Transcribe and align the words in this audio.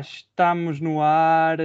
estamos 0.00 0.80
no 0.80 1.00
ar. 1.00 1.58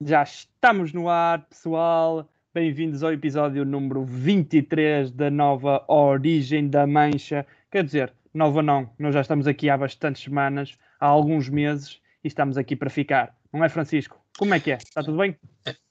Já 0.00 0.22
estamos 0.22 0.92
no 0.92 1.08
ar, 1.08 1.46
pessoal. 1.46 2.28
Bem-vindos 2.52 3.02
ao 3.02 3.12
episódio 3.12 3.64
número 3.64 4.04
23 4.04 5.10
da 5.10 5.30
nova 5.30 5.84
Origem 5.88 6.68
da 6.68 6.86
Mancha. 6.86 7.46
Quer 7.70 7.84
dizer, 7.84 8.12
nova 8.32 8.62
não, 8.62 8.90
nós 8.98 9.14
já 9.14 9.20
estamos 9.20 9.46
aqui 9.46 9.68
há 9.68 9.76
bastantes 9.76 10.22
semanas, 10.22 10.78
há 10.98 11.06
alguns 11.06 11.48
meses, 11.48 12.00
e 12.24 12.28
estamos 12.28 12.56
aqui 12.56 12.74
para 12.74 12.88
ficar. 12.88 13.36
Não 13.52 13.62
é, 13.62 13.68
Francisco? 13.68 14.18
Como 14.38 14.54
é 14.54 14.60
que 14.60 14.72
é? 14.72 14.76
Está 14.76 15.02
tudo 15.02 15.18
bem? 15.18 15.36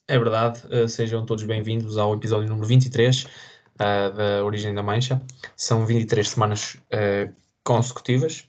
É 0.08 0.18
verdade, 0.18 0.62
uh, 0.68 0.88
sejam 0.88 1.26
todos 1.26 1.44
bem-vindos 1.44 1.98
ao 1.98 2.14
episódio 2.14 2.50
número 2.50 2.68
23 2.68 3.24
uh, 3.24 3.28
da 4.16 4.44
Origem 4.44 4.74
da 4.74 4.84
Mancha. 4.84 5.22
São 5.56 5.86
23 5.86 6.28
semanas 6.28 6.76
uh, 6.76 7.34
consecutivas 7.64 8.48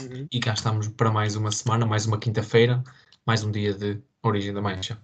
Uhum. 0.00 0.26
e 0.32 0.40
cá 0.40 0.54
estamos 0.54 0.88
para 0.88 1.10
mais 1.10 1.36
uma 1.36 1.50
semana, 1.50 1.84
mais 1.84 2.06
uma 2.06 2.18
quinta-feira, 2.18 2.82
mais 3.26 3.44
um 3.44 3.50
dia 3.50 3.74
de 3.74 4.00
Origem 4.22 4.54
da 4.54 4.62
Mancha. 4.62 4.98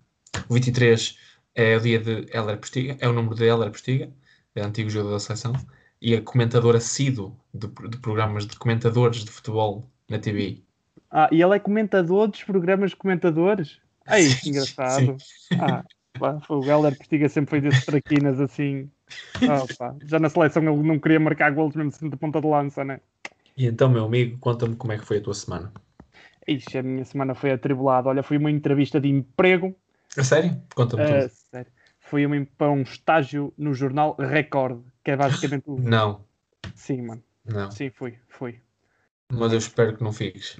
O 0.48 0.54
23 0.54 1.18
é 1.54 1.76
o 1.76 1.80
dia 1.80 1.98
de 1.98 2.26
Heller 2.32 2.56
Postiga, 2.58 2.96
é 2.98 3.08
o 3.08 3.12
número 3.12 3.34
de 3.34 3.44
Heller 3.44 3.70
Postiga, 3.70 4.10
é 4.54 4.62
antigo 4.62 4.88
jogador 4.88 5.14
da 5.14 5.20
seleção, 5.20 5.52
e 6.00 6.14
a 6.14 6.22
comentadora 6.22 6.78
assíduo 6.78 7.36
de, 7.52 7.68
de 7.90 7.98
programas 7.98 8.46
de 8.46 8.56
comentadores 8.56 9.24
de 9.24 9.30
futebol 9.30 9.90
na 10.08 10.18
TV. 10.18 10.62
Ah, 11.10 11.28
e 11.30 11.42
ele 11.42 11.56
é 11.56 11.58
comentador 11.58 12.28
dos 12.28 12.42
programas 12.42 12.90
de 12.90 12.96
comentadores? 12.96 13.78
Ai, 14.06 14.22
Sim, 14.40 14.50
engraçado. 14.50 15.16
Ah, 15.58 15.84
pá, 16.18 16.40
o 16.48 16.64
Heller 16.64 16.96
Postiga 16.96 17.28
sempre 17.28 17.50
foi 17.50 17.60
desses 17.60 17.84
traquinas 17.84 18.40
assim. 18.40 18.90
Pá. 19.78 19.94
Já 20.04 20.18
na 20.18 20.28
seleção 20.28 20.62
ele 20.62 20.82
não 20.82 20.98
queria 20.98 21.18
marcar 21.18 21.50
golos 21.50 21.74
mesmo 21.74 21.92
sendo 21.92 22.10
de 22.10 22.16
ponta 22.18 22.40
de 22.40 22.46
lança, 22.46 22.84
né? 22.84 23.00
E 23.58 23.66
então, 23.66 23.90
meu 23.90 24.06
amigo, 24.06 24.38
conta-me 24.38 24.74
como 24.74 24.92
é 24.92 24.98
que 24.98 25.04
foi 25.04 25.18
a 25.18 25.22
tua 25.22 25.34
semana. 25.34 25.70
Ixi, 26.46 26.78
a 26.78 26.82
minha 26.82 27.04
semana 27.04 27.34
foi 27.34 27.50
atribulada. 27.52 28.08
Olha, 28.08 28.22
foi 28.22 28.36
uma 28.38 28.50
entrevista 28.50 29.00
de 29.00 29.08
emprego. 29.08 29.76
A 30.18 30.22
sério? 30.24 30.60
Conta-me 30.74 31.04
Ah, 31.04 31.04
tudo. 31.04 31.30
sério. 31.50 31.72
Foi 32.00 32.24
uma, 32.26 32.44
para 32.56 32.70
um 32.70 32.82
estágio 32.82 33.52
no 33.56 33.74
jornal 33.74 34.16
Record, 34.18 34.82
que 35.04 35.10
é 35.10 35.16
basicamente 35.16 35.64
o. 35.66 35.76
Não, 35.88 36.24
Sim, 36.74 37.02
mano. 37.02 37.22
não. 37.44 37.70
Sim, 37.70 37.90
fui, 37.90 38.18
fui. 38.28 38.60
Mas 39.32 39.52
eu 39.52 39.58
espero 39.58 39.96
que 39.96 40.02
não 40.04 40.12
fiques. 40.12 40.58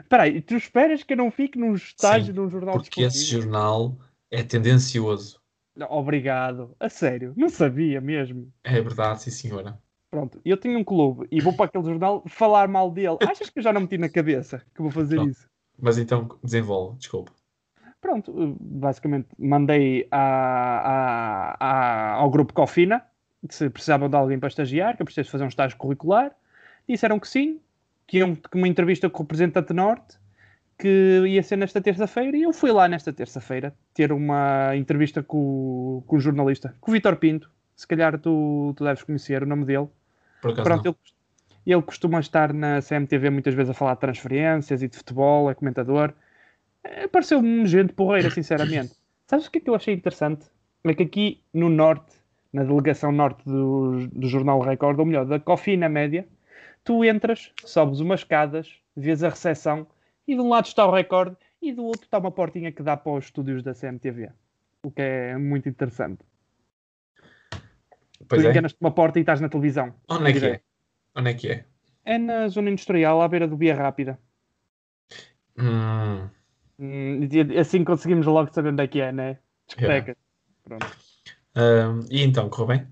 Espera 0.00 0.24
aí, 0.24 0.40
tu 0.42 0.54
esperas 0.56 1.02
que 1.02 1.12
eu 1.12 1.16
não 1.16 1.30
fique 1.30 1.58
num 1.58 1.74
estágio 1.74 2.34
Sim, 2.34 2.38
num 2.40 2.48
jornal 2.50 2.78
Porque 2.78 3.02
esse 3.02 3.24
jornal 3.24 3.98
é 4.30 4.42
tendencioso. 4.42 5.40
Obrigado. 5.88 6.74
A 6.80 6.88
sério, 6.90 7.32
não 7.36 7.48
sabia 7.48 8.00
mesmo. 8.00 8.52
É 8.64 8.80
verdade, 8.82 9.22
sim 9.22 9.30
senhora. 9.30 9.82
Pronto, 10.10 10.40
eu 10.44 10.56
tenho 10.56 10.78
um 10.78 10.84
clube 10.84 11.26
e 11.30 11.40
vou 11.40 11.52
para 11.52 11.66
aquele 11.66 11.84
jornal 11.84 12.22
falar 12.26 12.68
mal 12.68 12.90
dele. 12.90 13.18
Achas 13.22 13.50
que 13.50 13.58
eu 13.58 13.62
já 13.62 13.72
não 13.72 13.82
meti 13.82 13.98
na 13.98 14.08
cabeça 14.08 14.62
que 14.74 14.80
vou 14.80 14.90
fazer 14.90 15.16
Não. 15.16 15.28
isso? 15.28 15.48
Mas 15.78 15.98
então 15.98 16.28
desenvolve, 16.42 16.96
desculpa. 16.98 17.32
Pronto, 18.00 18.30
eh, 18.30 18.56
basicamente 18.60 19.28
mandei 19.38 20.06
à- 20.10 20.16
à- 20.88 21.56
à- 21.58 22.12
ao 22.14 22.30
grupo 22.30 22.52
Cofina 22.52 23.02
se 23.50 23.68
precisavam 23.68 24.08
de 24.08 24.16
alguém 24.16 24.38
para 24.38 24.48
estagiar, 24.48 24.96
que 24.96 25.02
eu 25.02 25.06
preciso 25.06 25.30
fazer 25.30 25.44
um 25.44 25.48
estágio 25.48 25.76
curricular. 25.76 26.32
Disseram 26.88 27.18
que 27.18 27.28
sim, 27.28 27.60
que 28.06 28.18
iam 28.18 28.34
que 28.34 28.56
uma 28.56 28.68
entrevista 28.68 29.10
com 29.10 29.18
o 29.18 29.22
representante 29.22 29.72
norte, 29.72 30.18
que 30.78 31.22
ia 31.26 31.42
ser 31.42 31.56
nesta 31.56 31.80
terça-feira, 31.80 32.36
e 32.36 32.42
eu 32.42 32.52
fui 32.52 32.70
lá 32.70 32.86
nesta 32.88 33.12
terça-feira 33.12 33.74
ter 33.94 34.12
uma 34.12 34.74
entrevista 34.76 35.22
com, 35.22 36.02
com 36.06 36.16
o 36.16 36.20
jornalista, 36.20 36.74
com 36.80 36.90
o 36.90 36.94
Vitor 36.94 37.16
Pinto. 37.16 37.50
Se 37.76 37.86
calhar 37.86 38.18
tu, 38.18 38.72
tu 38.76 38.82
deves 38.84 39.02
conhecer 39.02 39.42
o 39.42 39.46
nome 39.46 39.66
dele. 39.66 39.88
Por 40.40 40.52
acaso 40.52 40.64
Pronto, 40.64 40.86
ele, 40.86 41.74
ele 41.74 41.82
costuma 41.82 42.18
estar 42.20 42.52
na 42.52 42.80
CMTV 42.80 43.30
muitas 43.30 43.54
vezes 43.54 43.70
a 43.70 43.74
falar 43.74 43.94
de 43.94 44.00
transferências 44.00 44.82
e 44.82 44.88
de 44.88 44.96
futebol, 44.96 45.50
é 45.50 45.54
comentador. 45.54 46.14
Eh, 46.82 47.06
Pareceu-me 47.08 47.66
gente 47.66 47.92
porreira, 47.92 48.30
sinceramente. 48.30 48.94
Sabes 49.26 49.46
o 49.46 49.50
que 49.50 49.58
é 49.58 49.60
que 49.60 49.70
eu 49.70 49.74
achei 49.74 49.92
interessante? 49.92 50.46
É 50.84 50.94
que 50.94 51.02
aqui 51.02 51.42
no 51.52 51.68
Norte, 51.68 52.14
na 52.52 52.64
delegação 52.64 53.12
Norte 53.12 53.44
do, 53.44 54.06
do 54.06 54.28
Jornal 54.28 54.60
Record, 54.60 54.98
ou 54.98 55.04
melhor, 55.04 55.26
da 55.26 55.38
Cofina 55.38 55.88
Média, 55.88 56.26
tu 56.84 57.04
entras, 57.04 57.52
sobes 57.64 58.00
umas 58.00 58.20
escadas, 58.20 58.80
vês 58.96 59.22
a 59.22 59.28
recepção 59.28 59.86
e 60.26 60.34
de 60.34 60.40
um 60.40 60.48
lado 60.48 60.66
está 60.66 60.86
o 60.86 60.92
Record 60.92 61.34
e 61.60 61.72
do 61.72 61.84
outro 61.84 62.04
está 62.04 62.18
uma 62.18 62.30
portinha 62.30 62.70
que 62.72 62.82
dá 62.82 62.96
para 62.96 63.12
os 63.12 63.24
estúdios 63.24 63.62
da 63.62 63.74
CMTV. 63.74 64.30
O 64.82 64.90
que 64.90 65.02
é 65.02 65.36
muito 65.36 65.68
interessante. 65.68 66.24
Pois 68.28 68.42
tu 68.42 68.48
é. 68.48 68.50
enganas-te 68.50 68.78
uma 68.80 68.90
porta 68.90 69.18
e 69.18 69.22
estás 69.22 69.40
na 69.40 69.48
televisão. 69.48 69.94
Onde 70.08 70.30
é 70.30 70.32
que 70.32 70.46
é? 70.46 70.60
Onde 71.14 71.30
é 71.30 71.34
que 71.34 71.48
é? 71.48 71.64
É 72.04 72.18
na 72.18 72.48
zona 72.48 72.70
industrial, 72.70 73.20
à 73.20 73.28
beira 73.28 73.48
do 73.48 73.56
Via 73.56 73.74
Rápida. 73.74 74.18
Hum, 75.58 76.28
Hum, 76.78 77.20
assim 77.58 77.84
conseguimos 77.84 78.26
logo 78.26 78.52
saber 78.52 78.70
onde 78.70 78.82
é 78.82 78.86
que 78.86 79.00
é, 79.00 79.10
né? 79.10 79.38
Discoteca. 79.66 80.16
Pronto. 80.62 80.86
hum, 81.56 82.00
e 82.10 82.22
então, 82.22 82.48
correu 82.48 82.66
bem? 82.66 82.86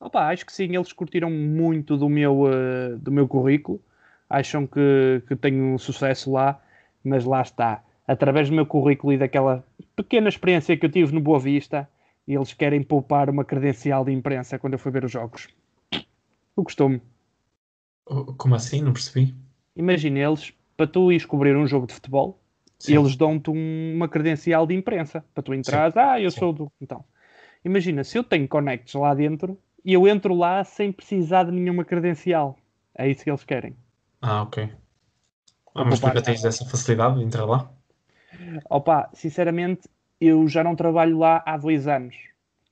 Opa, 0.00 0.28
acho 0.28 0.44
que 0.44 0.52
sim, 0.52 0.74
eles 0.74 0.92
curtiram 0.92 1.30
muito 1.30 1.96
do 1.96 2.08
meu, 2.08 2.50
eh, 2.50 2.96
do 2.96 3.10
meu 3.12 3.28
currículo. 3.28 3.80
Acham 4.28 4.66
que, 4.66 5.22
que 5.26 5.36
tenho 5.36 5.78
sucesso 5.78 6.32
lá, 6.32 6.60
mas 7.02 7.24
lá 7.24 7.42
está. 7.42 7.82
Através 8.06 8.48
do 8.48 8.54
meu 8.54 8.66
currículo 8.66 9.12
e 9.12 9.18
daquela 9.18 9.64
pequena 9.96 10.28
experiência 10.28 10.76
que 10.76 10.84
eu 10.84 10.90
tive 10.90 11.12
no 11.14 11.20
Boa 11.20 11.38
Vista, 11.38 11.88
eles 12.32 12.54
querem 12.54 12.82
poupar 12.82 13.28
uma 13.28 13.44
credencial 13.44 14.04
de 14.04 14.12
imprensa 14.12 14.58
quando 14.58 14.74
eu 14.74 14.78
for 14.78 14.90
ver 14.90 15.04
os 15.04 15.12
jogos. 15.12 15.48
O 16.56 16.64
costume. 16.64 17.02
Como 18.36 18.54
assim? 18.54 18.82
Não 18.82 18.92
percebi. 18.92 19.34
Imagina 19.76 20.18
eles, 20.20 20.52
para 20.76 20.86
tu 20.86 21.10
ires 21.10 21.24
cobrir 21.26 21.56
um 21.56 21.66
jogo 21.66 21.86
de 21.86 21.94
futebol, 21.94 22.40
Sim. 22.78 22.96
eles 22.96 23.16
dão-te 23.16 23.50
um- 23.50 23.94
uma 23.94 24.08
credencial 24.08 24.66
de 24.66 24.74
imprensa 24.74 25.24
para 25.34 25.42
tu 25.42 25.54
entrares. 25.54 25.96
Ah, 25.96 26.20
eu 26.20 26.30
Sim. 26.30 26.38
sou 26.38 26.52
do. 26.52 26.72
Então, 26.80 27.04
imagina, 27.64 28.04
se 28.04 28.16
eu 28.18 28.24
tenho 28.24 28.46
connects 28.48 28.94
lá 28.94 29.14
dentro 29.14 29.58
e 29.84 29.92
eu 29.92 30.06
entro 30.06 30.34
lá 30.34 30.62
sem 30.64 30.92
precisar 30.92 31.44
de 31.44 31.52
nenhuma 31.52 31.84
credencial. 31.84 32.56
É 32.96 33.08
isso 33.08 33.24
que 33.24 33.30
eles 33.30 33.44
querem. 33.44 33.76
Ah, 34.22 34.42
ok. 34.42 34.70
Ah, 35.74 35.84
mas 35.84 35.98
tu 35.98 36.06
já 36.06 36.22
tens 36.22 36.44
essa 36.44 36.64
facilidade 36.64 37.18
de 37.18 37.24
entrar 37.24 37.44
lá? 37.44 37.70
Opa, 38.70 39.10
sinceramente, 39.12 39.88
eu 40.20 40.46
já 40.48 40.62
não 40.64 40.76
trabalho 40.76 41.18
lá 41.18 41.42
há 41.46 41.56
dois 41.56 41.86
anos. 41.88 42.14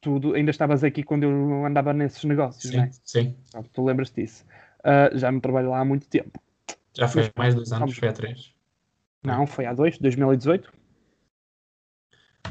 Tu 0.00 0.34
ainda 0.34 0.50
estavas 0.50 0.82
aqui 0.82 1.02
quando 1.02 1.22
eu 1.24 1.64
andava 1.64 1.92
nesses 1.92 2.24
negócios, 2.24 2.70
Sim, 2.72 2.76
não 2.76 2.84
é? 2.84 2.90
sim. 3.04 3.36
Pronto, 3.52 3.70
tu 3.72 3.84
lembras 3.84 4.10
disso. 4.10 4.44
Ah, 4.82 5.10
já 5.14 5.30
não 5.30 5.38
trabalho 5.40 5.70
lá 5.70 5.80
há 5.80 5.84
muito 5.84 6.08
tempo. 6.08 6.40
Já 6.96 7.06
foi 7.08 7.22
Mas- 7.22 7.32
mais 7.36 7.54
dois 7.54 7.70
anos, 7.72 7.80
vamos- 7.80 7.98
foi 7.98 8.08
há 8.08 8.12
três. 8.12 8.52
Não, 9.22 9.46
foi 9.46 9.64
há 9.66 9.72
dois, 9.72 9.96
2018. 9.98 10.72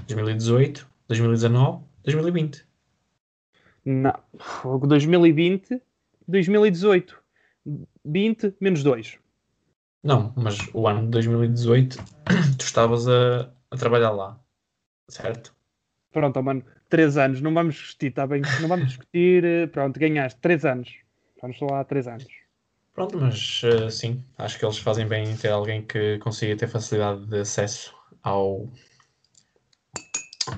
2018, 0.08 0.88
2019, 1.08 1.84
2020. 2.04 2.66
Não, 3.86 4.14
fogo 4.40 4.88
2020, 4.88 5.82
2018. 6.28 7.22
20 8.06 8.56
menos 8.60 8.84
2. 8.84 9.18
Não, 10.04 10.34
mas 10.36 10.58
o 10.74 10.88
ano 10.88 11.02
de 11.04 11.10
2018 11.10 11.98
tu 12.58 12.64
estavas 12.64 13.08
a, 13.08 13.52
a 13.70 13.78
trabalhar 13.78 14.12
lá, 14.12 14.40
certo? 15.08 15.56
Pronto, 16.12 16.44
mano, 16.44 16.64
3 16.90 17.18
anos, 17.18 17.42
não 17.42 17.54
vamos 17.54 17.76
discutir, 17.76 18.08
está 18.08 18.28
bem? 18.28 18.42
Não 18.42 18.68
vamos 18.68 18.88
discutir, 18.88 19.44
eh, 19.46 19.68
pronto, 19.68 20.00
ganhaste 20.00 20.40
3 20.42 20.66
anos. 20.66 20.98
Vamos 21.42 21.58
há 21.72 21.84
3 21.86 22.08
anos. 22.08 22.28
Pronto, 22.94 23.18
mas 23.18 23.62
eh, 23.64 23.90
sim, 23.90 24.24
acho 24.38 24.60
que 24.60 24.66
eles 24.66 24.78
fazem 24.78 25.08
bem 25.08 25.30
em 25.30 25.38
ter 25.38 25.50
alguém 25.50 25.82
que 25.86 26.20
consiga 26.20 26.56
ter 26.58 26.68
facilidade 26.68 27.26
de 27.26 27.40
acesso 27.40 27.96
ao, 28.22 28.68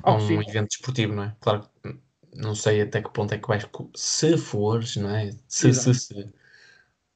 a 0.03 0.11
Oh, 0.11 0.15
um 0.15 0.19
sim. 0.19 0.49
evento 0.49 0.69
desportivo, 0.69 1.13
não 1.13 1.23
é? 1.23 1.35
Claro 1.39 1.69
que 1.81 1.95
não 2.35 2.55
sei 2.55 2.81
até 2.81 3.01
que 3.01 3.11
ponto 3.11 3.33
é 3.33 3.37
que 3.37 3.47
vais, 3.47 3.67
se 3.95 4.37
fores, 4.37 4.96
não 4.96 5.09
é? 5.09 5.31
Se, 5.47 5.72
se, 5.73 5.91
Exato. 5.91 5.93
se, 5.93 6.34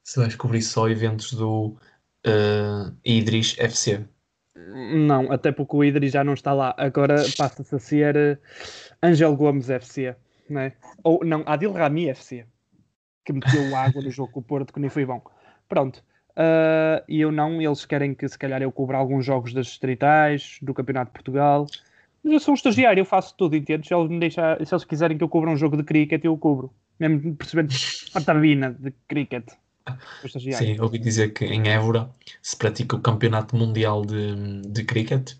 se 0.04 0.20
vais 0.20 0.36
cobrir 0.36 0.62
só 0.62 0.88
eventos 0.88 1.32
do 1.32 1.76
eh, 2.24 2.92
Idris 3.04 3.56
FC. 3.58 4.06
Não, 4.94 5.30
até 5.32 5.52
porque 5.52 5.76
o 5.76 5.84
Idris 5.84 6.12
já 6.12 6.24
não 6.24 6.34
está 6.34 6.52
lá. 6.52 6.74
Agora 6.76 7.16
passa-se 7.36 7.74
a 7.74 7.78
ser 7.78 8.16
eh, 8.16 8.38
Angel 9.02 9.34
Gomes 9.36 9.70
FC, 9.70 10.14
né? 10.48 10.72
Ou 11.02 11.24
não, 11.24 11.42
Adil 11.46 11.72
Rami 11.72 12.08
FC, 12.08 12.44
que 13.24 13.32
meteu 13.32 13.74
água 13.76 14.02
no 14.02 14.10
jogo 14.10 14.32
com 14.32 14.40
o 14.40 14.42
Porto, 14.42 14.72
que 14.72 14.80
nem 14.80 14.90
foi 14.90 15.04
bom. 15.04 15.22
Pronto. 15.68 16.02
Ah, 16.38 17.02
e 17.08 17.20
eu 17.20 17.32
não, 17.32 17.60
eles 17.60 17.84
querem 17.84 18.14
que 18.14 18.28
se 18.28 18.38
calhar 18.38 18.62
eu 18.62 18.70
cubra 18.70 18.96
alguns 18.96 19.26
jogos 19.26 19.52
das 19.52 19.66
distritais, 19.66 20.58
do 20.62 20.72
Campeonato 20.72 21.10
de 21.10 21.14
Portugal. 21.14 21.66
Mas 22.22 22.32
eu 22.32 22.40
sou 22.40 22.52
um 22.52 22.54
estagiário, 22.54 23.00
eu 23.00 23.04
faço 23.04 23.34
tudo, 23.36 23.56
entende? 23.56 23.88
Se 23.88 23.94
eles, 23.94 24.08
me 24.08 24.20
deixar, 24.20 24.64
se 24.64 24.72
eles 24.72 24.84
quiserem 24.84 25.18
que 25.18 25.24
eu 25.24 25.28
cubra 25.28 25.50
um 25.50 25.56
jogo 25.56 25.76
de 25.76 25.82
cricket, 25.82 26.24
eu 26.24 26.36
cubro. 26.38 26.72
Mesmo 26.98 27.34
percebendo 27.34 27.72
a 28.14 28.20
tabina 28.20 28.76
de 28.78 28.92
cricket. 29.08 29.48
Sim, 30.52 30.80
ouvi 30.80 30.98
dizer 30.98 31.32
que 31.32 31.44
em 31.44 31.68
Évora 31.68 32.10
se 32.42 32.56
pratica 32.56 32.96
o 32.96 33.00
Campeonato 33.00 33.56
Mundial 33.56 34.04
de, 34.04 34.62
de 34.62 34.84
Cricket 34.84 35.34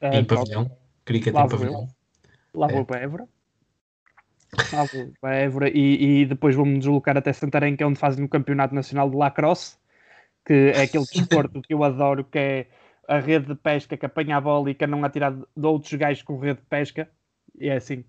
Ah, 0.00 0.16
em 0.16 0.24
pavilhão. 0.24 0.70
Cricket 1.04 1.34
Lá 1.34 1.44
em 1.44 1.48
vou 1.48 1.52
eu. 1.52 1.58
pavilhão. 1.58 1.88
Lá 2.54 2.66
vou 2.68 2.80
É. 2.80 2.84
para 2.84 3.00
Évora. 3.00 3.28
Lá 4.72 4.84
vou 4.84 5.12
para 5.20 5.36
Évora 5.36 5.68
e, 5.68 6.20
e 6.20 6.26
depois 6.26 6.54
vou-me 6.54 6.78
deslocar 6.78 7.16
até 7.16 7.32
Santarém, 7.32 7.76
que 7.76 7.82
é 7.82 7.86
onde 7.86 7.98
fazem 7.98 8.24
o 8.24 8.28
Campeonato 8.28 8.74
Nacional 8.74 9.10
de 9.10 9.16
Lacrosse, 9.16 9.76
que 10.44 10.72
é 10.74 10.82
aquele 10.82 11.04
desporto 11.12 11.60
que 11.62 11.74
eu 11.74 11.82
adoro, 11.84 12.24
que 12.24 12.38
é 12.38 12.66
a 13.08 13.18
rede 13.18 13.46
de 13.46 13.54
pesca 13.54 13.96
que 13.96 14.06
apanha 14.06 14.36
a 14.36 14.40
bola 14.40 14.70
e 14.70 14.74
que 14.74 14.86
não 14.86 15.04
atirar 15.04 15.32
de 15.32 15.66
outros 15.66 15.92
gajos 15.94 16.22
com 16.22 16.38
rede 16.38 16.60
de 16.60 16.66
pesca. 16.66 17.10
E 17.58 17.68
é 17.68 17.76
assim. 17.76 18.04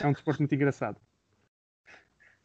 É 0.00 0.06
um 0.06 0.12
desporto 0.12 0.40
muito 0.40 0.54
engraçado. 0.54 0.96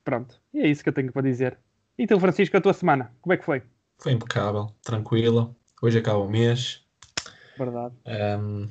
Pronto. 0.03 0.41
E 0.53 0.59
é 0.61 0.67
isso 0.67 0.83
que 0.83 0.89
eu 0.89 0.93
tenho 0.93 1.11
para 1.11 1.21
dizer. 1.21 1.57
Então, 2.01 2.17
Francisco, 2.17 2.55
a 2.55 2.61
tua 2.61 2.71
semana, 2.71 3.13
como 3.19 3.33
é 3.33 3.37
que 3.37 3.43
foi? 3.43 3.61
Foi 3.97 4.13
impecável, 4.13 4.73
tranquila. 4.81 5.53
Hoje 5.81 5.99
acaba 5.99 6.19
o 6.19 6.29
mês. 6.29 6.81
Verdade. 7.57 7.93
Um, 8.07 8.69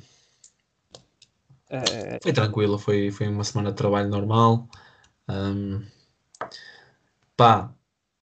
É, 1.69 2.17
foi 2.23 2.33
tranquila, 2.33 2.79
foi, 2.79 3.11
foi 3.11 3.27
uma 3.27 3.43
semana 3.43 3.69
de 3.69 3.77
trabalho 3.77 4.09
normal. 4.09 4.67
Um, 5.29 5.85
pá, 7.37 7.71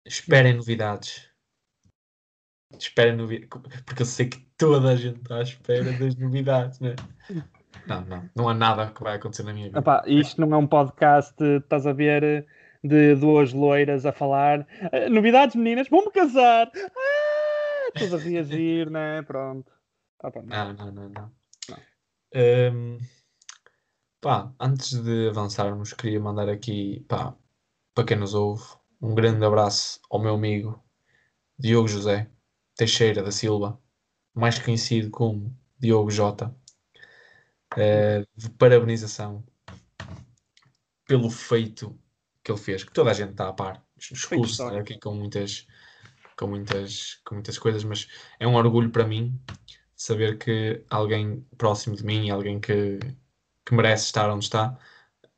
esperem 0.04 0.54
novidades. 0.54 1.28
Esperem 2.76 3.14
novidades. 3.14 3.48
Porque 3.84 4.02
eu 4.02 4.06
sei 4.06 4.26
que 4.26 4.40
toda 4.58 4.88
a 4.88 4.96
gente 4.96 5.20
está 5.20 5.36
à 5.36 5.42
espera 5.42 5.92
das 5.92 6.16
novidades, 6.16 6.80
né? 6.80 6.96
Não, 7.86 8.00
não, 8.04 8.30
não 8.34 8.48
há 8.48 8.54
nada 8.54 8.90
que 8.90 9.00
vai 9.00 9.14
acontecer 9.14 9.44
na 9.44 9.52
minha 9.52 9.66
vida. 9.68 9.78
Epá, 9.78 10.02
isto 10.08 10.40
não 10.40 10.52
é 10.52 10.56
um 10.58 10.66
podcast, 10.66 11.40
estás 11.40 11.86
a 11.86 11.92
ver, 11.92 12.44
de 12.82 13.14
duas 13.16 13.52
loiras 13.52 14.04
a 14.06 14.12
falar. 14.12 14.66
"Ah, 14.92 15.08
Novidades, 15.08 15.56
meninas, 15.56 15.88
vamos 15.88 16.12
casar! 16.12 16.70
Ah, 16.74 17.92
todos 17.98 18.14
a 18.14 18.18
reagir, 18.18 18.90
né? 18.90 19.22
Pronto. 19.22 19.72
Ah, 20.20 20.30
pá, 20.30 20.42
não. 20.42 20.74
Não, 20.74 20.92
não, 20.92 20.92
não, 20.92 21.08
não. 21.10 21.32
Hum, 22.34 22.98
pá, 24.20 24.52
antes 24.60 25.00
de 25.02 25.28
avançarmos, 25.28 25.92
queria 25.92 26.20
mandar 26.20 26.48
aqui, 26.48 27.04
pá, 27.08 27.34
para 27.94 28.04
quem 28.04 28.16
nos 28.18 28.34
ouve, 28.34 28.64
um 29.00 29.14
grande 29.14 29.44
abraço 29.44 30.00
ao 30.10 30.20
meu 30.20 30.34
amigo 30.34 30.82
Diogo 31.58 31.88
José 31.88 32.28
Teixeira 32.74 33.22
da 33.22 33.30
Silva, 33.32 33.80
mais 34.34 34.58
conhecido 34.58 35.10
como 35.10 35.56
Diogo 35.78 36.10
Jota, 36.10 36.54
eh, 37.76 38.26
de 38.36 38.50
parabenização 38.50 39.42
pelo 41.06 41.30
feito 41.30 41.98
que 42.46 42.52
ele 42.52 42.60
fez, 42.60 42.84
que 42.84 42.92
toda 42.92 43.10
a 43.10 43.12
gente 43.12 43.32
está 43.32 43.48
a 43.48 43.52
par. 43.52 43.84
Escuso 43.98 44.64
aqui 44.68 45.00
com 45.00 45.12
muitas, 45.12 45.66
com 46.36 46.46
muitas, 46.46 47.14
com 47.24 47.34
muitas 47.34 47.58
coisas, 47.58 47.82
mas 47.82 48.06
é 48.38 48.46
um 48.46 48.54
orgulho 48.54 48.88
para 48.90 49.04
mim 49.04 49.36
saber 49.96 50.38
que 50.38 50.84
alguém 50.88 51.44
próximo 51.58 51.96
de 51.96 52.04
mim, 52.04 52.30
alguém 52.30 52.60
que, 52.60 53.00
que 53.64 53.74
merece 53.74 54.04
estar 54.04 54.30
onde 54.30 54.44
está, 54.44 54.78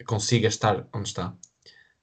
consiga 0.06 0.49
estar 0.49 0.87
onde 0.93 1.08
está. 1.08 1.34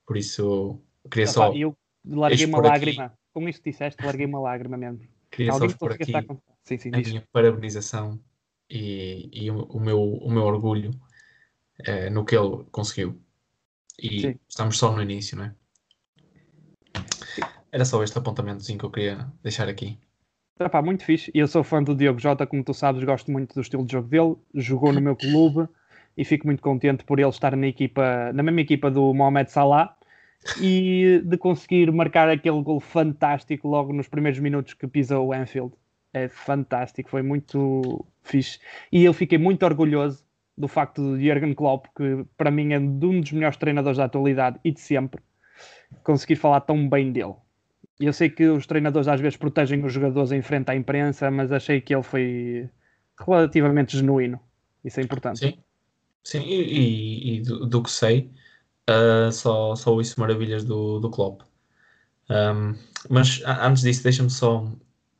Por 0.07 0.17
isso, 0.17 0.81
queria 1.11 1.27
só, 1.27 1.49
Epá, 1.49 1.57
eu 1.57 1.77
larguei 2.03 2.45
uma 2.47 2.57
expor 2.57 2.65
aqui- 2.65 2.85
lágrima. 2.85 3.17
Com 3.31 3.47
isso 3.47 3.61
que 3.61 3.69
disseste, 3.69 4.03
larguei 4.03 4.25
uma 4.25 4.39
lágrima 4.39 4.75
mesmo. 4.75 5.01
queria 5.29 5.51
só 5.51 5.57
Alguém 5.57 5.69
expor 5.69 5.95
consiga 5.97 6.17
aqui 6.17 6.27
com... 6.27 6.41
Sim, 6.63 6.77
sim, 6.79 6.89
a 6.91 6.97
diz. 6.97 7.09
minha 7.09 7.23
parabenização 7.31 8.19
e, 8.67 9.29
e 9.31 9.51
o, 9.51 9.65
o 9.65 9.79
meu, 9.79 10.01
o 10.01 10.31
meu 10.31 10.43
orgulho 10.43 10.89
eh, 11.83 12.09
no 12.09 12.25
que 12.25 12.35
ele 12.35 12.63
conseguiu. 12.71 13.21
E 14.01 14.21
Sim. 14.21 14.39
estamos 14.47 14.77
só 14.77 14.91
no 14.91 15.01
início, 15.01 15.37
não 15.37 15.45
é? 15.45 15.55
Era 17.71 17.85
só 17.85 18.01
este 18.03 18.17
apontamentozinho 18.17 18.79
que 18.79 18.85
eu 18.85 18.91
queria 18.91 19.27
deixar 19.43 19.67
aqui. 19.67 19.97
Epá, 20.59 20.81
muito 20.81 21.03
fixe. 21.03 21.29
E 21.33 21.39
eu 21.39 21.47
sou 21.47 21.63
fã 21.63 21.83
do 21.83 21.93
Diogo 21.93 22.19
Jota, 22.19 22.47
como 22.47 22.63
tu 22.63 22.73
sabes, 22.73 23.03
gosto 23.03 23.29
muito 23.29 23.53
do 23.53 23.61
estilo 23.61 23.85
de 23.85 23.91
jogo 23.91 24.07
dele. 24.07 24.35
Jogou 24.53 24.93
no 24.93 25.01
meu 25.01 25.15
clube 25.15 25.67
e 26.15 26.23
fico 26.23 26.47
muito 26.47 26.61
contente 26.61 27.03
por 27.03 27.19
ele 27.19 27.29
estar 27.29 27.55
na 27.55 27.67
equipa, 27.67 28.31
na 28.33 28.41
mesma 28.41 28.61
equipa 28.61 28.89
do 28.89 29.13
Mohamed 29.13 29.51
Salah 29.51 29.97
e 30.61 31.21
de 31.25 31.37
conseguir 31.37 31.91
marcar 31.91 32.29
aquele 32.29 32.61
gol 32.61 32.79
fantástico 32.79 33.67
logo 33.67 33.91
nos 33.91 34.07
primeiros 34.07 34.39
minutos 34.39 34.73
que 34.73 34.87
pisou 34.87 35.27
o 35.27 35.33
Anfield. 35.33 35.73
É 36.13 36.29
fantástico, 36.29 37.09
foi 37.09 37.21
muito 37.21 38.05
fixe. 38.23 38.59
E 38.89 39.03
eu 39.03 39.13
fiquei 39.13 39.37
muito 39.37 39.63
orgulhoso 39.65 40.24
do 40.57 40.67
facto 40.67 41.17
de 41.17 41.27
Jurgen 41.27 41.53
Klopp, 41.53 41.87
que 41.95 42.25
para 42.37 42.51
mim 42.51 42.73
é 42.73 42.79
de 42.79 43.05
um 43.05 43.19
dos 43.21 43.31
melhores 43.31 43.57
treinadores 43.57 43.97
da 43.97 44.05
atualidade 44.05 44.59
e 44.63 44.71
de 44.71 44.79
sempre, 44.79 45.21
conseguir 46.03 46.35
falar 46.35 46.61
tão 46.61 46.87
bem 46.87 47.11
dele. 47.11 47.35
Eu 47.99 48.11
sei 48.13 48.29
que 48.29 48.45
os 48.47 48.65
treinadores 48.65 49.07
às 49.07 49.19
vezes 49.21 49.37
protegem 49.37 49.83
os 49.83 49.93
jogadores 49.93 50.31
em 50.31 50.41
frente 50.41 50.69
à 50.69 50.75
imprensa, 50.75 51.31
mas 51.31 51.51
achei 51.51 51.79
que 51.81 51.93
ele 51.93 52.03
foi 52.03 52.69
relativamente 53.19 53.97
genuíno. 53.97 54.39
Isso 54.83 54.99
é 54.99 55.03
importante. 55.03 55.39
Sim, 55.39 55.57
sim, 56.23 56.41
e, 56.43 57.37
e- 57.37 57.41
do, 57.41 57.65
do 57.65 57.83
que 57.83 57.91
sei, 57.91 58.31
ah, 58.87 59.31
só, 59.31 59.75
só 59.75 59.93
ouço 59.93 60.19
maravilhas 60.19 60.63
do, 60.63 60.99
do 60.99 61.09
Klopp. 61.09 61.41
Ahm, 62.29 62.75
mas 63.09 63.41
antes 63.45 63.83
disso, 63.83 64.03
deixa-me 64.03 64.29
só 64.29 64.65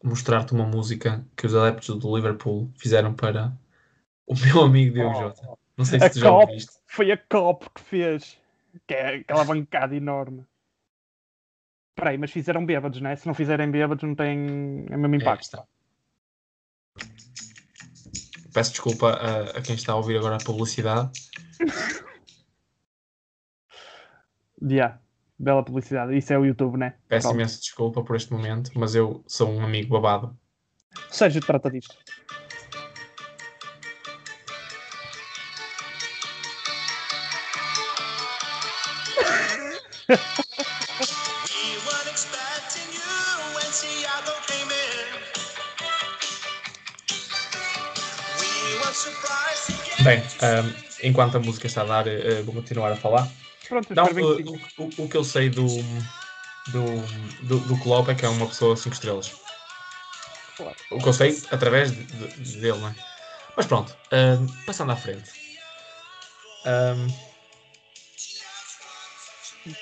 mostrar-te 0.04 0.54
uma 0.54 0.66
música 0.66 1.26
que 1.36 1.46
os 1.48 1.56
adeptos 1.56 1.98
do 1.98 2.16
Liverpool 2.16 2.70
fizeram 2.78 3.14
para 3.14 3.54
o 4.28 4.36
meu 4.36 4.62
amigo 4.64 4.94
Diogo 4.94 5.16
Oh. 5.18 5.22
Jota. 5.22 5.50
Não 5.78 5.86
sei 5.86 6.00
se 6.00 6.06
A 6.06 6.10
tu 6.10 6.20
já 6.20 6.28
Klopp. 6.30 6.50
ouviste. 6.50 6.72
Foi 6.88 7.12
a 7.12 7.18
COP 7.18 7.70
que 7.76 7.82
fez. 7.82 8.38
Que 8.88 8.94
é 8.94 9.16
aquela 9.18 9.44
bancada 9.46 9.96
enorme. 9.96 10.46
Espera 11.92 12.10
aí, 12.12 12.18
mas 12.18 12.32
fizeram 12.32 12.66
bêbados, 12.66 13.00
né? 13.02 13.16
Se 13.16 13.26
não 13.28 13.34
fizerem 13.34 13.70
bêbados 13.72 14.04
não 14.04 14.16
tem 14.16 14.86
o 14.90 14.98
mesmo 14.98 15.16
É, 15.16 15.18
impacto. 15.18 15.44
está. 15.44 15.64
Peço 18.54 18.72
desculpa 18.72 19.12
a, 19.12 19.58
a 19.58 19.62
quem 19.62 19.76
está 19.76 19.94
a 19.94 19.96
ouvir 19.98 20.18
agora 20.18 20.36
a 20.36 20.44
publicidade. 20.44 21.10
Yeah. 24.68 25.00
Bela 25.38 25.64
publicidade. 25.64 26.18
Isso 26.18 26.32
é 26.34 26.40
o 26.40 26.46
YouTube, 26.46 26.78
né? 26.78 26.96
Peço 27.10 27.28
Pronto. 27.28 27.36
imensa 27.36 27.60
desculpa 27.60 28.02
por 28.04 28.16
este 28.16 28.32
momento, 28.32 28.72
mas 28.74 28.96
eu 28.96 29.24
sou 29.28 29.50
um 29.52 29.62
amigo 29.64 29.90
babado. 29.94 30.36
Sérgio 31.12 31.42
trata 31.42 31.70
disto. 31.70 31.94
Bem, 50.04 50.20
ahm, 50.42 50.70
see 50.90 51.08
enquanto 51.08 51.36
a 51.38 51.40
música 51.40 51.68
está 51.68 51.82
a 51.82 51.86
dar, 51.86 52.08
eh, 52.08 52.42
vou 52.44 52.54
continuar 52.54 52.92
a 52.92 52.96
falar. 52.96 53.28
Pronto, 53.68 53.94
Não, 53.96 54.14
bem 54.14 54.24
o, 54.24 55.04
o- 55.04 55.10
que 55.10 55.18
eu 55.18 55.24
sei 55.24 55.50
do, 55.50 55.66
do, 56.68 57.02
do, 57.44 57.60
do 57.60 57.80
Klopp 57.80 58.10
é 58.10 58.16
que 58.16 58.26
é 58.26 58.30
uma 58.30 58.48
pessoa 58.48 58.76
5 58.78 58.94
estrelas. 58.94 59.32
Claro. 60.58 60.76
O 60.92 61.02
que 61.02 61.10
eu 61.10 61.14
sei 61.14 61.36
através 61.52 61.92
de- 61.92 62.04
de- 62.04 62.60
dele, 62.60 62.78
não 62.78 62.90
é? 62.90 62.96
Mas 63.56 63.66
pronto, 63.66 63.98
ahm, 64.12 64.46
passando 64.66 64.92
à 64.92 64.96
frente. 64.96 65.32
Ahm, 66.66 67.08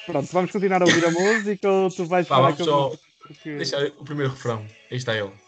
Pronto, 0.06 0.30
vamos 0.32 0.52
continuar 0.52 0.82
a 0.82 0.86
ouvir 0.86 1.06
a 1.06 1.12
música 1.12 1.70
ou 1.70 1.90
tu 1.90 2.06
vais 2.06 2.28
Pá, 2.28 2.36
falar 2.36 2.56
com 2.56 2.64
só 2.64 2.90
música? 2.90 3.04
Porque- 3.20 3.56
deixar 3.58 3.84
o 3.86 4.04
primeiro 4.04 4.32
refrão. 4.32 4.66
Aí 4.92 4.98
está 4.98 5.16
ele. 5.16 5.32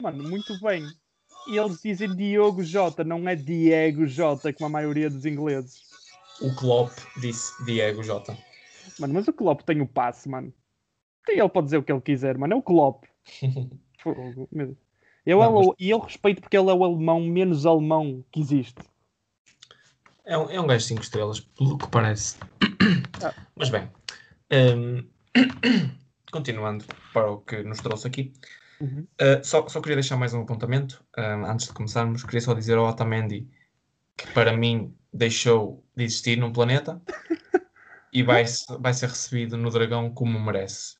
Mano, 0.00 0.28
muito 0.28 0.58
bem. 0.60 0.86
E 1.48 1.56
eles 1.58 1.80
dizem 1.82 2.14
Diogo 2.14 2.62
Jota, 2.62 3.04
não 3.04 3.28
é 3.28 3.36
Diego 3.36 4.06
Jota, 4.06 4.52
como 4.52 4.66
a 4.66 4.70
maioria 4.70 5.10
dos 5.10 5.26
ingleses. 5.26 5.82
O 6.40 6.54
Klopp 6.54 6.92
disse 7.20 7.52
Diego 7.64 8.02
Jota. 8.02 8.36
Mano, 8.98 9.14
mas 9.14 9.28
o 9.28 9.32
Klopp 9.32 9.62
tem 9.62 9.80
o 9.80 9.86
passe, 9.86 10.28
mano. 10.28 10.52
Ele 11.28 11.48
pode 11.48 11.66
dizer 11.66 11.78
o 11.78 11.82
que 11.82 11.92
ele 11.92 12.00
quiser, 12.00 12.36
mano. 12.38 12.52
É 12.54 12.56
o 12.56 12.62
Klopp. 12.62 13.04
Fogo, 14.02 14.48
meu 14.52 14.66
Deus. 14.66 14.78
Eu, 15.24 15.38
Não, 15.38 15.44
é 15.44 15.66
o- 15.66 15.74
E 15.78 15.90
eu 15.90 15.98
respeito 15.98 16.40
porque 16.42 16.56
ele 16.56 16.68
é 16.70 16.74
o 16.74 16.84
alemão 16.84 17.20
menos 17.20 17.64
alemão 17.64 18.22
que 18.30 18.40
existe. 18.40 18.76
É 20.26 20.36
um, 20.36 20.50
é 20.50 20.60
um 20.60 20.66
gajo 20.66 20.84
5 20.84 21.02
estrelas, 21.02 21.40
pelo 21.40 21.78
que 21.78 21.88
parece. 21.88 22.36
Ah. 23.22 23.32
Mas 23.56 23.70
bem, 23.70 23.88
ahm, 24.50 25.06
continuando 26.30 26.84
para 27.12 27.30
o 27.30 27.38
que 27.40 27.62
nos 27.62 27.80
trouxe 27.80 28.06
aqui, 28.06 28.32
Uhum. 28.80 29.06
ah, 29.20 29.42
só, 29.42 29.66
só 29.68 29.80
queria 29.80 29.96
deixar 29.96 30.16
mais 30.16 30.34
um 30.34 30.42
apontamento. 30.42 31.02
ahm, 31.16 31.44
antes 31.44 31.66
de 31.68 31.72
começarmos, 31.72 32.22
queria 32.24 32.40
só 32.40 32.52
dizer 32.54 32.76
ao 32.76 32.86
Otamendi 32.86 33.48
que 34.16 34.26
para 34.32 34.52
mim 34.56 34.94
deixou 35.12 35.82
de 35.96 36.04
existir 36.04 36.36
num 36.36 36.52
planeta 36.52 37.00
e 38.12 38.22
vai, 38.22 38.44
vai 38.80 38.92
ser 38.92 39.08
recebido 39.08 39.56
no 39.56 39.70
Dragão 39.70 40.10
como 40.12 40.38
merece. 40.38 40.96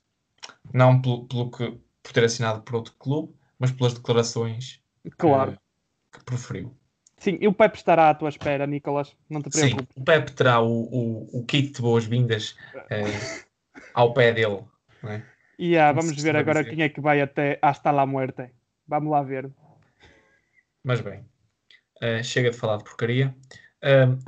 Não 0.72 1.00
pelo, 1.00 1.26
pelo 1.26 1.50
que, 1.50 1.78
por 2.02 2.12
ter 2.12 2.24
assinado 2.24 2.62
por 2.62 2.76
outro 2.76 2.94
clube, 2.98 3.34
mas 3.58 3.70
pelas 3.72 3.94
declarações 3.94 4.82
Claro. 5.18 5.52
ah, 5.56 6.18
que 6.18 6.24
preferiu. 6.24 6.76
Sim, 7.18 7.38
e 7.40 7.48
o 7.48 7.52
Pepe 7.54 7.78
estará 7.78 8.10
à 8.10 8.14
tua 8.14 8.28
espera, 8.28 8.66
Nicolas. 8.66 9.16
Não 9.30 9.40
te 9.40 9.50
Sim, 9.50 9.60
preocupes. 9.70 9.96
o 9.96 10.04
Pepe 10.04 10.32
terá 10.32 10.60
o, 10.60 10.68
o, 10.68 11.38
o 11.40 11.44
kit 11.46 11.72
de 11.72 11.80
boas-vindas 11.82 12.56
eh, 12.90 13.04
ao 13.94 14.12
pé 14.12 14.32
dele. 14.32 14.62
É? 15.04 15.22
E 15.58 15.78
ah, 15.78 15.92
vamos 15.92 16.16
ver 16.20 16.36
agora 16.36 16.62
dizer. 16.62 16.74
quem 16.76 16.84
é 16.84 16.88
que 16.88 17.00
vai 17.00 17.20
até 17.20 17.58
hasta 17.62 17.90
la 17.90 18.04
muerte. 18.06 18.50
Vamos 18.86 19.10
lá 19.10 19.22
ver. 19.22 19.50
Mas 20.82 21.00
bem, 21.00 21.24
Uh, 22.02 22.22
chega 22.24 22.50
de 22.50 22.56
falar 22.56 22.78
de 22.78 22.84
porcaria. 22.84 23.34
Um, 23.82 24.18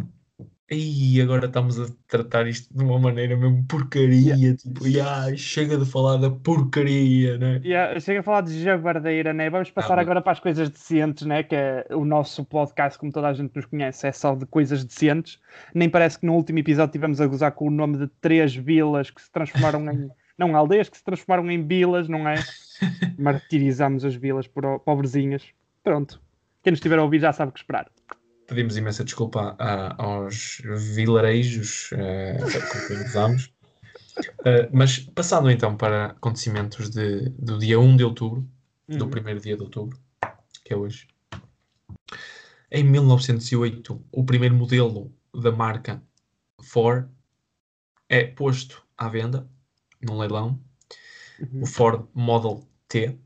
e 0.68 1.20
agora 1.22 1.46
estamos 1.46 1.78
a 1.78 1.86
tratar 2.08 2.48
isto 2.48 2.76
de 2.76 2.82
uma 2.82 2.98
maneira 2.98 3.36
mesmo 3.36 3.64
porcaria. 3.68 4.34
Tipo, 4.56 4.80
"Ai, 5.04 5.36
chega 5.36 5.76
de 5.76 5.84
falar 5.84 6.16
da 6.16 6.28
porcaria, 6.28 7.38
né? 7.38 7.60
Yeah, 7.64 8.00
chega 8.00 8.20
a 8.20 8.22
falar 8.22 8.40
de 8.40 8.60
jabardeira, 8.62 9.32
né? 9.32 9.48
Vamos 9.48 9.70
passar 9.70 9.96
Ah, 9.96 10.00
agora 10.00 10.20
para 10.20 10.32
as 10.32 10.40
coisas 10.40 10.68
decentes, 10.68 11.24
né? 11.24 11.44
Que 11.44 11.54
é 11.54 11.86
o 11.90 12.04
nosso 12.04 12.44
podcast, 12.44 12.98
como 12.98 13.12
toda 13.12 13.28
a 13.28 13.32
gente 13.32 13.54
nos 13.54 13.64
conhece, 13.66 14.08
é 14.08 14.12
só 14.12 14.34
de 14.34 14.44
coisas 14.46 14.84
decentes. 14.84 15.38
Nem 15.72 15.88
parece 15.88 16.18
que 16.18 16.26
no 16.26 16.34
último 16.34 16.58
episódio 16.58 16.92
tivemos 16.92 17.20
a 17.20 17.26
gozar 17.26 17.52
com 17.52 17.68
o 17.68 17.70
nome 17.70 17.98
de 17.98 18.08
três 18.20 18.54
vilas 18.54 19.10
que 19.10 19.22
se 19.22 19.30
transformaram 19.30 19.88
em. 19.92 20.08
não, 20.36 20.56
aldeias 20.56 20.88
que 20.88 20.96
se 20.98 21.04
transformaram 21.04 21.48
em 21.48 21.64
vilas, 21.64 22.08
não 22.08 22.28
é? 22.28 22.36
Martirizamos 23.16 24.04
as 24.04 24.14
vilas 24.16 24.46
por 24.48 24.80
pobrezinhas. 24.80 25.44
Pronto. 25.84 26.20
Quem 26.62 26.72
nos 26.72 26.78
estiver 26.78 26.98
a 26.98 27.02
ouvir 27.04 27.20
já 27.20 27.32
sabe 27.32 27.50
o 27.50 27.52
que 27.52 27.60
esperar. 27.60 27.88
Pedimos 28.46 28.76
imensa 28.76 29.04
desculpa 29.04 29.56
a- 29.58 30.00
aos 30.02 30.60
vilarejos 30.94 31.90
uh, 31.92 32.36
com 32.72 32.86
quem 32.86 33.04
usamos. 33.04 33.46
Uh, 34.40 34.68
mas 34.72 34.98
passando 35.00 35.50
então 35.50 35.76
para 35.76 36.06
acontecimentos 36.06 36.88
de, 36.90 37.28
do 37.30 37.58
dia 37.58 37.78
1 37.80 37.96
de 37.96 38.04
outubro, 38.04 38.48
do 38.88 39.04
Uhum. 39.04 39.10
primeiro 39.10 39.40
dia 39.40 39.56
de 39.56 39.62
outubro, 39.62 39.98
que 40.64 40.72
é 40.72 40.76
hoje. 40.76 41.08
Em 42.70 42.84
1908, 42.84 44.04
o 44.12 44.24
primeiro 44.24 44.54
modelo 44.54 45.12
da 45.34 45.50
marca 45.50 46.00
Ford 46.62 47.08
é 48.08 48.24
posto 48.24 48.84
à 48.96 49.08
venda 49.08 49.48
num 50.00 50.18
leilão. 50.18 50.60
Uhum. 51.40 51.62
O 51.62 51.66
Ford 51.66 52.06
Model 52.14 52.66
T. 52.88 53.18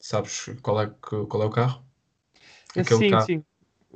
Sabes 0.00 0.46
qual 0.62 0.82
é, 0.82 0.86
qual 1.00 1.42
é 1.42 1.46
o 1.46 1.50
carro? 1.50 1.84
Aquele 2.70 2.98
Sim, 2.98 3.10
carro- 3.10 3.26
sim. 3.26 3.44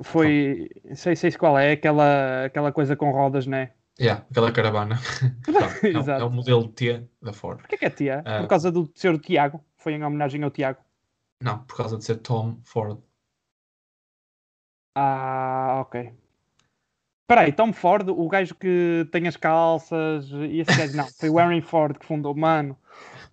Foi. 0.01 0.69
Sei, 0.95 1.15
sei 1.15 1.31
qual 1.31 1.57
é, 1.57 1.71
aquela, 1.71 2.45
aquela 2.45 2.71
coisa 2.71 2.95
com 2.95 3.11
rodas, 3.11 3.47
né? 3.47 3.71
Yeah, 3.99 4.23
aquela 4.29 4.51
caravana. 4.51 4.97
Pronto, 5.43 5.85
é, 5.85 5.87
o- 5.87 5.97
Exato. 5.99 6.21
é 6.21 6.25
o 6.25 6.29
modelo 6.29 6.67
T 6.67 7.07
da 7.21 7.33
Ford. 7.33 7.59
Porquê 7.59 7.77
que 7.77 7.85
é 7.85 7.89
tia? 7.89 8.21
Ah. 8.25 8.41
Por 8.41 8.47
causa 8.47 8.71
do 8.71 8.91
ser 8.93 9.13
o 9.13 9.17
Tiago. 9.17 9.59
Foi 9.75 9.93
em 9.93 10.03
homenagem 10.03 10.43
ao 10.43 10.51
Tiago. 10.51 10.79
Não, 11.41 11.59
por 11.65 11.77
causa 11.77 11.97
de 11.97 12.03
ser 12.03 12.17
Tom 12.17 12.59
Ford. 12.63 12.99
Ah, 14.95 15.79
ok. 15.81 16.13
Espera 17.29 17.41
aí, 17.41 17.51
Tom 17.51 17.73
Ford, 17.73 18.07
o 18.07 18.29
gajo 18.29 18.55
que 18.55 19.05
tem 19.11 19.27
as 19.27 19.35
calças 19.35 20.29
e 20.31 20.61
esse 20.61 20.73
gajo, 20.77 20.95
não, 20.95 21.05
foi 21.19 21.29
o 21.29 21.37
Henry 21.37 21.59
Ford 21.59 21.97
que 21.99 22.05
fundou, 22.05 22.33
mano. 22.33 22.77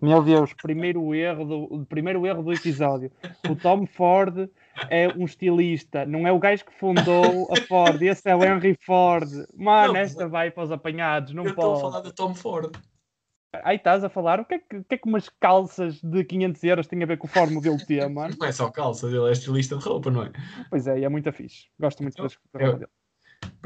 Meu 0.01 0.21
Deus, 0.21 0.51
primeiro 0.61 1.15
erro 1.15 1.45
do, 1.45 1.85
primeiro 1.85 2.25
erro 2.27 2.43
do 2.43 2.51
episódio. 2.51 3.09
O 3.49 3.55
Tom 3.55 3.85
Ford 3.85 4.49
é 4.89 5.07
um 5.15 5.23
estilista, 5.23 6.05
não 6.05 6.27
é 6.27 6.31
o 6.33 6.37
gajo 6.39 6.65
que 6.65 6.73
fundou 6.77 7.47
a 7.49 7.55
Ford, 7.61 8.01
esse 8.01 8.29
é 8.29 8.35
o 8.35 8.43
Henry 8.43 8.77
Ford. 8.85 9.29
Mano, 9.55 9.93
Não, 9.93 9.99
esta 10.01 10.27
vai 10.27 10.51
para 10.51 10.63
os 10.65 10.71
apanhados, 10.73 11.33
não 11.33 11.45
Eu 11.45 11.51
estou 11.51 11.63
a 11.63 11.79
pode. 11.79 11.81
falar 11.93 12.01
de 12.01 12.13
Tom 12.13 12.33
Ford. 12.35 12.75
Aí 13.63 13.77
estás 13.77 14.03
a 14.03 14.09
falar, 14.09 14.41
o 14.41 14.45
que, 14.45 14.55
é 14.55 14.59
que, 14.59 14.75
o 14.75 14.83
que 14.83 14.95
é 14.95 14.97
que 14.97 15.07
umas 15.07 15.29
calças 15.39 16.01
de 16.01 16.25
500 16.25 16.61
euros 16.65 16.87
têm 16.87 17.01
a 17.01 17.05
ver 17.05 17.17
com 17.17 17.27
o 17.27 17.29
Ford 17.29 17.49
Modelo 17.49 17.77
T, 17.77 18.05
mano? 18.09 18.35
Não 18.37 18.45
é 18.45 18.51
só 18.51 18.69
calças, 18.69 19.13
ele 19.13 19.29
é 19.29 19.31
estilista 19.31 19.77
de 19.77 19.85
roupa, 19.85 20.11
não 20.11 20.23
é? 20.23 20.31
Pois 20.69 20.85
é, 20.85 20.99
e 20.99 21.05
é 21.05 21.07
muito 21.07 21.31
fixe. 21.31 21.67
Gosto 21.79 22.03
muito 22.03 22.21
das 22.21 22.37
da 22.53 22.59
eu- 22.59 22.65
roupa 22.65 22.79
dele. 22.79 22.91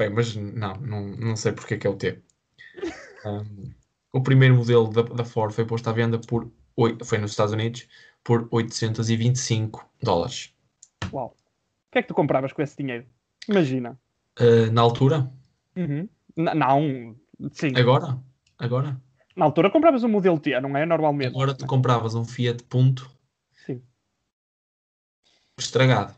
Bem, 0.00 0.08
mas 0.08 0.34
não, 0.34 0.72
não, 0.76 1.06
não 1.08 1.36
sei 1.36 1.52
porque 1.52 1.74
é 1.74 1.76
que 1.76 1.86
é 1.86 1.90
o 1.90 1.94
T. 1.94 2.22
Um, 3.26 3.70
o 4.14 4.22
primeiro 4.22 4.54
modelo 4.56 4.88
da, 4.88 5.02
da 5.02 5.26
Ford 5.26 5.52
foi 5.52 5.66
posto 5.66 5.90
à 5.90 5.92
venda 5.92 6.18
por, 6.18 6.50
oi- 6.74 6.96
foi 7.04 7.18
nos 7.18 7.32
Estados 7.32 7.52
Unidos, 7.52 7.86
por 8.24 8.48
825 8.50 9.86
dólares. 10.02 10.54
Uau. 11.12 11.36
O 11.36 11.92
que 11.92 11.98
é 11.98 12.02
que 12.02 12.08
tu 12.08 12.14
compravas 12.14 12.50
com 12.50 12.62
esse 12.62 12.78
dinheiro? 12.78 13.04
Imagina. 13.46 14.00
Uh, 14.40 14.72
na 14.72 14.80
altura, 14.80 15.30
Uhum. 15.76 16.08
Não, 16.34 17.14
sim. 17.52 17.76
agora, 17.76 18.18
agora, 18.58 18.98
Na 19.36 19.44
altura 19.44 19.70
compravas 19.70 20.02
um 20.02 20.08
modelo 20.08 20.40
T, 20.40 20.58
não 20.62 20.74
é? 20.78 20.86
Normalmente. 20.86 21.28
agora 21.28 21.52
tu 21.52 21.66
compravas 21.66 22.14
um 22.14 22.24
Fiat 22.24 22.64
Punto 22.64 23.10
Sim. 23.66 23.82
estragado. 25.58 26.14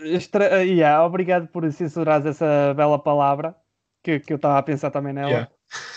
Extra... 0.00 0.64
yeah, 0.64 1.04
obrigado 1.04 1.48
por 1.48 1.70
censurares 1.72 2.26
essa 2.26 2.74
bela 2.74 2.98
palavra 2.98 3.56
que, 4.02 4.20
que 4.20 4.32
eu 4.32 4.36
estava 4.36 4.58
a 4.58 4.62
pensar 4.62 4.90
também 4.90 5.12
nela. 5.12 5.30
Yeah. 5.30 5.50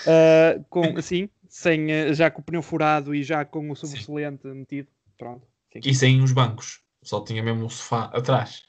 Uh, 0.05 0.65
com, 0.69 1.01
sim, 1.01 1.29
sem, 1.48 1.86
uh, 1.86 2.13
já 2.13 2.31
com 2.31 2.41
o 2.41 2.43
pneu 2.43 2.62
furado 2.62 3.13
e 3.13 3.24
já 3.24 3.46
com 3.46 3.69
o 3.69 3.75
sobressalente 3.75 4.48
metido. 4.48 4.88
Pronto. 5.17 5.46
Sim. 5.72 5.81
E 5.86 5.93
sem 5.93 6.22
os 6.22 6.31
bancos, 6.31 6.81
só 7.03 7.22
tinha 7.22 7.43
mesmo 7.43 7.65
o 7.65 7.69
sofá 7.69 8.05
atrás. 8.13 8.63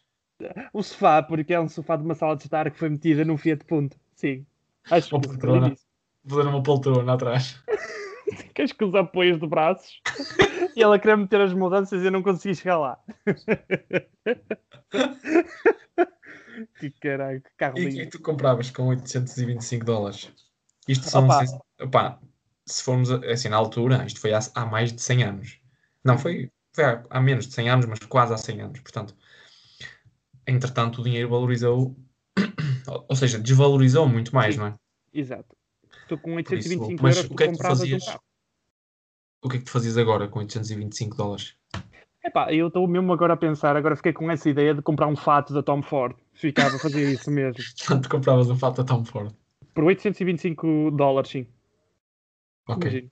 O 0.72 0.82
sofá, 0.82 1.22
porque 1.22 1.54
é 1.54 1.60
um 1.60 1.68
sofá 1.68 1.96
de 1.96 2.04
uma 2.04 2.14
sala 2.14 2.36
de 2.36 2.44
estar 2.44 2.70
que 2.70 2.78
foi 2.78 2.88
metida 2.88 3.24
num 3.24 3.36
Fiat 3.36 3.64
Punto. 3.64 3.96
Sim. 4.14 4.44
Acho 4.90 5.14
Uma 5.14 5.20
que 5.20 5.28
poltrona. 5.28 5.60
falei 5.60 5.74
disso. 5.74 5.86
Fazer 6.26 6.48
uma 6.48 6.62
poltrona 6.62 7.12
atrás. 7.14 7.62
Queres 8.54 8.72
que 8.72 8.84
os 8.84 8.94
apoios 8.94 9.40
de 9.40 9.46
braços 9.46 10.00
e 10.76 10.82
ela 10.82 10.98
queria 10.98 11.16
meter 11.16 11.40
as 11.40 11.52
mudanças 11.52 12.02
e 12.02 12.06
eu 12.06 12.10
não 12.10 12.22
consegui 12.22 12.54
chegar 12.54 12.78
lá. 12.78 12.98
que 16.78 16.90
caralho, 17.00 17.40
que 17.42 17.50
carro 17.56 17.78
E 17.78 17.86
é 17.86 17.88
lindo. 17.88 18.04
que 18.04 18.10
tu 18.18 18.22
compravas 18.22 18.70
com 18.70 18.88
825 18.88 19.84
dólares? 19.84 20.32
Isto 20.88 21.06
são. 21.06 21.24
Opa. 21.24 21.46
sen- 21.46 21.58
opá, 21.80 22.18
se 22.66 22.82
formos 22.82 23.10
a- 23.10 23.20
assim 23.30 23.48
na 23.48 23.56
altura, 23.56 24.04
isto 24.06 24.20
foi 24.20 24.32
há, 24.32 24.40
há 24.54 24.66
mais 24.66 24.92
de 24.92 25.00
100 25.02 25.22
anos. 25.22 25.60
Não, 26.04 26.18
foi, 26.18 26.50
foi 26.74 26.84
há, 26.84 27.04
há 27.10 27.20
menos 27.20 27.46
de 27.46 27.54
100 27.54 27.68
anos, 27.68 27.86
mas 27.86 27.98
quase 28.00 28.32
há 28.32 28.36
100 28.36 28.62
anos. 28.62 28.80
Portanto, 28.80 29.14
entretanto, 30.46 31.00
o 31.00 31.04
dinheiro 31.04 31.28
valorizou, 31.28 31.94
ou 33.08 33.16
seja, 33.16 33.38
desvalorizou 33.38 34.08
muito 34.08 34.34
mais, 34.34 34.56
não 34.56 34.66
é? 34.68 34.74
Exato. 35.12 35.56
Tu 36.08 36.16
com 36.18 36.32
Por 36.32 36.40
isso, 36.56 36.68
825 36.68 37.02
mas 37.02 37.16
euros 37.16 37.30
o 37.30 37.36
que 37.36 37.44
é 37.44 37.48
que 37.48 37.52
tu 37.52 37.62
um 37.62 37.62
fazias? 37.62 38.04
carro. 38.04 38.20
O 39.42 39.48
que 39.48 39.56
é 39.56 39.58
que 39.60 39.64
tu 39.66 39.70
fazias 39.70 39.96
agora 39.96 40.28
com 40.28 40.38
825 40.40 41.16
dólares? 41.16 41.54
Epá, 42.22 42.52
eu 42.52 42.68
estou 42.68 42.86
mesmo 42.86 43.12
agora 43.12 43.32
a 43.32 43.36
pensar, 43.36 43.76
agora 43.76 43.96
fiquei 43.96 44.12
com 44.12 44.30
essa 44.30 44.48
ideia 44.50 44.74
de 44.74 44.82
comprar 44.82 45.06
um 45.06 45.16
fato 45.16 45.54
da 45.54 45.62
Tom 45.62 45.80
Ford. 45.82 46.14
Ficava 46.34 46.76
a 46.76 46.78
fazer 46.78 47.10
isso 47.10 47.30
mesmo. 47.30 47.64
Portanto, 47.78 48.08
compravas 48.10 48.50
um 48.50 48.56
fato 48.56 48.82
a 48.82 48.84
Tom 48.84 49.04
Ford. 49.04 49.34
Por 49.74 49.84
825 49.84 50.90
dólares, 50.90 51.30
sim. 51.30 51.46
Ok. 52.68 52.82
Imagino. 52.84 53.10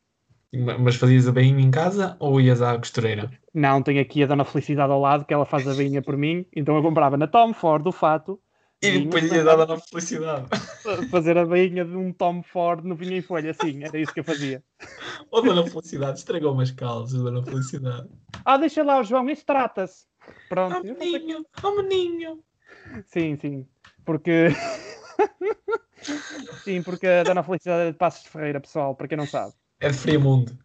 Ma- 0.66 0.78
Mas 0.78 0.97
fazias 0.97 1.26
a 1.28 1.32
bainha 1.32 1.61
em 1.61 1.70
casa 1.70 2.16
ou 2.20 2.40
ias 2.40 2.61
à 2.61 2.76
costureira? 2.76 3.30
Não, 3.54 3.82
tenho 3.82 4.00
aqui 4.00 4.23
a 4.23 4.26
Dona 4.26 4.44
Felicidade 4.44 4.92
ao 4.92 5.00
lado, 5.00 5.25
que 5.25 5.32
ela 5.32 5.47
faz 5.47 5.66
a 5.66 5.75
vinha 5.75 6.02
por 6.02 6.16
mim. 6.16 6.44
Então 6.54 6.76
eu 6.76 6.82
comprava 6.82 7.16
na 7.16 7.26
Tom 7.26 7.54
Ford 7.54 7.87
o 7.87 7.92
fato. 7.92 8.38
E 8.80 8.99
depois 9.00 9.28
comprava- 9.28 9.66
dar 9.66 9.75
na 9.76 9.80
felicidade. 9.80 10.47
fazer 11.11 11.37
a 11.37 11.44
bainha 11.44 11.85
de 11.85 11.97
um 11.97 12.12
Tom 12.12 12.42
Ford 12.42 12.85
no 12.85 12.94
vinho 12.94 13.14
em 13.14 13.23
folha, 13.23 13.52
sim, 13.52 13.82
era 13.82 13.99
isso 13.99 14.14
que 14.14 14.20
eu 14.20 14.25
fazia. 14.25 14.62
Ou 15.30 15.42
Dona 15.42 15.66
Felicidade, 15.66 16.18
estragou 16.20 16.52
umas 16.52 16.70
calças, 16.70 17.20
Dona 17.20 17.42
Felicidade. 17.42 18.08
Ah, 18.44 18.56
deixa 18.56 18.85
lá 18.85 19.00
o 19.00 19.02
João, 19.02 19.28
isso 19.28 19.44
trata-se. 19.44 20.06
Pronto, 20.49 20.78
Oh 20.80 20.94
sei- 20.99 21.12
menino, 21.18 21.44
oh 21.62 21.76
menino. 21.82 22.44
sim, 23.06 23.37
sim, 23.37 23.66
porque 24.04 24.49
sim, 26.64 26.82
porque 26.82 27.06
a 27.06 27.25
Dona 27.25 27.42
Felicidade 27.42 27.88
é 27.88 27.92
de 27.92 27.99
Passos 27.99 28.23
de 28.23 28.30
Ferreira, 28.30 28.61
pessoal, 28.61 28.94
para 28.94 29.08
quem 29.08 29.18
não 29.18 29.26
sabe. 29.26 29.52
É 29.80 29.88
de 29.90 29.99
Friamundo. 29.99 30.56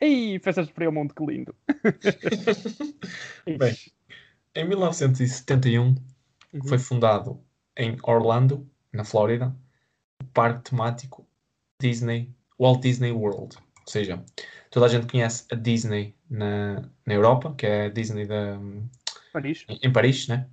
Ei, 0.00 0.38
festas 0.40 0.66
de 0.68 0.72
frio 0.72 0.92
mundo, 0.92 1.12
que 1.14 1.24
lindo. 1.24 1.54
Bem. 3.58 3.76
Em 4.54 4.66
1971 4.68 5.94
Uhum. 6.52 6.66
foi 6.66 6.78
fundado 6.78 7.40
em 7.76 7.96
Orlando, 8.02 8.68
na 8.92 9.04
Flórida, 9.04 9.54
o 10.22 10.24
parque 10.26 10.70
temático 10.70 11.26
Disney, 11.80 12.34
Walt 12.58 12.80
Disney 12.82 13.12
World. 13.12 13.56
Ou 13.56 13.90
seja, 13.90 14.24
toda 14.70 14.86
a 14.86 14.88
gente 14.88 15.10
conhece 15.10 15.46
a 15.52 15.54
Disney 15.54 16.14
na, 16.28 16.88
na 17.04 17.14
Europa, 17.14 17.54
que 17.56 17.66
é 17.66 17.86
a 17.86 17.88
Disney 17.88 18.26
da, 18.26 18.58
Paris. 19.32 19.64
em, 19.68 19.78
em 19.82 19.92
Paris, 19.92 20.26
né? 20.28 20.48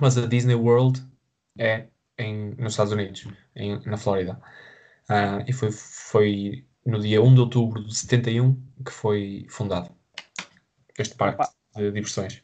Mas 0.00 0.18
a 0.18 0.26
Disney 0.26 0.54
World 0.54 1.02
é 1.56 1.88
em, 2.18 2.54
nos 2.56 2.72
Estados 2.72 2.92
Unidos, 2.92 3.26
em, 3.54 3.80
na 3.86 3.96
Flórida. 3.96 4.40
Ah, 5.08 5.44
e 5.46 5.52
foi, 5.52 5.70
foi 5.70 6.66
no 6.84 7.00
dia 7.00 7.22
1 7.22 7.34
de 7.34 7.40
outubro 7.40 7.84
de 7.84 7.94
71 7.94 8.60
que 8.84 8.90
foi 8.90 9.46
fundado 9.48 9.94
este 10.98 11.14
parque 11.14 11.42
Opa. 11.42 11.52
de 11.76 11.92
diversões. 11.92 12.43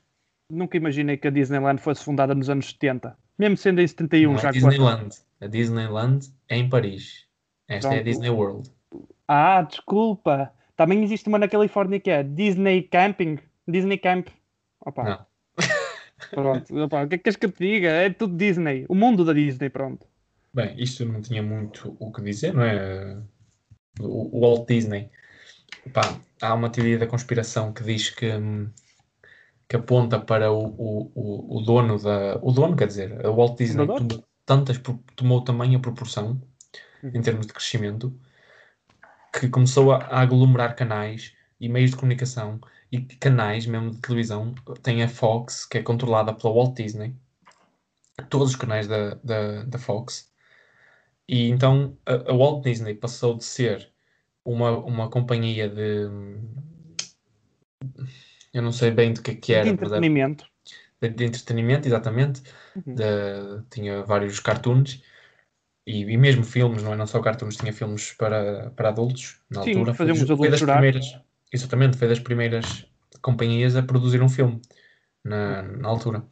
Nunca 0.51 0.77
imaginei 0.77 1.17
que 1.17 1.29
a 1.29 1.31
Disneyland 1.31 1.81
fosse 1.81 2.05
fundada 2.05 2.35
nos 2.35 2.51
anos 2.51 2.71
70. 2.71 3.17
Mesmo 3.39 3.57
sendo 3.57 3.81
em 3.81 3.87
71, 3.87 4.33
Não 4.33 4.39
é 4.39 4.43
já 4.43 4.53
que 4.53 4.59
Disneyland. 4.59 5.17
A 5.41 5.47
Disneyland 5.47 6.27
é 6.49 6.57
em 6.59 6.69
Paris. 6.69 7.27
Esta 7.69 7.95
é 7.95 8.01
a. 8.01 8.03
Disney 8.03 8.31
World. 8.31 8.71
Ah, 9.29 9.63
desculpa. 9.63 10.53
Também 10.77 11.03
existe 11.05 11.29
uma 11.29 11.39
na 11.39 11.49
Califórnia 11.49 12.01
que 12.01 12.11
é 12.11 12.23
Disney 12.23 12.83
Camping. 12.83 13.39
Disney 13.67 13.99
Camp. 13.99 14.29
Opa. 14.85 15.05
Não. 15.05 15.27
Pronto. 16.31 16.77
Opa, 16.85 17.05
o 17.05 17.09
que 17.09 17.15
é 17.15 17.19
que 17.19 17.25
queres 17.25 17.37
que 17.37 17.47
eu 17.47 17.53
te 17.53 17.59
diga? 17.59 17.89
É 17.89 18.11
tudo 18.11 18.37
Disney. 18.37 18.85
O 18.89 18.95
mundo 18.95 19.25
da 19.25 19.33
Disney, 19.33 19.71
pronto. 19.71 20.07
Bem, 20.53 20.75
isto 20.77 21.05
não 21.05 21.23
tinha 21.23 21.43
muito 21.43 21.97
o 21.99 22.13
que 22.13 22.23
dizer, 22.23 22.53
não 22.53 22.63
é? 22.63 23.17
O, 24.01 24.37
o 24.37 24.41
Walt 24.41 24.67
Disney. 24.69 25.11
Pá, 25.93 26.19
há 26.43 26.55
uma 26.55 26.71
teoria 26.71 26.99
da 26.99 27.07
conspiração 27.07 27.73
que 27.73 27.83
diz 27.83 28.11
que, 28.11 28.31
hum, 28.33 28.69
que 29.71 29.77
aponta 29.77 30.19
para 30.19 30.51
o, 30.51 30.67
o, 30.67 31.59
o, 31.59 31.61
dono 31.61 31.97
da. 31.97 32.41
O 32.43 32.51
dono, 32.51 32.77
quer 32.77 32.89
dizer, 32.89 33.25
a 33.25 33.31
Walt 33.31 33.57
Disney 33.57 33.87
tomou, 33.87 34.25
tantas, 34.45 34.81
tomou 35.15 35.45
tamanha 35.45 35.79
proporção 35.79 36.43
em 37.03 37.17
Uhum. 37.17 37.23
termos 37.23 37.47
de 37.47 37.53
crescimento 37.53 38.13
que 39.33 39.49
começou 39.49 39.93
a, 39.93 39.99
a 39.99 40.21
aglomerar 40.23 40.75
canais 40.75 41.35
e 41.61 41.69
meios 41.69 41.93
de 41.93 41.97
comunicação 41.97 42.61
e 42.91 43.01
canais 43.01 43.65
mesmo 43.65 43.93
de 43.93 44.01
televisão. 44.01 44.53
Tem 44.83 45.05
a 45.05 45.09
Fox, 45.09 45.65
que 45.65 45.79
é 45.79 45.83
controlada 45.83 46.35
pela 46.35 46.53
Walt 46.53 46.77
Disney, 46.77 47.15
todos 48.29 48.51
os 48.51 48.57
canais 48.57 48.89
da, 48.89 49.15
da, 49.23 49.63
da 49.63 49.79
Fox. 49.79 50.33
E 51.29 51.49
então 51.49 51.97
a, 52.05 52.15
a 52.15 52.37
Walt 52.37 52.65
Disney 52.65 52.95
passou 52.97 53.37
de 53.37 53.45
ser 53.45 53.89
uma, 54.45 54.77
uma 54.79 55.09
companhia 55.09 55.69
de. 55.69 56.09
Eu 58.53 58.63
não 58.63 58.73
sei 58.73 58.91
bem 58.91 59.13
do 59.13 59.23
que 59.23 59.31
é 59.33 59.35
que 59.37 59.53
De 59.53 59.59
era, 59.59 59.69
era 59.71 59.75
entretenimento. 59.75 60.47
de, 61.01 61.09
de 61.11 61.25
entretenimento, 61.25 61.87
exatamente. 61.89 62.43
Uhum. 62.75 62.97
De- 62.97 63.63
tinha 63.71 64.03
vários 64.03 64.41
cartoons 64.41 65.03
e, 65.87 66.03
e 66.03 66.17
mesmo 66.17 66.45
filmes, 66.45 66.83
não 66.83 66.93
é? 66.93 66.97
Não 66.97 67.07
só 67.07 67.21
cartoons, 67.21 67.57
tinha 67.57 67.73
filmes 67.73 68.13
para, 68.13 68.71
para 68.73 68.89
adultos 68.91 69.41
na 69.51 69.61
Sim, 69.63 69.75
altura. 69.75 69.95
faziam 69.95 70.17
foi, 70.17 70.37
foi 70.37 70.51
das 70.51 70.63
primeiras, 70.63 71.19
exatamente, 71.53 71.97
foi 71.97 72.09
das 72.09 72.21
primeiras 72.21 72.87
companhias 73.23 73.77
a 73.77 73.83
produzir 73.83 74.23
um 74.23 74.29
filme 74.29 74.61
na, 75.25 75.63
na 75.63 75.89
altura. 75.89 76.25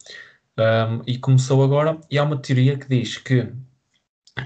Um, 0.59 1.03
e 1.07 1.17
começou 1.19 1.63
agora, 1.63 1.99
e 2.11 2.17
há 2.17 2.23
uma 2.23 2.41
teoria 2.41 2.77
que 2.77 2.87
diz 2.87 3.17
que 3.17 3.53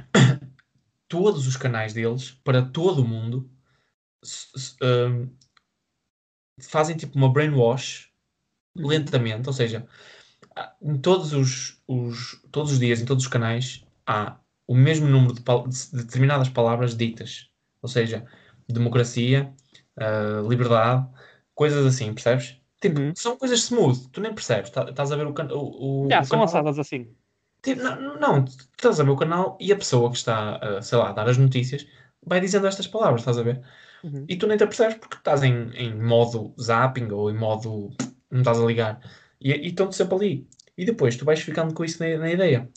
todos 1.08 1.48
os 1.48 1.58
canais 1.58 1.94
deles, 1.94 2.32
para 2.44 2.62
todo 2.62 3.02
o 3.04 3.08
mundo, 3.08 3.50
um, 4.82 5.30
fazem 6.62 6.96
tipo 6.98 7.18
uma 7.18 7.32
brainwash 7.32 8.10
Uhum. 8.76 8.88
lentamente, 8.88 9.48
ou 9.48 9.54
seja, 9.54 9.88
em 10.82 10.98
todos 11.00 11.34
os, 11.34 11.82
os- 11.88 12.42
todos 12.52 12.72
os 12.74 12.80
dias, 12.80 13.02
em 13.02 13.06
todos 13.06 13.24
os 13.24 13.30
canais, 13.30 13.86
há 14.06 14.38
o 14.68 14.76
mesmo 14.76 15.08
número 15.08 15.34
de, 15.34 15.42
de 15.42 16.04
determinadas 16.04 16.50
palavras 16.50 16.96
ditas, 16.96 17.50
ou 17.82 17.90
seja, 17.90 18.26
democracia, 18.68 19.54
ah, 19.98 20.42
liberdade, 20.48 21.08
coisas 21.56 21.86
assim, 21.86 22.14
percebes? 22.14 22.58
Tipo, 22.82 23.00
Uhum. 23.00 23.14
são 23.16 23.38
coisas 23.38 23.60
smooth, 23.62 24.10
tu 24.12 24.22
nem 24.22 24.34
percebes, 24.34 24.70
tá- 24.72 24.90
estás 24.90 25.12
a 25.12 25.16
ver 25.16 25.28
o, 25.28 25.34
can- 25.34 25.52
o, 25.54 26.08
o, 26.08 26.12
Já, 26.12 26.22
o 26.22 26.26
são 26.26 26.40
canal, 26.40 26.42
lançadas 26.42 26.80
assim. 26.80 27.16
Tipo, 27.62 27.82
não, 27.82 28.20
não, 28.20 28.46
tu 28.46 28.52
estás 28.78 29.00
a 29.00 29.04
ver 29.04 29.12
o 29.12 29.16
canal 29.18 29.58
e 29.60 29.72
a 29.72 29.76
pessoa 29.78 30.10
que 30.12 30.18
está, 30.18 30.58
ah, 30.58 30.82
sei 30.82 30.98
lá, 30.98 31.10
a 31.10 31.14
dar 31.14 31.30
as 31.30 31.38
notícias 31.38 31.88
vai 32.26 32.40
dizendo 32.42 32.68
estas 32.68 32.88
palavras, 32.88 33.22
estás 33.22 33.38
a 33.38 33.44
ver? 33.44 33.62
Uhum. 34.04 34.26
E 34.28 34.36
tu 34.36 34.48
nem 34.48 34.58
te 34.58 34.64
apercebes 34.64 34.98
porque 34.98 35.16
estás 35.16 35.44
em, 35.44 35.70
em 35.76 35.96
modo 35.96 36.54
zapping 36.62 37.10
ou 37.12 37.32
em 37.32 37.38
modo 37.38 37.92
não 38.30 38.40
estás 38.40 38.60
a 38.60 38.66
ligar. 38.66 39.00
E, 39.40 39.52
e 39.52 39.68
estão-te 39.68 39.96
sempre 39.96 40.16
ali. 40.16 40.48
E 40.78 40.86
depois 40.86 41.16
tu 41.16 41.26
vais 41.26 41.40
ficando 41.40 41.74
com 41.74 41.86
isso 41.86 42.04
na, 42.04 42.18
na 42.18 42.32
ideia. 42.32 42.70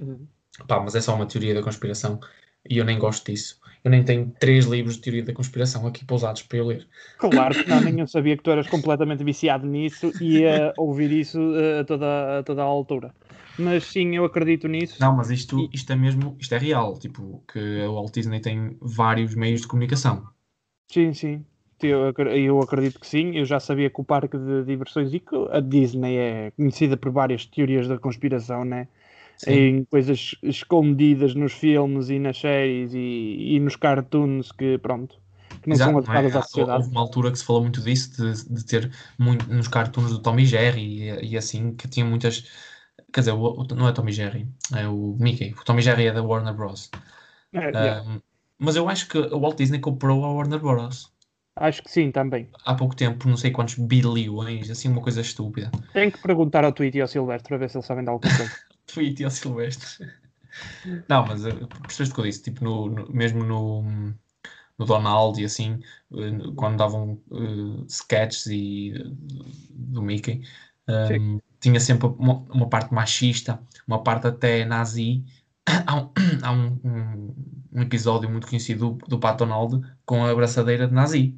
Uhum. 0.00 0.26
Pá, 0.66 0.80
mas 0.80 0.94
é 0.94 1.00
só 1.00 1.14
uma 1.14 1.26
teoria 1.26 1.54
da 1.54 1.62
conspiração 1.62 2.20
e 2.68 2.78
eu 2.78 2.84
nem 2.84 2.98
gosto 2.98 3.30
disso. 3.30 3.60
Eu 3.84 3.90
nem 3.90 4.02
tenho 4.04 4.32
três 4.40 4.64
livros 4.64 4.96
de 4.96 5.02
teoria 5.02 5.24
da 5.24 5.32
conspiração 5.32 5.86
aqui 5.86 6.04
pousados 6.04 6.42
para 6.42 6.58
eu 6.58 6.66
ler. 6.66 6.88
Claro 7.18 7.54
que 7.54 7.68
não, 7.68 7.80
nem 7.80 8.00
eu 8.00 8.06
sabia 8.06 8.36
que 8.36 8.42
tu 8.42 8.50
eras 8.50 8.66
completamente 8.66 9.22
viciado 9.22 9.66
nisso 9.66 10.10
e 10.20 10.38
ia 10.38 10.72
ouvir 10.76 11.12
isso 11.12 11.38
eh, 11.54 11.80
a 11.80 11.84
toda, 11.84 12.38
a 12.38 12.42
toda 12.42 12.62
a 12.62 12.64
altura. 12.64 13.14
Mas 13.58 13.84
sim, 13.84 14.16
eu 14.16 14.24
acredito 14.24 14.66
nisso. 14.66 14.96
Não, 15.00 15.16
mas 15.16 15.30
isto, 15.30 15.68
isto 15.72 15.92
é 15.92 15.96
mesmo, 15.96 16.36
isto 16.40 16.54
é 16.54 16.58
real. 16.58 16.98
Tipo, 16.98 17.42
que 17.50 17.82
a 17.82 17.88
Walt 17.88 18.12
Disney 18.12 18.40
tem 18.40 18.76
vários 18.80 19.34
meios 19.34 19.60
de 19.60 19.68
comunicação. 19.68 20.26
Sim, 20.88 21.12
sim. 21.14 21.44
Eu, 21.82 22.08
acre- 22.08 22.38
eu 22.42 22.60
acredito 22.62 22.98
que 23.00 23.06
sim. 23.06 23.36
Eu 23.36 23.44
já 23.44 23.60
sabia 23.60 23.90
que 23.90 24.00
o 24.00 24.04
parque 24.04 24.38
de 24.38 24.64
diversões 24.64 25.12
e 25.12 25.20
que 25.20 25.34
a 25.50 25.60
Disney 25.60 26.16
é 26.16 26.50
conhecida 26.52 26.96
por 26.96 27.10
várias 27.12 27.44
teorias 27.46 27.86
da 27.88 27.98
conspiração, 27.98 28.64
né? 28.64 28.88
Sim. 29.36 29.70
Em 29.70 29.84
coisas 29.86 30.36
escondidas 30.42 31.34
nos 31.34 31.52
filmes 31.52 32.10
e 32.10 32.18
nas 32.18 32.38
séries 32.38 32.92
e, 32.94 33.56
e 33.56 33.60
nos 33.60 33.76
cartoons 33.76 34.52
que, 34.52 34.78
pronto, 34.78 35.20
que 35.62 35.68
não 35.70 35.78
Exato, 35.78 35.78
são 35.78 35.98
é? 36.12 36.18
adequadas 36.18 36.36
à 36.36 36.42
Há- 36.42 36.42
sociedade. 36.42 36.86
Houve 36.86 36.90
uma 36.90 37.00
altura 37.00 37.30
que 37.32 37.38
se 37.38 37.44
falou 37.44 37.62
muito 37.62 37.80
disso, 37.82 38.10
de, 38.16 38.48
de 38.54 38.64
ter 38.64 38.92
muito 39.18 39.46
nos 39.52 39.66
cartoons 39.68 40.10
do 40.10 40.22
Tom 40.22 40.38
e 40.38 40.46
Jerry 40.46 41.10
e, 41.10 41.30
e 41.32 41.36
assim, 41.36 41.74
que 41.74 41.88
tinha 41.88 42.04
muitas. 42.06 42.42
Quer 43.12 43.20
dizer, 43.20 43.32
o- 43.32 43.64
não 43.74 43.88
é 43.88 43.92
Tom 43.92 44.08
e 44.08 44.12
Jerry, 44.12 44.48
é 44.74 44.86
o 44.88 45.16
Mickey. 45.18 45.52
O 45.54 45.64
Tom 45.64 45.78
e 45.78 45.82
Jerry 45.82 46.06
é 46.06 46.12
da 46.12 46.22
Warner 46.22 46.54
Bros. 46.54 46.90
É, 47.52 47.70
yeah. 47.80 47.98
Um, 48.02 48.20
mas 48.58 48.76
eu 48.76 48.88
acho 48.88 49.08
que 49.08 49.18
a 49.18 49.36
Walt 49.36 49.56
Disney 49.58 49.80
comprou 49.80 50.24
a 50.24 50.32
Warner 50.32 50.60
Bros. 50.60 51.12
Acho 51.56 51.82
que 51.82 51.90
sim, 51.90 52.10
também. 52.12 52.48
há 52.64 52.74
pouco 52.74 52.94
tempo, 52.94 53.18
por 53.18 53.28
não 53.28 53.36
sei 53.36 53.50
quantos 53.50 53.74
bilhões, 53.76 54.70
assim, 54.70 54.88
uma 54.88 55.00
coisa 55.02 55.20
estúpida. 55.20 55.70
Tenho 55.92 56.12
que 56.12 56.18
perguntar 56.18 56.64
ao 56.64 56.72
Tweety 56.72 56.98
e 56.98 57.00
ao 57.00 57.08
Silvestre 57.08 57.48
para 57.48 57.58
ver 57.58 57.70
se 57.70 57.76
eles 57.76 57.86
sabem 57.86 58.04
de 58.04 58.10
alguma 58.10 58.32
coisa. 58.32 58.52
Tweet 58.86 59.24
ao 59.24 59.30
Silvestre. 59.30 60.06
Não, 61.08 61.26
mas 61.26 61.44
eh, 61.44 61.50
percebeste 61.82 62.12
o 62.12 62.14
que 62.14 62.20
eu 62.20 62.24
disse? 62.24 62.42
Tipo, 62.42 62.64
no, 62.64 62.88
no- 62.88 63.08
mesmo 63.12 63.44
no, 63.44 63.82
no 64.78 64.84
Donald 64.86 65.40
e 65.40 65.44
assim, 65.44 65.80
eh, 66.12 66.52
quando 66.56 66.78
davam 66.78 67.20
eh, 67.32 67.84
sketches 67.88 68.46
e, 68.46 68.92
do 69.70 70.02
Mickey, 70.02 70.42
ehm, 70.88 71.38
tinha 71.60 71.80
sempre 71.80 72.08
uma, 72.08 72.34
uma 72.52 72.68
parte 72.68 72.92
machista, 72.94 73.60
uma 73.86 74.02
parte 74.02 74.26
até 74.28 74.64
nazi. 74.64 75.24
Há 75.86 75.96
um, 75.96 76.12
há 76.44 76.52
um, 76.52 76.80
um- 76.84 77.55
um 77.76 77.82
episódio 77.82 78.28
muito 78.30 78.46
conhecido 78.48 78.92
do, 78.92 79.06
do 79.06 79.20
Pat 79.20 79.38
Donald 79.38 79.86
com 80.06 80.24
a 80.24 80.30
abraçadeira 80.30 80.88
de 80.88 80.94
nazi. 80.94 81.36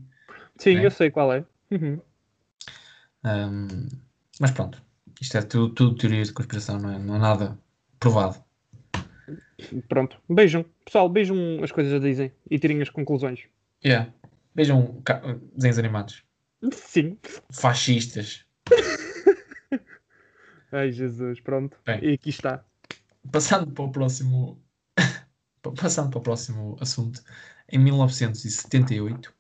Sim, 0.56 0.76
É. 0.78 0.86
eu 0.86 0.90
sei 0.90 1.10
qual 1.10 1.32
é. 1.32 1.44
Uhum. 1.70 2.00
Ehm, 3.24 3.88
mas 4.40 4.52
pronto, 4.52 4.80
isto 5.20 5.36
é 5.36 5.42
tudo, 5.42 5.74
tudo 5.74 5.96
teoria 5.96 6.22
de 6.22 6.32
conspiração, 6.32 6.78
não 6.78 6.90
é, 6.90 6.98
não 6.98 7.16
é 7.16 7.18
nada 7.18 7.58
provado. 7.98 8.42
Pronto. 9.88 10.16
Beijam. 10.30 10.64
Pessoal, 10.84 11.08
beijam 11.08 11.36
as 11.62 11.72
coisas 11.72 11.92
da 11.92 11.98
Disney 11.98 12.32
e 12.48 12.58
tirem 12.58 12.80
as 12.80 12.88
conclusões. 12.88 13.40
Yeah. 13.84 14.10
Ca- 15.04 15.20
desenhos 15.54 15.78
animados. 15.78 16.22
Sim. 16.72 17.18
Fascistas. 17.52 18.44
Ai, 20.72 20.92
Jesus. 20.92 21.40
Pronto. 21.40 21.76
Bem. 21.84 21.98
E 22.02 22.12
aqui 22.14 22.30
está. 22.30 22.64
Passando 23.30 23.70
para 23.72 23.84
o 23.84 23.90
próximo. 23.90 24.58
Passando 25.74 26.10
para 26.10 26.18
o 26.18 26.22
próximo 26.22 26.76
assunto. 26.80 27.22
Em 27.70 27.78
1978, 27.78 29.34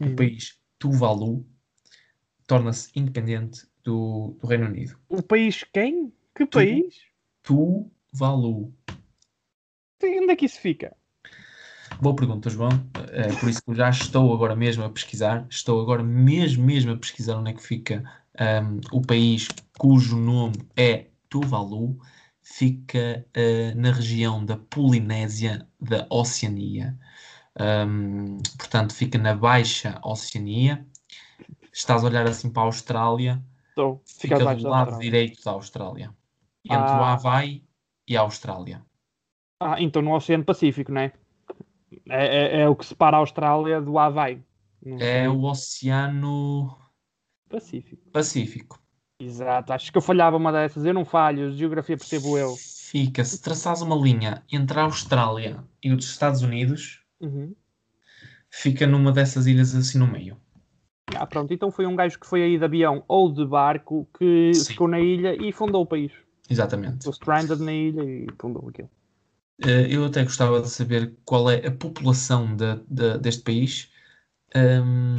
o 0.00 0.06
Hum. 0.06 0.16
país 0.16 0.58
Tuvalu 0.78 1.46
torna-se 2.46 2.90
independente 2.94 3.66
do, 3.82 4.36
do 4.40 4.46
Reino 4.46 4.66
Unido. 4.66 4.98
O 5.08 5.22
país 5.22 5.64
quem? 5.72 6.12
Que 6.34 6.46
país? 6.46 6.94
Tuvalu. 7.42 8.72
Onde 10.02 10.32
é 10.32 10.36
que 10.36 10.46
isso 10.46 10.60
fica? 10.60 10.96
Boa 12.00 12.14
pergunta, 12.14 12.50
João. 12.50 12.70
É 13.12 13.32
por 13.32 13.48
isso 13.48 13.62
que 13.62 13.70
eu 13.70 13.74
já 13.74 13.88
estou 13.88 14.32
agora 14.34 14.54
mesmo 14.56 14.84
a 14.84 14.90
pesquisar. 14.90 15.46
Estou 15.48 15.80
agora 15.80 16.02
mesmo, 16.02 16.64
mesmo 16.64 16.92
a 16.92 16.96
pesquisar 16.96 17.36
onde 17.36 17.50
é 17.50 17.54
que 17.54 17.62
fica 17.62 18.02
ahm, 18.38 18.80
o 18.92 19.00
país 19.00 19.48
cujo 19.78 20.16
nome 20.16 20.58
é 20.76 21.06
Tuvalu. 21.28 21.98
Fica 22.44 23.26
ah, 23.34 23.74
na 23.74 23.90
região 23.90 24.44
da 24.44 24.56
Polinésia 24.56 25.66
da 25.80 26.06
Oceania. 26.10 26.96
Ahm, 27.58 28.38
portanto, 28.58 28.94
fica 28.94 29.18
na 29.18 29.34
Baixa 29.34 29.98
Oceania. 30.04 30.86
Estás 31.72 32.04
a 32.04 32.06
olhar 32.06 32.26
assim 32.26 32.50
para 32.52 32.62
a 32.62 32.66
Austrália. 32.66 33.42
Estou. 33.70 34.02
Fica 34.04 34.36
Fica 34.36 34.54
do 34.54 34.68
lado 34.68 34.98
direito 34.98 35.42
da 35.42 35.52
Austrália. 35.52 36.14
Entre 36.64 36.76
o 36.76 37.02
Ah. 37.02 37.14
Havaí 37.14 37.64
e 38.06 38.16
a 38.16 38.20
Austrália. 38.20 38.84
Ah, 39.58 39.80
então 39.80 40.02
no 40.02 40.14
Oceano 40.14 40.44
Pacífico, 40.44 40.92
não 40.92 41.00
é? 41.00 41.12
É, 42.08 42.58
é, 42.58 42.60
é 42.62 42.68
o 42.68 42.76
que 42.76 42.84
separa 42.84 43.16
a 43.16 43.20
Austrália 43.20 43.80
do 43.80 43.98
Havaí. 43.98 44.42
É 45.00 45.28
o 45.28 45.42
Oceano 45.44 46.76
Pacífico. 47.48 48.10
Pacífico. 48.10 48.83
Exato. 49.24 49.72
Acho 49.72 49.90
que 49.90 49.98
eu 49.98 50.02
falhava 50.02 50.36
uma 50.36 50.52
dessas. 50.52 50.84
Eu 50.84 50.94
não 50.94 51.04
falho. 51.04 51.52
Geografia 51.52 51.96
percebo 51.96 52.36
eu. 52.36 52.54
Fica, 52.56 53.24
se 53.24 53.40
traçares 53.42 53.80
uma 53.80 53.96
linha 53.96 54.42
entre 54.52 54.78
a 54.78 54.82
Austrália 54.84 55.64
e 55.82 55.92
os 55.92 56.04
Estados 56.04 56.42
Unidos, 56.42 57.00
Uhum. 57.20 57.54
fica 58.50 58.86
numa 58.86 59.10
dessas 59.10 59.46
ilhas 59.46 59.74
assim 59.74 59.98
no 59.98 60.06
meio. 60.06 60.36
Ah, 61.16 61.26
pronto. 61.26 61.52
Então 61.52 61.70
foi 61.70 61.86
um 61.86 61.96
gajo 61.96 62.18
que 62.18 62.26
foi 62.26 62.42
aí 62.42 62.58
de 62.58 62.64
avião 62.64 63.04
ou 63.08 63.32
de 63.32 63.44
barco 63.44 64.08
que 64.18 64.52
Sim. 64.54 64.64
ficou 64.72 64.88
na 64.88 65.00
ilha 65.00 65.34
e 65.34 65.52
fundou 65.52 65.82
o 65.82 65.86
país. 65.86 66.12
Exatamente. 66.48 66.98
Ficou 66.98 67.12
stranded 67.12 67.58
na 67.60 67.72
ilha 67.72 68.02
e 68.02 68.26
fundou 68.38 68.68
aquilo. 68.68 68.90
Eh, 69.62 69.86
eu 69.88 70.04
até 70.04 70.22
gostava 70.24 70.60
de 70.60 70.68
saber 70.68 71.14
qual 71.24 71.48
é 71.50 71.66
a 71.66 71.70
população 71.70 72.56
da- 72.56 72.80
da- 72.88 73.16
deste 73.16 73.42
país, 73.42 73.90
ehm, 74.54 75.16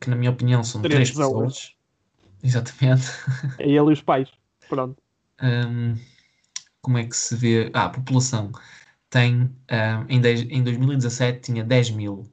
que 0.00 0.08
na 0.10 0.16
minha 0.16 0.30
opinião 0.30 0.64
são 0.64 0.80
Três 0.82 1.10
três 1.10 1.10
pessoas. 1.10 1.73
Exatamente. 2.44 3.06
É 3.58 3.64
ele 3.68 3.90
e 3.90 3.92
os 3.92 4.02
pais. 4.02 4.30
Pronto. 4.68 5.02
Ehm, 5.40 5.94
como 6.82 6.98
é 6.98 7.04
que 7.06 7.16
se 7.16 7.36
vê? 7.36 7.70
Ah, 7.74 7.86
a 7.86 7.90
população 7.90 8.52
tem, 9.10 9.50
ehm, 9.68 10.06
em, 10.08 10.20
10 10.20 10.42
em 10.42 10.62
2017 10.62 11.40
tinha 11.40 11.64
10 11.64 11.90
mil. 11.90 12.30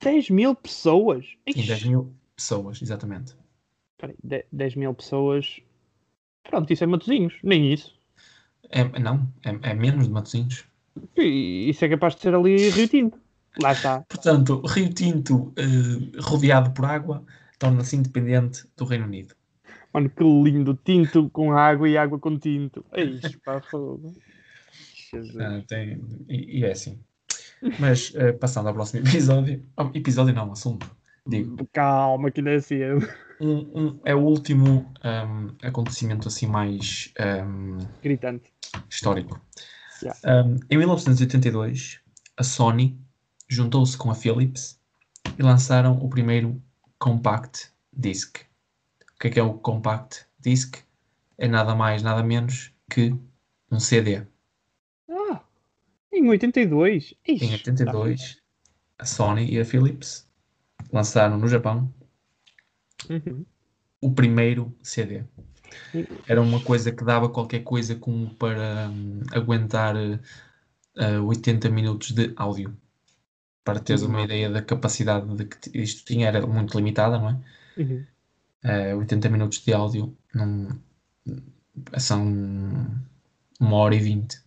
10 0.00 0.30
mil 0.30 0.54
pessoas? 0.54 1.24
Tinha 1.50 1.66
10 1.66 1.80
Ixi, 1.80 1.88
mil 1.88 2.14
pessoas, 2.34 2.80
exatamente. 2.82 3.34
Peraí, 3.98 4.16
de- 4.22 4.46
10 4.52 4.74
mil 4.74 4.94
pessoas. 4.94 5.60
Pronto, 6.44 6.72
isso 6.72 6.84
é 6.84 6.86
Matozinhos, 6.86 7.34
nem 7.42 7.72
isso. 7.72 7.94
É, 8.70 8.84
não, 8.98 9.32
é, 9.44 9.70
é 9.70 9.74
menos 9.74 10.06
de 10.06 10.12
Matosinhos. 10.12 10.64
E 11.16 11.68
isso 11.70 11.84
é 11.84 11.88
capaz 11.88 12.14
de 12.14 12.20
ser 12.22 12.34
ali 12.34 12.70
Rio 12.70 12.88
Tinto. 12.88 13.18
Lá 13.56 13.72
está. 13.72 14.04
Portanto, 14.08 14.60
Rio 14.66 14.92
Tinto, 14.92 15.52
eh, 15.56 16.20
rodeado 16.20 16.70
por 16.72 16.84
água, 16.84 17.24
torna-se 17.58 17.96
independente 17.96 18.64
do 18.76 18.84
Reino 18.84 19.04
Unido. 19.06 19.34
Mano, 19.92 20.10
que 20.10 20.22
lindo. 20.24 20.78
Tinto 20.84 21.30
com 21.30 21.52
água 21.52 21.88
e 21.88 21.96
água 21.96 22.18
com 22.18 22.38
tinto. 22.38 22.84
É 22.92 23.02
isso, 23.02 23.38
pá, 23.44 23.60
fogo. 23.60 24.14
Jesus. 25.10 25.36
Ah, 25.40 25.62
tem- 25.66 26.00
e, 26.28 26.58
e 26.60 26.64
é 26.64 26.72
assim. 26.72 26.98
Mas, 27.80 28.12
eh, 28.14 28.32
passando 28.32 28.68
ao 28.68 28.74
próximo 28.74 29.00
episódio. 29.08 29.64
oh, 29.76 29.90
episódio 29.94 30.34
não, 30.34 30.52
assunto. 30.52 30.90
Digo, 31.26 31.66
Calma, 31.72 32.30
que 32.30 32.40
ainda 32.40 32.52
é 32.52 32.60
cedo. 32.60 33.08
um- 33.40 33.80
um- 33.80 34.00
é 34.04 34.14
o 34.14 34.20
último 34.20 34.92
ahm, 35.02 35.48
acontecimento 35.62 36.28
assim 36.28 36.46
mais 36.46 37.12
Gritante. 38.02 38.52
histórico. 38.90 39.40
Yeah. 40.02 40.20
Um, 40.46 40.56
em 40.70 40.76
1982, 40.78 42.00
a 42.36 42.42
Sony 42.44 42.98
juntou-se 43.48 43.96
com 43.96 44.10
a 44.10 44.14
Philips 44.14 44.78
e 45.38 45.42
lançaram 45.42 45.92
o 45.98 46.08
primeiro 46.08 46.62
Compact 46.98 47.70
Disc. 47.92 48.38
O 49.14 49.18
que 49.18 49.28
é 49.28 49.30
que 49.30 49.40
é 49.40 49.42
o 49.42 49.54
Compact 49.54 50.26
Disc? 50.38 50.78
É 51.38 51.48
nada 51.48 51.74
mais, 51.74 52.02
nada 52.02 52.22
menos 52.22 52.72
que 52.90 53.14
um 53.70 53.78
CD. 53.80 54.26
Ah, 55.08 55.42
em 56.12 56.28
82. 56.28 57.14
Ixi, 57.26 57.44
Em 57.44 57.52
82, 57.52 58.42
a 58.98 59.04
Sony 59.04 59.50
e 59.52 59.60
a 59.60 59.64
Philips 59.64 60.26
lançaram 60.92 61.36
no 61.38 61.48
Japão 61.48 61.92
Uhum. 63.10 63.44
o 64.00 64.12
primeiro 64.12 64.74
CD. 64.82 65.24
Era 66.28 66.40
uma 66.40 66.60
coisa 66.60 66.92
que 66.92 67.04
dava 67.04 67.28
qualquer 67.28 67.62
coisa 67.62 67.94
como 67.96 68.34
para 68.34 68.88
hum, 68.90 69.20
aguentar 69.32 69.94
eh, 70.96 71.18
80 71.20 71.68
minutos 71.70 72.12
de 72.12 72.32
áudio. 72.36 72.76
Para 73.66 73.80
teres 73.80 74.02
uma 74.02 74.20
Uhum. 74.20 74.24
ideia 74.26 74.48
da 74.50 74.62
capacidade 74.62 75.26
de 75.38 75.44
que 75.46 75.78
isto 75.86 76.04
tinha, 76.06 76.28
era 76.28 76.46
muito 76.46 76.76
limitada, 76.78 77.18
não 77.18 77.30
é? 77.30 77.36
Uhum. 77.76 78.06
Eh, 78.72 78.92
80 79.00 79.28
minutos 79.34 79.58
de 79.64 79.72
áudio 79.72 80.04
não, 80.34 80.50
são 81.98 82.22
uma 83.60 83.76
hora 83.76 83.94
e 83.94 84.00
vinte. 84.00 84.38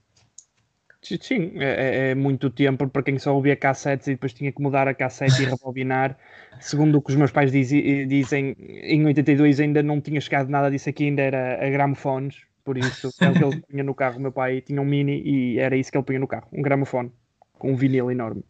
Sim, 1.02 1.54
é, 1.62 2.10
é- 2.10 2.12
é 2.12 2.16
muito 2.16 2.50
tempo 2.50 2.88
para 2.90 3.02
quem 3.04 3.18
só 3.18 3.34
ouvia 3.34 3.56
cassetes 3.56 4.08
e 4.08 4.12
depois 4.12 4.34
tinha 4.34 4.52
que 4.52 4.62
mudar 4.62 4.88
a 4.88 4.94
cassete 4.94 5.42
e 5.42 5.46
rebobinar. 5.46 6.18
Segundo 6.60 6.98
o 6.98 7.02
que 7.02 7.12
os 7.12 7.16
meus 7.16 7.32
pais 7.32 7.52
dizi- 7.52 8.06
dizem, 8.06 8.56
em 8.60 9.06
82 9.06 9.60
ainda 9.60 9.82
não 9.82 10.02
tinha 10.02 10.20
chegado 10.20 10.50
nada 10.50 10.70
disso 10.70 10.90
aqui, 10.90 11.06
ainda 11.06 11.22
era 11.22 11.66
a 11.66 11.70
gramofones. 11.70 12.44
Por 12.66 12.78
isso, 12.78 13.14
é 13.20 13.30
o 13.30 13.36
que 13.36 13.44
ele 13.44 13.56
punha 13.68 13.84
no 13.84 13.96
carro. 13.96 14.18
O 14.18 14.22
meu 14.22 14.32
pai 14.32 14.62
tinha 14.62 14.82
um 14.82 14.86
mini 14.86 15.22
e 15.26 15.60
era 15.60 15.76
isso 15.78 15.90
que 15.92 15.98
ele 15.98 16.06
punha 16.06 16.20
no 16.20 16.28
carro: 16.28 16.48
um 16.52 16.62
gramofone 16.62 17.12
com 17.58 17.72
um 17.72 17.76
vinil 17.76 18.12
enorme. 18.12 18.44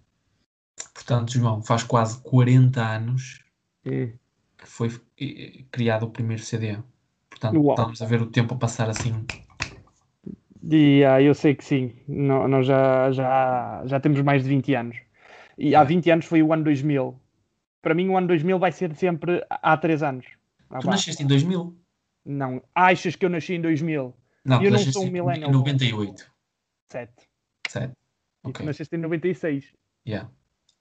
Portanto, 0.94 1.32
João, 1.32 1.62
faz 1.62 1.84
quase 1.84 2.22
40 2.22 2.82
anos 2.82 3.44
Hum. 3.86 4.12
que 4.58 4.68
foi 4.68 4.90
eh, 5.20 5.64
criado 5.72 6.04
o 6.04 6.10
primeiro 6.12 6.42
CD. 6.44 6.78
Portanto, 7.30 7.60
Uau. 7.62 7.72
estamos 7.74 8.02
a 8.02 8.06
ver 8.06 8.22
o 8.22 8.26
tempo 8.28 8.54
a 8.54 8.58
passar 8.58 8.90
assim. 8.90 9.28
E 10.62 11.04
ah, 11.06 11.22
eu 11.22 11.34
sei 11.34 11.56
que 11.56 11.64
sim, 11.64 11.96
nó- 12.08 12.48
nós 12.48 12.66
já, 12.68 13.12
já, 13.12 13.82
já 13.86 14.00
temos 14.00 14.22
mais 14.22 14.44
de 14.44 14.50
20 14.50 14.74
anos. 14.76 14.98
E 15.58 15.76
há 15.76 15.84
20 15.84 16.10
anos 16.12 16.26
foi 16.26 16.44
o 16.44 16.52
ano 16.54 16.64
2000. 16.64 17.20
Para 17.82 17.94
mim, 17.96 18.10
o 18.10 18.18
ano 18.18 18.28
2000 18.28 18.60
vai 18.60 18.72
ser 18.72 18.94
sempre 18.96 19.44
há 19.50 19.78
3 19.78 20.04
anos. 20.04 20.26
Ah, 20.70 20.80
Tu 20.80 20.86
pá. 20.86 20.92
nasceste 20.92 21.24
em 21.24 21.28
2000? 21.28 21.76
Não, 22.26 22.62
achas 22.76 23.16
que 23.16 23.26
eu 23.26 23.30
nasci 23.30 23.54
em 23.54 23.62
2000? 23.62 24.14
Não, 24.46 24.62
Eu 24.62 24.72
não 24.72 24.80
sou 24.80 25.04
um 25.04 25.08
em- 25.08 25.12
millennial. 25.12 25.50
em 25.50 25.54
98. 25.54 26.30
7. 26.92 27.14
Certo? 27.68 27.94
E 28.48 28.52
tu 28.52 28.64
nasceste 28.64 28.96
em 28.96 29.00
96. 29.00 29.74
Yeah. 30.08 30.30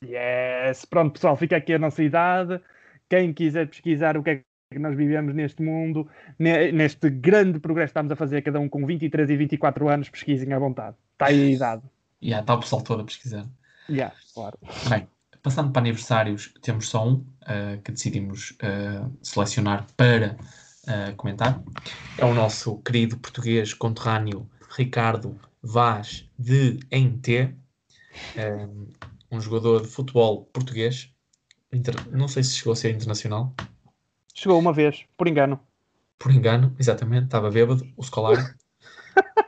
Yes! 0.05 0.85
Pronto, 0.85 1.15
pessoal, 1.15 1.37
fica 1.37 1.57
aqui 1.57 1.75
a 1.75 1.79
nossa 1.79 2.03
idade. 2.03 2.61
Quem 3.09 3.33
quiser 3.33 3.69
pesquisar 3.69 4.17
o 4.17 4.23
que 4.23 4.31
é 4.31 4.43
que 4.71 4.79
nós 4.79 4.97
vivemos 4.97 5.35
neste 5.35 5.63
mundo, 5.63 6.09
ne- 6.39 6.71
neste 6.73 7.09
grande 7.09 7.59
progresso 7.59 7.89
que 7.89 7.91
estamos 7.99 8.13
a 8.13 8.17
fazer, 8.17 8.43
cada 8.43 8.61
um 8.61 8.69
com 8.69 8.85
23 8.85 9.31
e 9.31 9.37
24 9.37 9.89
anos, 9.89 10.11
pesquisem 10.11 10.53
à 10.53 10.59
vontade. 10.59 10.97
Está 11.13 11.27
aí 11.27 11.41
a 11.41 11.51
idade. 11.51 11.83
Yeah, 12.23 12.43
está 12.43 12.55
o 12.55 12.61
pessoal 12.61 12.83
todo 12.83 13.01
a 13.01 13.05
pesquisar. 13.05 13.47
Yeah, 13.89 14.15
claro. 14.35 14.59
Bem, 14.91 15.09
passando 15.43 15.73
para 15.73 15.81
aniversários, 15.81 16.53
temos 16.61 16.89
só 16.89 17.09
um 17.09 17.25
eh, 17.47 17.79
que 17.83 17.93
decidimos 17.93 18.57
eh, 18.61 19.01
selecionar 19.23 19.87
para 19.97 20.37
eh, 20.87 21.13
comentar. 21.17 21.63
É 22.19 22.25
o 22.25 22.35
nosso 22.35 22.79
querido 22.83 23.17
português 23.17 23.73
conterrâneo 23.73 24.49
Ricardo 24.77 25.41
Vaz 25.63 26.29
de 26.39 26.79
eh, 26.91 28.67
um 28.67 28.87
jogador 29.41 29.83
de 29.83 29.89
futebol 29.89 30.45
português. 30.47 31.13
Inter- 31.73 32.09
Não 32.11 32.29
sei 32.29 32.43
se 32.45 32.57
chegou 32.57 32.73
a 32.75 32.77
ser 32.77 32.95
internacional, 32.95 33.55
Chegou 34.35 34.59
uma 34.59 34.73
vez, 34.73 35.05
por 35.19 35.29
engano. 35.29 35.61
por 36.19 36.33
engano, 36.33 36.75
exatamente, 36.79 37.25
estava 37.27 37.51
bêbado, 37.51 37.85
o 37.97 38.03
escolar. 38.03 38.37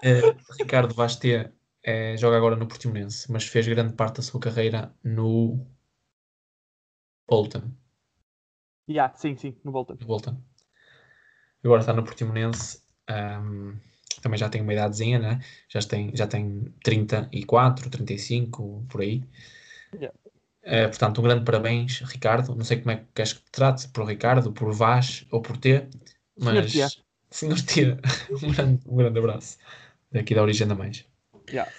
Eh, 0.02 0.34
Ricardo 0.58 0.94
Vaz 0.94 1.16
T 1.16 1.50
eh, 1.82 2.16
joga 2.16 2.36
agora 2.36 2.56
no 2.56 2.66
Portimonense, 2.66 3.30
mas 3.32 3.44
fez 3.46 3.66
grande 3.68 3.94
parte 3.94 4.16
da 4.16 4.22
sua 4.22 4.40
carreira 4.40 4.94
no 5.04 5.66
Bolton. 7.28 7.76
Yeah, 8.88 9.14
sim, 9.16 9.36
sim, 9.36 9.56
no 9.64 9.72
Bolton. 9.72 9.96
no 10.00 10.06
Bolton. 10.06 10.36
Agora 11.64 11.80
está 11.80 11.92
no 11.92 12.04
Portimonense. 12.04 12.82
ahm, 13.08 13.76
também 14.22 14.38
já 14.38 14.48
tem 14.48 14.60
uma 14.62 14.72
idadezinha, 14.72 15.18
né? 15.18 15.40
Já 15.68 15.80
tem, 15.80 16.14
já 16.16 16.26
tem 16.26 16.64
34, 16.82 17.88
35, 17.90 18.84
por 18.88 19.00
aí. 19.00 19.22
Yeah. 19.94 20.16
Eh, 20.62 20.88
portanto, 20.88 21.20
um 21.20 21.24
grande 21.24 21.44
parabéns, 21.44 22.00
Ricardo. 22.00 22.54
Não 22.54 22.64
sei 22.64 22.78
como 22.78 22.90
é 22.92 22.96
que 22.96 23.06
queres 23.14 23.32
que 23.32 23.42
te 23.42 23.50
trate, 23.50 23.88
por 23.88 24.06
Ricardo, 24.06 24.52
por 24.52 24.72
Vaz 24.72 25.26
ou 25.30 25.40
por 25.40 25.56
T, 25.56 25.88
mas 26.38 26.72
Senhor 26.72 26.90
Senhor 27.30 27.60
T, 27.62 27.96
um 28.44 28.52
grande, 28.52 28.82
um 28.86 28.96
grande 28.96 29.18
abraço 29.18 29.56
daqui 30.12 30.34
da 30.34 30.42
Origem 30.42 30.66
da 30.66 30.74
Mais. 30.74 31.04
Yeah. 31.48 31.70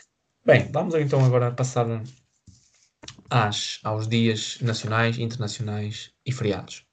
Bem, 0.46 0.70
vamos 0.72 0.96
então 0.96 1.24
agora 1.24 1.52
passar 1.52 1.86
às, 3.30 3.80
aos 3.84 4.08
dias 4.08 4.60
nacionais, 4.62 5.18
internacionais 5.20 6.12
e 6.26 6.32
feriados. 6.32 6.86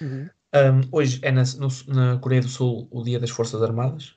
Uhum. 0.00 0.28
Um, 0.54 0.88
hoje 0.92 1.20
é 1.22 1.30
na, 1.30 1.42
no- 1.58 1.94
na 1.94 2.18
Coreia 2.18 2.42
do 2.42 2.48
Sul 2.48 2.88
o 2.90 3.02
Dia 3.02 3.20
das 3.20 3.30
Forças 3.30 3.62
Armadas. 3.62 4.16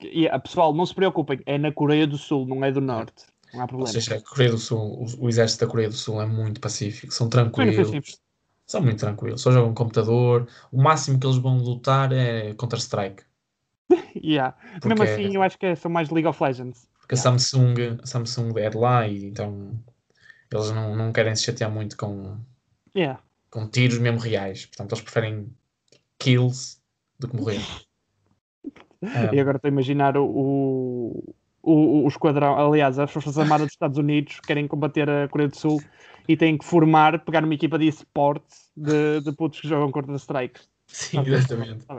E, 0.00 0.28
ah, 0.28 0.38
pessoal, 0.38 0.72
não 0.74 0.86
se 0.86 0.94
preocupem, 0.94 1.40
é 1.46 1.58
na 1.58 1.72
Coreia 1.72 2.06
do 2.06 2.16
Sul, 2.18 2.46
não 2.46 2.64
é 2.64 2.70
do 2.70 2.80
Norte. 2.80 3.26
Não 3.54 3.60
há 3.60 3.62
Ou 3.62 3.68
problema. 3.68 3.92
seja, 3.92 4.16
a 4.16 4.20
Coreia 4.20 4.50
do 4.50 4.58
Sul, 4.58 4.78
o, 4.78 5.24
o 5.24 5.28
exército 5.28 5.64
da 5.64 5.70
Coreia 5.70 5.88
do 5.88 5.94
Sul 5.94 6.20
é 6.20 6.26
muito 6.26 6.60
pacífico, 6.60 7.12
são 7.14 7.26
no 7.26 7.30
tranquilos, 7.30 8.20
são 8.66 8.82
muito 8.82 8.98
tranquilos, 8.98 9.40
só 9.40 9.52
jogam 9.52 9.72
computador. 9.74 10.48
O 10.72 10.82
máximo 10.82 11.18
que 11.18 11.26
eles 11.26 11.38
vão 11.38 11.58
lutar 11.58 12.12
é 12.12 12.54
Counter-Strike, 12.54 13.22
Yeah. 14.16 14.56
Porque- 14.80 14.88
Mesmo 14.88 15.02
assim, 15.04 15.34
eu 15.36 15.42
acho 15.42 15.58
que 15.58 15.74
são 15.76 15.90
mais 15.90 16.08
League 16.10 16.26
of 16.28 16.42
Legends. 16.42 16.88
porque 16.98 17.14
a 17.14 17.18
Yeah. 17.18 17.38
Samsung, 17.38 17.98
a 18.02 18.06
Samsung 18.06 18.52
é 18.58 18.70
de 18.70 18.76
lá 18.76 19.06
e 19.06 19.26
então 19.26 19.78
eles 20.50 20.70
não, 20.70 20.94
não 20.96 21.12
querem 21.12 21.34
se 21.36 21.42
chatear 21.44 21.70
muito 21.70 21.96
com, 21.96 22.38
Yeah. 22.96 23.20
com 23.50 23.68
tiros 23.68 23.98
mesmo 23.98 24.18
reais. 24.20 24.66
Portanto, 24.66 24.92
eles 24.92 25.02
preferem 25.04 25.52
kills 26.18 26.78
do 27.18 27.28
que 27.28 27.36
morrer. 27.36 27.60
E 29.34 29.38
agora 29.38 29.58
estou 29.58 29.68
a 29.68 29.72
imaginar 29.72 30.16
o, 30.16 31.34
o, 31.64 32.04
o, 32.04 32.08
esquadrão, 32.08 32.54
aliás, 32.58 32.98
as 32.98 33.10
Forças 33.10 33.38
Armadas 33.38 33.66
dos 33.66 33.74
Estados 33.74 33.98
Unidos 33.98 34.40
querem 34.40 34.68
combater 34.68 35.08
a 35.08 35.28
Coreia 35.28 35.48
do 35.48 35.56
Sul 35.56 35.82
e 36.28 36.36
têm 36.36 36.58
que 36.58 36.64
formar, 36.64 37.24
pegar 37.24 37.44
uma 37.44 37.54
equipa 37.54 37.78
de 37.78 37.88
esportes 37.88 38.70
de, 38.76 39.20
de 39.20 39.32
putos 39.32 39.60
que 39.60 39.68
jogam 39.68 39.90
Counter-Strike. 39.90 40.60
Sim, 40.86 41.18
Ok. 41.18 41.32
exatamente. 41.32 41.86
Tá. 41.86 41.98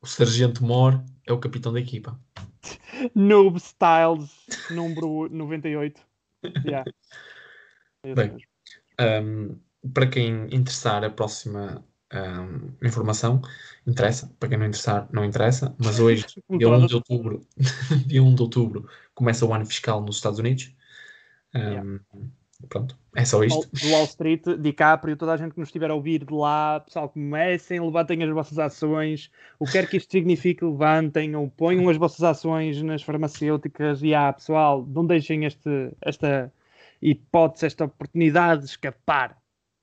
O 0.00 0.06
Sargento 0.06 0.62
Mor 0.62 1.02
é 1.26 1.32
o 1.32 1.38
capitão 1.38 1.72
da 1.72 1.80
equipa. 1.80 2.18
Noob 3.14 3.56
Styles, 3.56 4.30
número 4.70 5.28
98. 5.30 6.00
Yeah. 6.66 6.90
É 8.02 8.14
Bem. 8.14 8.36
Um, 9.00 9.58
para 9.92 10.06
quem 10.06 10.44
interessar 10.54 11.02
a 11.04 11.10
próxima 11.10 11.82
um, 12.14 12.86
informação, 12.86 13.42
interessa. 13.86 14.30
Para 14.38 14.48
quem 14.48 14.58
não 14.58 14.66
interessar, 14.66 15.08
não 15.12 15.24
interessa. 15.24 15.74
Mas 15.78 15.98
hoje, 16.00 16.24
dia 16.50 16.68
1 16.68 16.72
todas. 16.72 16.88
de 16.88 16.94
outubro, 16.94 17.46
dia 18.06 18.22
1 18.22 18.34
de 18.34 18.42
outubro, 18.42 18.88
começa 19.14 19.44
o 19.44 19.52
ano 19.52 19.66
fiscal 19.66 20.00
nos 20.02 20.16
Estados 20.16 20.38
Unidos. 20.38 20.72
Um, 21.54 21.60
Yeah. 21.60 22.00
Pronto, 22.68 22.96
é 23.14 23.24
só 23.24 23.42
isto. 23.44 23.68
do 23.72 23.90
Wall 23.90 24.04
Street, 24.04 24.42
DiCaprio, 24.58 25.16
toda 25.16 25.32
a 25.32 25.36
gente 25.36 25.52
que 25.52 25.60
nos 25.60 25.68
estiver 25.68 25.90
a 25.90 25.94
ouvir 25.94 26.24
de 26.24 26.32
lá, 26.32 26.80
pessoal, 26.80 27.08
comecem, 27.08 27.80
levantem 27.80 28.22
as 28.22 28.30
vossas 28.30 28.58
ações, 28.58 29.30
o 29.58 29.66
que 29.66 29.72
quer 29.72 29.88
que 29.88 29.96
isto 29.96 30.10
signifique, 30.10 30.64
levantem 30.64 31.34
ou 31.36 31.48
ponham 31.50 31.88
as 31.88 31.96
vossas 31.96 32.22
ações 32.22 32.80
nas 32.82 33.02
farmacêuticas 33.02 34.02
e 34.02 34.14
ah, 34.14 34.32
pessoal, 34.32 34.86
não 34.86 35.06
deixem 35.06 35.44
este, 35.44 35.92
esta 36.00 36.52
hipótese, 37.02 37.66
esta 37.66 37.84
oportunidade 37.84 38.62
de 38.62 38.70
escapar. 38.70 39.36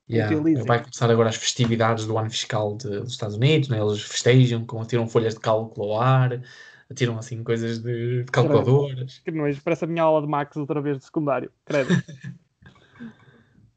Yeah. 0.09 0.35
Vai 0.65 0.79
começar 0.81 1.09
agora 1.09 1.29
as 1.29 1.35
festividades 1.37 2.05
do 2.05 2.17
ano 2.17 2.29
fiscal 2.29 2.75
de- 2.75 2.99
dos 2.99 3.11
Estados 3.13 3.35
Unidos, 3.37 3.69
né? 3.69 3.79
eles 3.79 4.01
festejam, 4.01 4.65
com, 4.65 4.81
atiram 4.81 5.07
folhas 5.07 5.35
de 5.35 5.39
cálculo 5.39 5.93
ao 5.93 6.01
ar, 6.01 6.41
atiram 6.89 7.17
assim 7.17 7.41
coisas 7.43 7.79
de, 7.79 8.23
de 8.23 8.31
calculadoras. 8.31 9.19
Que 9.19 9.31
nojo, 9.31 9.61
parece 9.63 9.85
a 9.85 9.87
minha 9.87 10.03
aula 10.03 10.21
de 10.21 10.27
Max 10.27 10.57
outra 10.57 10.81
vez 10.81 10.97
de 10.97 11.05
secundário. 11.05 11.49
Credo. 11.65 11.89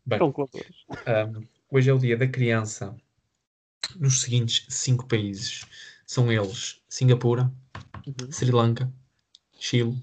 Bem, 0.07 0.19
Calculadores. 0.19 0.85
um, 0.91 1.47
hoje 1.71 1.89
é 1.89 1.93
o 1.95 1.99
dia 1.99 2.17
da 2.17 2.27
criança 2.27 2.95
nos 3.97 4.21
seguintes 4.23 4.67
cinco 4.69 5.07
países. 5.07 5.65
São 6.07 6.31
eles 6.33 6.83
Singapura, 6.89 7.51
Uhum. 8.07 8.31
Sri 8.31 8.51
Lanka, 8.51 8.93
Chile, 9.59 9.97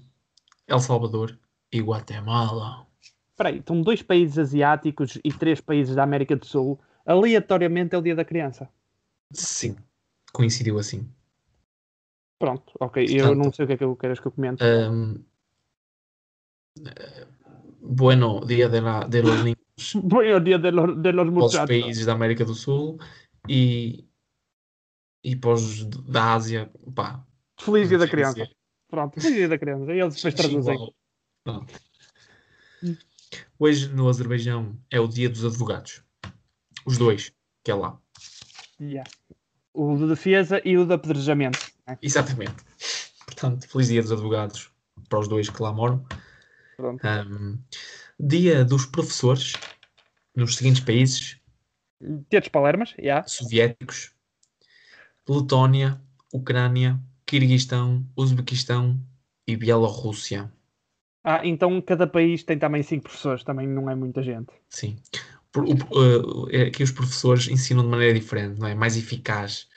El 0.66 0.80
Salvador 0.80 1.38
e 1.70 1.80
Guatemala. 1.80 2.84
Espera 3.32 3.48
aí, 3.48 3.58
estão 3.58 3.80
dois 3.80 4.02
países 4.02 4.38
asiáticos 4.38 5.18
e 5.24 5.32
três 5.32 5.60
países 5.60 5.94
da 5.94 6.02
América 6.02 6.36
do 6.36 6.44
Sul. 6.46 6.78
Aleatoriamente 7.04 7.94
é 7.94 7.98
o 7.98 8.02
dia 8.02 8.14
da 8.14 8.24
criança. 8.24 8.68
Sim, 9.32 9.76
coincidiu 10.32 10.78
assim. 10.78 11.08
Pronto, 12.38 12.72
ok. 12.78 13.04
Eu 13.04 13.08
Portanto- 13.26 13.44
não 13.44 13.52
sei 13.52 13.64
o 13.64 13.68
que 13.68 13.74
é 13.74 13.76
que 13.78 13.84
eu 13.84 13.96
queres 13.96 14.20
que 14.20 14.26
eu 14.26 14.32
comente. 14.32 14.62
Um, 14.62 15.24
eh, 16.86 17.26
bueno, 17.80 18.44
dia 18.46 18.68
de, 18.68 18.80
la, 18.80 19.04
de 19.06 19.22
los 19.22 19.42
niños 19.44 19.94
Bom, 19.94 20.22
é 20.22 20.34
o 20.36 20.40
dia 20.40 20.58
de 20.58 20.70
los, 20.70 21.00
de 21.02 21.12
los 21.12 21.26
para 21.28 21.38
os 21.38 21.44
muchachos. 21.44 21.66
países 21.68 22.04
da 22.06 22.12
América 22.12 22.44
do 22.44 22.54
Sul 22.54 22.98
e, 23.48 24.06
e 25.24 25.34
para 25.36 25.52
os 25.54 25.84
da 25.86 26.34
Ásia, 26.34 26.70
pá. 26.94 27.24
Feliz 27.58 27.88
dia 27.88 27.98
da 27.98 28.06
criança. 28.08 28.46
Pronto, 28.88 29.18
feliz 29.20 29.34
dia 29.36 29.48
da 29.48 29.58
criança. 29.58 29.92
E 29.92 30.00
eles 30.00 30.14
depois 30.16 30.34
traduzem. 30.34 30.94
Pronto. 31.44 31.72
Hoje 33.58 33.88
no 33.88 34.08
Azerbaijão 34.08 34.76
é 34.90 35.00
o 35.00 35.08
dia 35.08 35.28
dos 35.28 35.44
advogados. 35.44 36.02
Os 36.84 36.98
dois, 36.98 37.32
que 37.64 37.70
é 37.70 37.74
lá. 37.74 37.98
Yeah. 38.80 39.08
O 39.72 39.96
de 39.96 40.08
defesa 40.08 40.60
e 40.64 40.76
o 40.76 40.84
de 40.84 40.94
apedrejamento. 40.94 41.58
né? 41.86 41.98
Exatamente. 42.02 42.56
Portanto, 43.24 43.68
feliz 43.68 43.88
dia 43.88 44.02
dos 44.02 44.12
advogados 44.12 44.70
para 45.08 45.20
os 45.20 45.28
dois 45.28 45.48
que 45.48 45.62
lá 45.62 45.72
moram. 45.72 46.04
Um, 46.78 47.58
dia 48.18 48.64
dos 48.64 48.86
professores 48.86 49.52
nos 50.34 50.56
seguintes 50.56 50.82
países: 50.82 51.40
dos 52.00 52.48
Palermas, 52.48 52.94
yeah. 52.98 53.26
soviéticos, 53.28 54.12
Letónia, 55.28 56.00
Ucrânia, 56.32 57.00
Quirguistão, 57.26 58.04
Uzbequistão 58.16 59.00
e 59.46 59.56
Bielorrússia. 59.56 60.52
Ah, 61.24 61.40
então 61.44 61.80
cada 61.80 62.06
país 62.06 62.42
tem 62.42 62.58
também 62.58 62.82
cinco 62.82 63.04
professores, 63.04 63.44
também 63.44 63.66
não 63.66 63.88
é 63.88 63.94
muita 63.94 64.22
gente. 64.22 64.52
Sim. 64.68 64.96
Por- 65.52 65.64
o- 65.64 66.48
eh, 66.50 66.62
é 66.66 66.70
que 66.70 66.82
os 66.82 66.90
professores 66.90 67.46
ensinam 67.48 67.82
de 67.84 67.88
maneira 67.90 68.18
diferente, 68.18 68.58
não 68.58 68.66
é? 68.66 68.74
Mais 68.74 68.96
eficaz. 68.96 69.68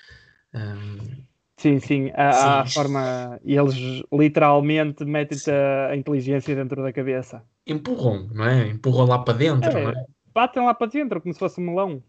Um, 0.53 1.23
Sim, 1.57 1.79
sim, 1.79 2.11
a, 2.15 2.65
forma. 2.65 3.39
E 3.43 3.55
eles 3.55 3.75
literalmente 4.11 5.05
metem-te 5.05 5.49
a, 5.51 5.95
inteligência 5.95 6.55
dentro 6.55 6.81
da 6.83 6.91
cabeça. 6.91 7.43
empurram, 7.65 8.27
não 8.33 8.45
é? 8.45 8.67
Empurram 8.67 9.05
lá 9.05 9.19
para 9.19 9.37
dentro, 9.37 9.69
É. 9.69 9.83
não 9.83 9.89
é? 9.91 10.05
Batem 10.33 10.65
lá 10.65 10.73
para 10.73 10.87
dentro 10.87 11.21
como 11.21 11.33
se 11.33 11.39
fosse 11.39 11.59
um 11.61 11.65
melão. 11.65 12.03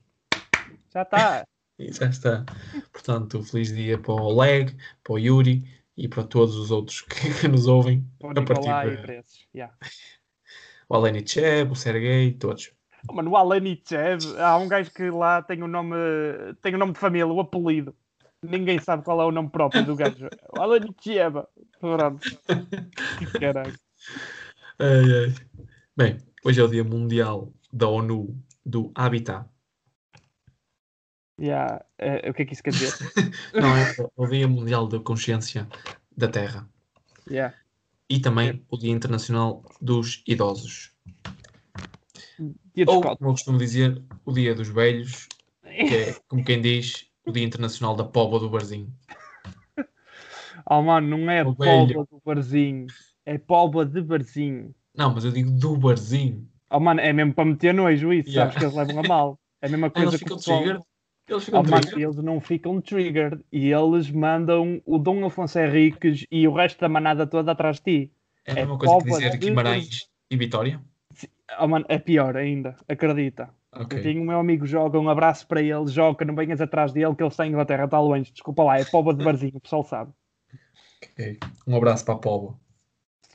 Já 0.93 1.03
está. 1.03 1.45
Já 1.79 2.09
está. 2.09 2.45
Portanto, 2.93 3.43
feliz 3.43 3.73
dia 3.73 3.99
para 3.99 4.13
o 4.13 4.17
Oleg, 4.17 4.75
para 5.05 5.13
o 5.13 5.19
Yuri 5.19 5.65
e 5.97 6.09
para 6.09 6.23
todos 6.25 6.57
os 6.57 6.71
outros 6.71 7.01
que, 7.03 7.47
nos 7.49 7.67
ouvem. 7.67 8.07
Para 8.19 8.41
A 8.41 8.45
partir 8.45 9.07
de- 9.07 9.13
esses. 9.13 9.47
Yeah. 9.55 9.75
O 10.89 10.95
Alenichev, 10.95 11.73
o 11.73 11.75
Sergei, 11.77 12.33
todos. 12.33 12.71
Oh, 13.09 13.15
Mano, 13.15 13.31
o 13.31 13.37
Alenichev, 13.37 14.21
há 14.39 14.57
um 14.59 14.69
gajo 14.69 14.91
que 14.93 15.11
lá 15.11 15.41
tem 15.43 15.63
o 15.63 15.69
nome, 15.69 15.95
tem 16.63 16.75
o 16.75 16.79
nome 16.79 16.93
de 16.93 16.99
família, 16.99 17.27
o 17.27 17.41
apelido. 17.41 17.95
Ninguém 18.43 18.79
sabe 18.79 19.03
qual 19.03 19.21
é 19.21 19.25
o 19.25 19.33
nome 19.33 19.49
próprio 19.49 19.85
do 19.85 19.97
gajo. 19.97 20.29
O 20.57 20.61
Alenichev. 20.61 21.43
Pronto. 21.81 22.21
Que 23.19 23.39
Caralho. 23.39 23.75
Ai, 24.79 25.25
ai. 25.25 25.35
Bem, 25.97 26.19
hoje 26.45 26.61
é 26.61 26.65
o 26.65 26.69
Dia 26.69 26.85
Mundial 26.85 27.53
da 27.73 27.89
ONU 27.89 28.37
do 28.65 28.93
Habitat. 28.95 29.47
Yeah. 31.39 31.85
eh, 31.99 32.31
o 32.31 32.35
que 32.35 32.43
é 32.43 32.45
que 32.47 32.55
isso 32.55 32.63
quer 32.63 32.71
dizer? 32.71 32.93
Não, 33.55 33.77
é 33.77 33.95
o 34.17 34.27
Dia 34.27 34.49
Mundial 34.49 34.87
da 34.89 34.99
Consciência 34.99 35.69
da 36.17 36.29
Terra. 36.29 36.69
Yeah. 37.31 37.55
E 38.09 38.21
também 38.21 38.65
o 38.71 38.77
Dia 38.79 38.93
Internacional 38.93 39.63
dos 39.81 40.23
Idosos. 40.27 40.93
Dia 42.75 42.85
dos 42.87 42.95
Ou, 42.95 43.03
cotos. 43.03 43.19
como 43.19 43.31
eu 43.31 43.35
costumo 43.35 43.59
dizer, 43.59 44.03
o 44.25 44.33
Dia 44.33 44.55
dos 44.55 44.69
Velhos, 44.69 45.29
que 45.63 45.95
é, 45.95 46.17
como 46.29 46.45
quem 46.45 46.61
diz, 46.61 47.07
o 47.27 47.33
Dia 47.33 47.45
Internacional 47.45 47.95
da 47.95 48.05
Póvoa 48.05 48.41
do 48.41 48.51
Barzinho. 48.51 48.93
Oh, 50.69 50.83
mano, 50.83 51.17
não 51.17 51.31
é 51.31 51.45
velho. 51.45 52.05
do 52.11 52.21
barzinho. 52.25 52.87
É 53.25 53.39
polva 53.39 53.87
de 53.87 54.03
barzinho. 54.03 54.75
Não, 54.97 55.15
mas 55.15 55.25
eu 55.25 55.31
digo 55.31 55.49
do 55.53 55.77
Barzinho. 55.77 56.49
Oh, 56.69 56.81
mano, 56.81 57.01
é 57.01 57.13
mesmo 57.13 57.33
para 57.35 57.45
meter 57.45 57.73
nojo 57.73 58.13
isso. 58.13 58.31
Yeah. 58.31 58.51
Sabes 58.51 58.59
que 58.59 58.65
eles 58.65 58.75
levam 58.75 59.05
a 59.05 59.09
mal. 59.09 59.41
É 59.63 59.67
a 59.69 59.71
mesma 59.71 59.91
coisa 59.91 60.19
que 60.19 60.33
o 60.33 60.37
pessoal... 60.37 60.85
Eles 61.29 61.45
ficam 61.45 61.63
eles 61.97 62.17
não 62.17 62.41
ficam 62.41 62.81
triggered 62.81 63.45
e 63.51 63.73
eles 63.73 64.11
mandam 64.11 64.81
o 64.87 64.97
Dom 64.97 65.25
Afonso 65.27 65.59
Henriques 65.59 66.25
e 66.31 66.47
o 66.47 66.53
resto 66.53 66.81
da 66.81 66.89
manada 66.89 67.27
toda 67.27 67.53
atrás 67.53 67.77
de 67.77 67.83
ti. 67.83 68.13
É 68.45 68.53
a 68.53 68.55
é 68.55 68.61
mesma 68.61 68.79
coisa 68.79 68.99
que 68.99 69.11
dizer 69.11 69.37
Guimarães 69.39 70.09
e 70.31 70.37
Vitória. 70.37 70.81
Oh, 71.59 71.67
mano, 71.67 71.85
é 71.89 71.99
pior 71.99 72.37
ainda, 72.37 72.77
acredita. 72.89 73.51
Ok. 73.73 73.99
Eu 73.99 74.03
tenho 74.03 74.23
o 74.23 74.25
meu 74.25 74.39
amigo 74.39 74.65
joga, 74.67 74.99
um 74.99 75.09
abraço 75.09 75.47
para 75.47 75.61
ele, 75.61 75.87
joga, 75.89 76.25
não 76.25 76.35
venhas 76.35 76.61
atrás 76.61 76.93
dele 76.93 77.15
que 77.15 77.23
ele 77.23 77.31
está 77.31 77.45
em 77.45 77.51
Inglaterra, 77.51 77.85
está 77.85 78.01
longe. 78.01 78.31
Desculpa 78.31 78.63
lá, 78.63 78.79
é 78.79 78.85
poba 78.85 79.13
de 79.13 79.25
barzinho, 79.25 79.57
o 79.57 79.61
pessoal 79.61 79.85
sabe. 79.85 80.13
ok. 81.03 81.39
Um 81.67 81.77
abraço 81.77 82.05
para 82.05 82.15
a 82.15 82.19
Póvoa. 82.19 82.59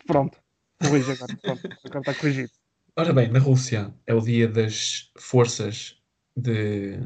Pronto, 0.08 0.38
corrige 0.82 1.12
agora, 1.12 1.38
pronto, 1.42 1.78
agora 1.86 2.00
está 2.00 2.14
corrigido. 2.14 2.50
Ora 2.96 3.14
bem, 3.14 3.30
na 3.30 3.40
Rússia 3.40 3.94
é 4.08 4.14
o 4.14 4.22
dia 4.22 4.48
das 4.48 5.12
forças 5.18 5.98
de 6.36 7.00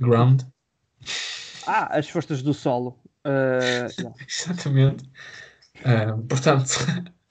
ground. 0.00 0.42
Ah, 1.66 1.96
as 1.96 2.08
forças 2.08 2.42
do 2.42 2.52
solo. 2.52 2.98
Uh, 3.24 3.88
yeah. 3.98 4.16
Exatamente. 4.28 5.04
Ah, 5.84 6.16
portanto, 6.28 6.70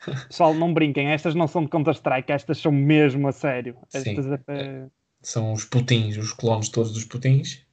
Pessoal, 0.27 0.53
não 0.53 0.73
brinquem, 0.73 1.11
estas 1.11 1.35
não 1.35 1.47
são 1.47 1.63
de 1.63 1.69
Counter-Strike, 1.69 2.31
estas 2.31 2.57
são 2.57 2.71
mesmo 2.71 3.27
a 3.27 3.31
sério. 3.31 3.77
Sim. 3.89 3.97
Estas 3.99 4.25
é... 4.47 4.87
são 5.21 5.53
os 5.53 5.65
putins, 5.65 6.17
os 6.17 6.33
clones 6.33 6.69
todos 6.69 6.91
dos 6.91 7.05
putins. 7.05 7.65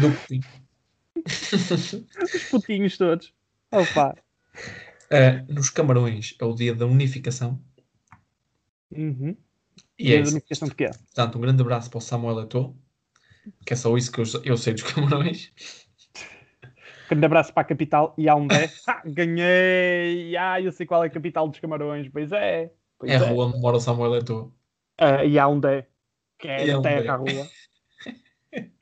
Do 0.00 0.10
Putin. 0.10 0.40
Os 2.22 2.42
putinhos 2.50 2.98
todos. 2.98 3.32
Opa. 3.72 4.16
Ah, 5.10 5.44
nos 5.48 5.70
Camarões 5.70 6.34
é 6.40 6.44
o 6.44 6.54
dia 6.54 6.74
da 6.74 6.86
unificação. 6.86 7.60
Uhum. 8.90 9.36
E 9.98 10.12
é 10.12 10.18
a 10.18 10.20
isso. 10.20 10.32
unificação 10.32 10.68
de 10.68 10.74
quê? 10.74 10.90
Portanto, 10.90 11.38
um 11.38 11.40
grande 11.40 11.62
abraço 11.62 11.88
para 11.88 11.98
o 11.98 12.00
Samuel 12.00 12.42
Eto'o, 12.42 12.76
que 13.64 13.72
é 13.72 13.76
só 13.76 13.96
isso 13.96 14.12
que 14.12 14.20
eu, 14.20 14.24
eu 14.44 14.56
sei 14.56 14.74
dos 14.74 14.82
Camarões. 14.92 15.52
Grande 17.08 17.26
abraço 17.26 17.52
para 17.52 17.62
a 17.62 17.66
capital 17.66 18.14
Yaoundé. 18.18 18.70
Ah, 18.86 19.02
ganhei! 19.04 20.36
Ah, 20.36 20.60
eu 20.60 20.72
sei 20.72 20.86
qual 20.86 21.04
é 21.04 21.06
a 21.06 21.10
capital 21.10 21.48
dos 21.48 21.60
Camarões. 21.60 22.08
Pois 22.08 22.32
é. 22.32 22.72
Pois 22.98 23.10
É 23.12 23.16
a 23.16 23.28
rua 23.28 23.46
onde 23.46 23.60
mora 23.60 23.76
o 23.76 23.80
Samuel 23.80 24.16
Eto'o. 24.16 24.52
Ah, 24.98 25.22
Yaoundé. 25.22 25.86
Que 26.38 26.48
é 26.48 26.72
a 26.72 26.80
terra, 26.80 27.14
a 27.14 27.16
rua. 27.16 27.48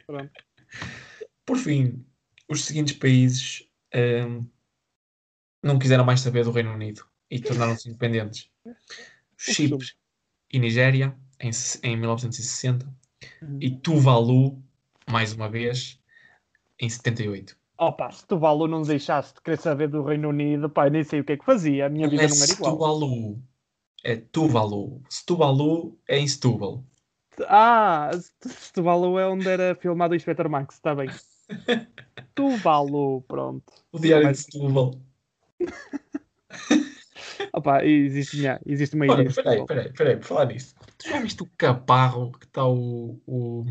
Por 1.47 1.57
fim, 1.59 2.05
os 2.49 2.65
seguintes 2.65 2.95
países 2.97 3.69
ahm, 3.93 4.41
não 5.63 5.79
quiseram 5.79 6.05
mais 6.05 6.21
saber 6.21 6.45
do 6.45 6.51
Reino 6.51 6.73
Unido 6.73 7.07
e 7.31 7.41
tornaram-se 7.41 7.89
independentes. 7.89 8.51
Chipre 9.37 9.95
e 10.53 10.59
Nigéria, 10.59 11.17
em, 11.41 11.51
em 11.83 11.97
1960, 11.97 12.87
e 13.61 13.71
Tuvalu, 13.71 14.63
mais 15.11 15.33
uma 15.33 15.49
vez, 15.49 16.01
em 16.81 16.89
78. 16.89 17.57
Opa, 17.77 18.11
se 18.11 18.27
Tuvalu 18.27 18.69
não 18.69 18.83
deixasse 18.83 19.35
de 19.35 19.41
querer 19.41 19.59
saber 19.59 19.89
do 19.89 20.03
Reino 20.03 20.29
Unido, 20.29 20.71
pá, 20.71 20.89
nem 20.89 21.03
sei 21.03 21.21
o 21.21 21.25
que 21.25 21.33
é 21.33 21.37
que 21.37 21.45
fazia. 21.45 21.87
A 21.87 21.89
minha 21.89 22.09
vida 22.09 22.25
é 22.25 22.29
não 22.29 22.37
era 22.37 22.53
igual. 22.53 22.73
Setúbalo. 22.73 23.43
É 24.05 24.17
Tuvalu. 24.17 25.03
Setúbalo 25.09 25.99
é 26.09 26.19
em 26.19 26.29
Setúbal. 26.29 26.85
Ah, 27.49 28.11
Tuvalu 28.73 29.19
é 29.19 29.27
onde 29.27 29.49
era 29.49 29.75
filmado 29.75 30.13
o 30.13 30.17
Inspector 30.17 30.49
Max, 30.49 30.77
está 30.77 30.95
bem. 30.95 31.09
Tuvalu, 32.35 33.23
pronto. 33.23 33.73
O 33.91 33.99
Diário 33.99 34.31
de 34.31 34.39
Setúbal. 34.39 34.95
Opa, 37.53 37.85
existe, 37.85 38.41
já, 38.41 38.61
existe 38.67 38.95
uma 38.97 39.07
em 39.07 39.29
peraí, 39.33 39.65
peraí, 39.67 39.93
peraí, 39.93 40.17
por 40.17 40.25
falar 40.25 40.47
nisso. 40.47 40.75
Tu 40.99 41.09
já 41.09 41.21
viste 41.21 41.43
o 41.43 41.49
caparro 41.57 42.33
que 42.33 42.47
está 42.47 42.67
o, 42.67 43.21
o, 43.27 43.65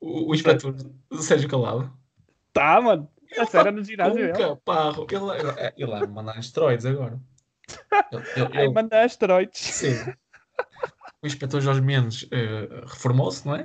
o, 0.00 0.30
o 0.30 0.34
inspetor 0.34 0.74
Sérgio 1.20 1.48
Calado? 1.48 1.92
Tá, 2.52 2.80
mano. 2.80 3.08
A 3.38 3.44
sério, 3.46 3.72
no 3.72 3.80
Um 3.80 3.84
ginásio. 3.84 4.18
ele. 4.18 4.32
caparro. 4.32 5.06
Ele, 5.10 5.72
ele 5.76 5.90
vai 5.90 6.06
mandar 6.06 6.38
asteroides 6.38 6.86
agora. 6.86 7.18
Ele, 8.12 8.22
ele- 8.36 8.48
Ai, 8.52 8.64
ele- 8.64 8.72
manda 8.74 9.02
asteroides. 9.04 9.60
sim. 9.60 9.94
o 11.22 11.26
inspetor 11.26 11.60
Jorge 11.60 11.80
Mendes 11.80 12.26
eh, 12.30 12.68
reformou-se, 12.86 13.46
não 13.46 13.56
é? 13.56 13.62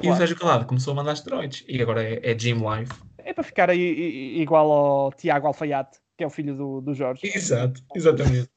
E 0.00 0.04
o 0.04 0.08
Claro. 0.08 0.16
Sérgio 0.18 0.36
Calado 0.38 0.66
começou 0.66 0.92
a 0.92 0.96
mandar 0.96 1.12
esteroides. 1.14 1.64
E 1.66 1.80
agora 1.80 2.02
é, 2.02 2.20
é 2.30 2.34
Gym 2.38 2.56
Life. 2.58 2.92
É 3.18 3.32
para 3.32 3.44
ficar 3.44 3.70
aí, 3.70 4.40
igual 4.40 4.70
ao 4.70 5.12
Tiago 5.12 5.46
Alfaiate, 5.46 5.98
que 6.22 6.24
é 6.24 6.26
o 6.28 6.30
filho 6.30 6.54
do, 6.54 6.80
do 6.80 6.94
Jorge. 6.94 7.20
Exato, 7.24 7.82
exatamente. 7.96 8.48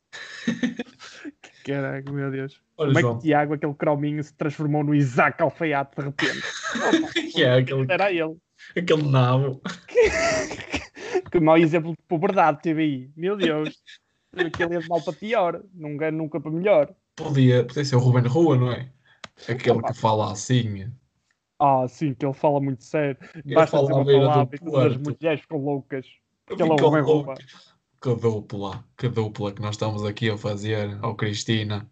Caraca, 1.66 2.12
meu 2.12 2.30
Deus. 2.30 2.62
Olha, 2.78 2.90
Como 2.90 3.00
é 3.00 3.02
que 3.02 3.08
João. 3.08 3.18
o 3.18 3.20
Tiago, 3.20 3.54
aquele 3.56 3.74
crominho, 3.74 4.24
se 4.24 4.34
transformou 4.36 4.84
no 4.84 4.94
Isaac 4.94 5.42
Alfaiate 5.42 5.96
de 5.98 6.04
repente? 6.04 6.44
Que 7.34 7.44
é 7.44 7.56
aquele, 7.56 7.92
Era 7.92 8.12
ele. 8.12 8.38
aquele 8.78 9.10
nabo. 9.10 9.62
que 11.32 11.40
mau 11.40 11.58
exemplo 11.58 11.92
de 11.92 11.98
puberdade 12.08 12.60
teve 12.62 12.84
aí. 12.84 13.10
Meu 13.18 13.36
Deus. 13.36 13.82
Aquele 14.32 14.76
é 14.76 14.80
de 14.80 14.88
mal 14.88 15.02
para 15.02 15.14
pior. 15.14 15.64
Nunca, 15.74 16.12
nunca 16.12 16.40
para 16.40 16.52
melhor. 16.52 16.94
Podia, 17.16 17.66
podia 17.66 17.84
ser 17.84 17.96
o 17.96 18.00
Ruben 18.00 18.28
Rua, 18.28 18.58
não 18.58 18.72
é? 18.72 18.88
Aquele 19.50 19.80
Opa. 19.80 19.92
que 19.92 20.00
fala 20.00 20.32
assim. 20.32 20.88
Ah, 21.60 21.88
sim, 21.88 22.14
que 22.14 22.24
ele 22.26 22.34
fala 22.34 22.62
muito 22.62 22.84
sério. 22.84 23.18
Basta 23.56 23.80
dizer 23.80 23.94
uma 23.94 24.06
palavra 24.06 24.56
e 24.56 24.60
todas 24.60 24.92
as 24.92 24.98
mulheres 24.98 25.42
ficam 25.42 25.58
loucas. 25.58 26.06
É 26.50 26.54
Rubem 26.54 27.02
louco. 27.02 27.32
Rua. 27.32 27.36
Que 28.02 28.16
dupla, 28.16 28.86
que 28.98 29.10
dupla 29.10 29.52
que 29.52 29.62
nós 29.62 29.76
estamos 29.76 30.04
aqui 30.06 30.30
a 30.30 30.38
fazer, 30.38 30.98
ao 31.02 31.16
Cristina. 31.16 31.90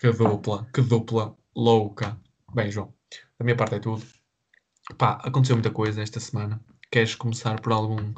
Que 0.00 0.10
dupla, 0.12 0.66
que 0.72 0.80
dupla 0.80 1.36
louca. 1.54 2.18
Bem, 2.54 2.70
João, 2.70 2.92
da 3.38 3.44
minha 3.44 3.56
parte 3.56 3.74
é 3.74 3.78
tudo. 3.78 4.02
Pá, 4.96 5.20
aconteceu 5.22 5.56
muita 5.56 5.70
coisa 5.70 6.02
esta 6.02 6.18
semana. 6.18 6.60
Queres 6.90 7.14
começar 7.14 7.60
por 7.60 7.72
algum 7.72 8.14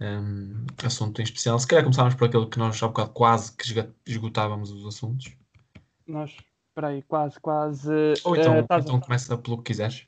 hum, 0.00 0.66
assunto 0.84 1.20
em 1.20 1.24
especial? 1.24 1.58
Se 1.58 1.66
calhar 1.66 1.84
começávamos 1.84 2.14
por 2.14 2.28
aquele 2.28 2.46
que 2.46 2.58
nós 2.58 2.82
há 2.82 2.88
bocado 2.88 3.10
quase 3.10 3.56
que 3.56 3.64
esgotávamos 4.06 4.70
os 4.70 4.86
assuntos. 4.86 5.32
Nós, 6.06 6.36
espera 6.68 6.88
aí, 6.88 7.02
quase, 7.02 7.40
quase. 7.40 7.90
Ou 8.22 8.36
então, 8.36 8.54
eh, 8.54 8.60
estás- 8.60 8.84
então 8.84 9.00
começa 9.00 9.36
pelo 9.38 9.58
que 9.58 9.64
quiseres. 9.72 10.04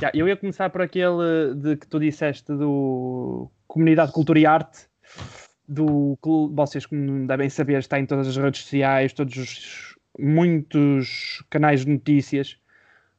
Já, 0.00 0.10
eu 0.14 0.26
ia 0.26 0.36
começar 0.36 0.70
por 0.70 0.82
aquele 0.82 1.54
de 1.54 1.76
que 1.76 1.86
tu 1.86 2.00
disseste 2.00 2.52
do 2.52 3.50
Comunidade 3.66 4.12
Cultura 4.12 4.38
e 4.38 4.46
Arte, 4.46 4.86
do 5.68 6.18
que 6.22 6.54
vocês 6.54 6.86
como 6.86 7.26
devem 7.26 7.48
saber 7.48 7.78
está 7.78 7.98
em 7.98 8.06
todas 8.06 8.28
as 8.28 8.36
redes 8.36 8.62
sociais, 8.62 9.12
todos 9.12 9.36
os 9.36 9.96
muitos 10.18 11.44
canais 11.50 11.84
de 11.84 11.90
notícias. 11.90 12.58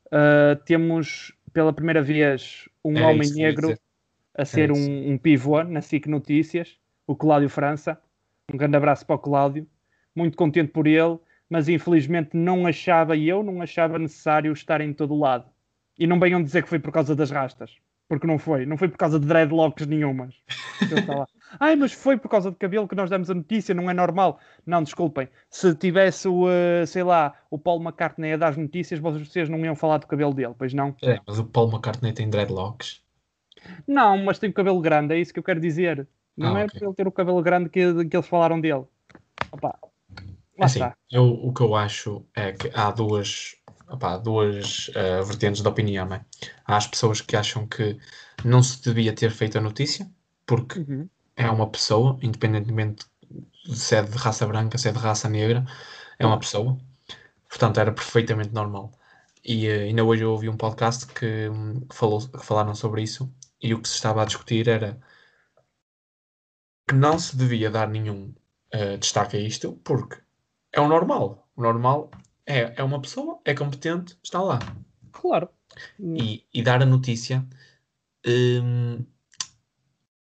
Uh, 0.07 0.55
temos 0.65 1.33
pela 1.51 1.73
primeira 1.73 2.01
vez 2.01 2.67
um 2.83 2.97
Era 2.97 3.07
homem 3.07 3.27
ia 3.29 3.47
negro 3.47 3.69
dizer. 3.69 3.79
a 4.35 4.45
ser 4.45 4.71
isso. 4.71 4.89
um, 4.89 5.13
um 5.13 5.17
pivô 5.17 5.63
na 5.63 5.81
SIC 5.81 6.07
Notícias, 6.07 6.77
o 7.07 7.15
Cláudio 7.15 7.49
França. 7.49 7.99
Um 8.51 8.57
grande 8.57 8.75
abraço 8.75 9.05
para 9.05 9.15
o 9.15 9.19
Cláudio. 9.19 9.67
Muito 10.15 10.37
contente 10.37 10.71
por 10.71 10.85
ele, 10.85 11.17
mas 11.49 11.69
infelizmente 11.69 12.35
não 12.35 12.67
achava, 12.67 13.15
e 13.15 13.27
eu 13.27 13.41
não 13.41 13.61
achava 13.61 13.97
necessário 13.97 14.51
estar 14.51 14.81
em 14.81 14.93
todo 14.93 15.13
o 15.13 15.19
lado. 15.19 15.52
E 15.97 16.07
não 16.07 16.19
venham 16.19 16.41
dizer 16.43 16.63
que 16.63 16.69
foi 16.69 16.79
por 16.79 16.91
causa 16.91 17.15
das 17.15 17.29
rastas, 17.31 17.71
porque 18.09 18.25
não 18.27 18.39
foi. 18.39 18.65
Não 18.65 18.77
foi 18.77 18.87
por 18.87 18.97
causa 18.97 19.19
de 19.19 19.25
dreadlocks 19.27 19.85
nenhumas. 19.87 20.35
lá. 21.07 21.27
Ai, 21.59 21.75
mas 21.75 21.91
foi 21.93 22.17
por 22.17 22.29
causa 22.29 22.49
de 22.49 22.57
cabelo 22.57 22.87
que 22.87 22.95
nós 22.95 23.09
demos 23.09 23.29
a 23.29 23.33
notícia, 23.35 23.75
não 23.75 23.89
é 23.89 23.93
normal. 23.93 24.39
Não, 24.65 24.81
desculpem. 24.81 25.27
Se 25.49 25.75
tivesse 25.75 26.27
o, 26.27 26.49
eh, 26.49 26.85
sei 26.87 27.03
lá, 27.03 27.33
o 27.51 27.59
Paul 27.59 27.79
McCartney 27.79 28.33
a 28.33 28.37
dar 28.37 28.47
as 28.49 28.57
notícias, 28.57 28.99
vocês 28.99 29.47
não 29.49 29.59
iam 29.59 29.75
falar 29.75 29.99
do 29.99 30.07
cabelo 30.07 30.33
dele, 30.33 30.55
pois 30.57 30.73
não? 30.73 30.95
É, 31.03 31.19
mas 31.27 31.37
o 31.37 31.45
Paul 31.45 31.69
McCartney 31.69 32.11
tem 32.11 32.27
dreadlocks. 32.29 33.01
Não, 33.87 34.17
mas 34.17 34.39
tem 34.39 34.49
o 34.49 34.53
cabelo 34.53 34.81
grande, 34.81 35.13
é 35.13 35.19
isso 35.19 35.31
que 35.31 35.39
eu 35.39 35.43
quero 35.43 35.59
dizer. 35.59 36.07
Não 36.35 36.55
Ah, 36.55 36.61
é 36.61 36.65
ok. 36.65 36.79
por 36.79 36.85
ele 36.87 36.95
ter 36.95 37.07
o 37.07 37.11
cabelo 37.11 37.41
grande 37.43 37.69
que, 37.69 38.05
que 38.05 38.17
eles 38.17 38.27
falaram 38.27 38.59
dele. 38.59 38.83
Opa, 39.51 39.77
lá 40.57 40.65
Assim, 40.65 40.79
está. 40.79 40.95
eu, 41.11 41.23
o 41.25 41.53
que 41.53 41.61
eu 41.61 41.75
acho 41.75 42.25
é 42.35 42.51
que 42.51 42.71
há 42.73 42.89
duas, 42.89 43.55
opá, 43.87 44.17
duas 44.17 44.89
eh, 44.95 45.21
vertentes 45.23 45.61
de 45.61 45.67
opinião. 45.67 46.05
Não 46.07 46.15
é? 46.17 46.25
Há 46.65 46.77
as 46.77 46.87
pessoas 46.87 47.21
que 47.21 47.35
acham 47.35 47.67
que 47.67 47.97
não 48.43 48.61
se 48.63 48.81
devia 48.81 49.13
ter 49.13 49.31
feito 49.31 49.57
a 49.57 49.61
notícia, 49.61 50.09
porque 50.45 50.79
Uhum. 50.79 51.09
é 51.35 51.49
uma 51.49 51.69
pessoa, 51.69 52.17
independentemente 52.21 53.05
se 53.65 53.95
é 53.95 54.03
de 54.03 54.17
raça 54.17 54.45
branca, 54.47 54.77
se 54.77 54.89
é 54.89 54.91
de 54.91 54.99
raça 54.99 55.29
negra, 55.29 55.65
é 56.19 56.25
uma 56.25 56.39
pessoa. 56.39 56.77
Portanto, 57.49 57.79
era 57.79 57.91
perfeitamente 57.93 58.53
normal. 58.53 58.91
E 59.43 59.67
eh, 59.67 59.83
ainda 59.85 60.03
hoje 60.03 60.23
eu 60.23 60.31
ouvi 60.31 60.49
um 60.49 60.57
podcast 60.57 61.07
que, 61.07 61.49
hum, 61.49 61.81
que 61.89 61.95
falou, 61.95 62.21
que 62.29 62.45
falaram 62.45 62.75
sobre 62.75 63.03
isso, 63.03 63.33
e 63.61 63.73
o 63.73 63.81
que 63.81 63.89
se 63.89 63.95
estava 63.95 64.21
a 64.23 64.25
discutir 64.25 64.67
era 64.69 64.99
que 66.87 66.95
não 66.95 67.17
se 67.19 67.35
devia 67.37 67.69
dar 67.69 67.87
nenhum 67.89 68.33
eh, 68.71 68.97
destaque 68.97 69.37
a 69.37 69.39
isto, 69.39 69.73
porque 69.83 70.21
é 70.71 70.79
o 70.81 70.87
normal. 70.87 71.47
O 71.55 71.61
normal 71.61 72.11
é, 72.45 72.73
é 72.77 72.83
uma 72.83 73.01
pessoa, 73.01 73.39
é 73.45 73.53
competente, 73.53 74.17
está 74.23 74.41
lá. 74.41 74.59
Claro. 75.11 75.49
E, 75.99 76.45
e 76.53 76.61
dar 76.61 76.81
a 76.81 76.85
notícia, 76.85 77.45
hum, 78.25 79.03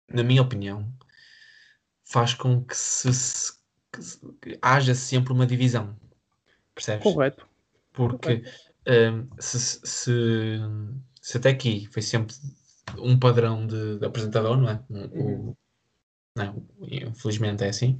na 0.09 0.23
minha 0.23 0.43
opinião, 0.43 0.87
faz 2.05 2.35
com 2.35 2.65
que, 2.65 2.77
se, 2.77 3.13
se- 3.13 3.53
que 3.93 4.03
se- 4.03 4.21
que 4.41 4.59
haja 4.61 4.95
sempre 4.95 5.33
uma 5.33 5.47
divisão. 5.47 5.97
Percebes? 6.75 7.03
Correto. 7.05 7.47
Porque 7.93 8.43
hum, 8.87 9.27
se, 9.39 9.59
se- 9.61 10.61
se, 11.21 11.37
até 11.37 11.51
aqui 11.51 11.87
foi 11.87 12.03
sempre 12.03 12.35
um 12.99 13.19
padrão 13.19 13.67
de, 13.67 13.99
de 13.99 14.07
apresentador, 14.07 14.57
não 14.57 14.69
é? 14.71 14.83
O- 14.91 14.95
Uhum. 15.21 15.57
não, 16.37 16.67
infelizmente 16.81 17.65
é 17.65 17.69
assim. 17.69 17.99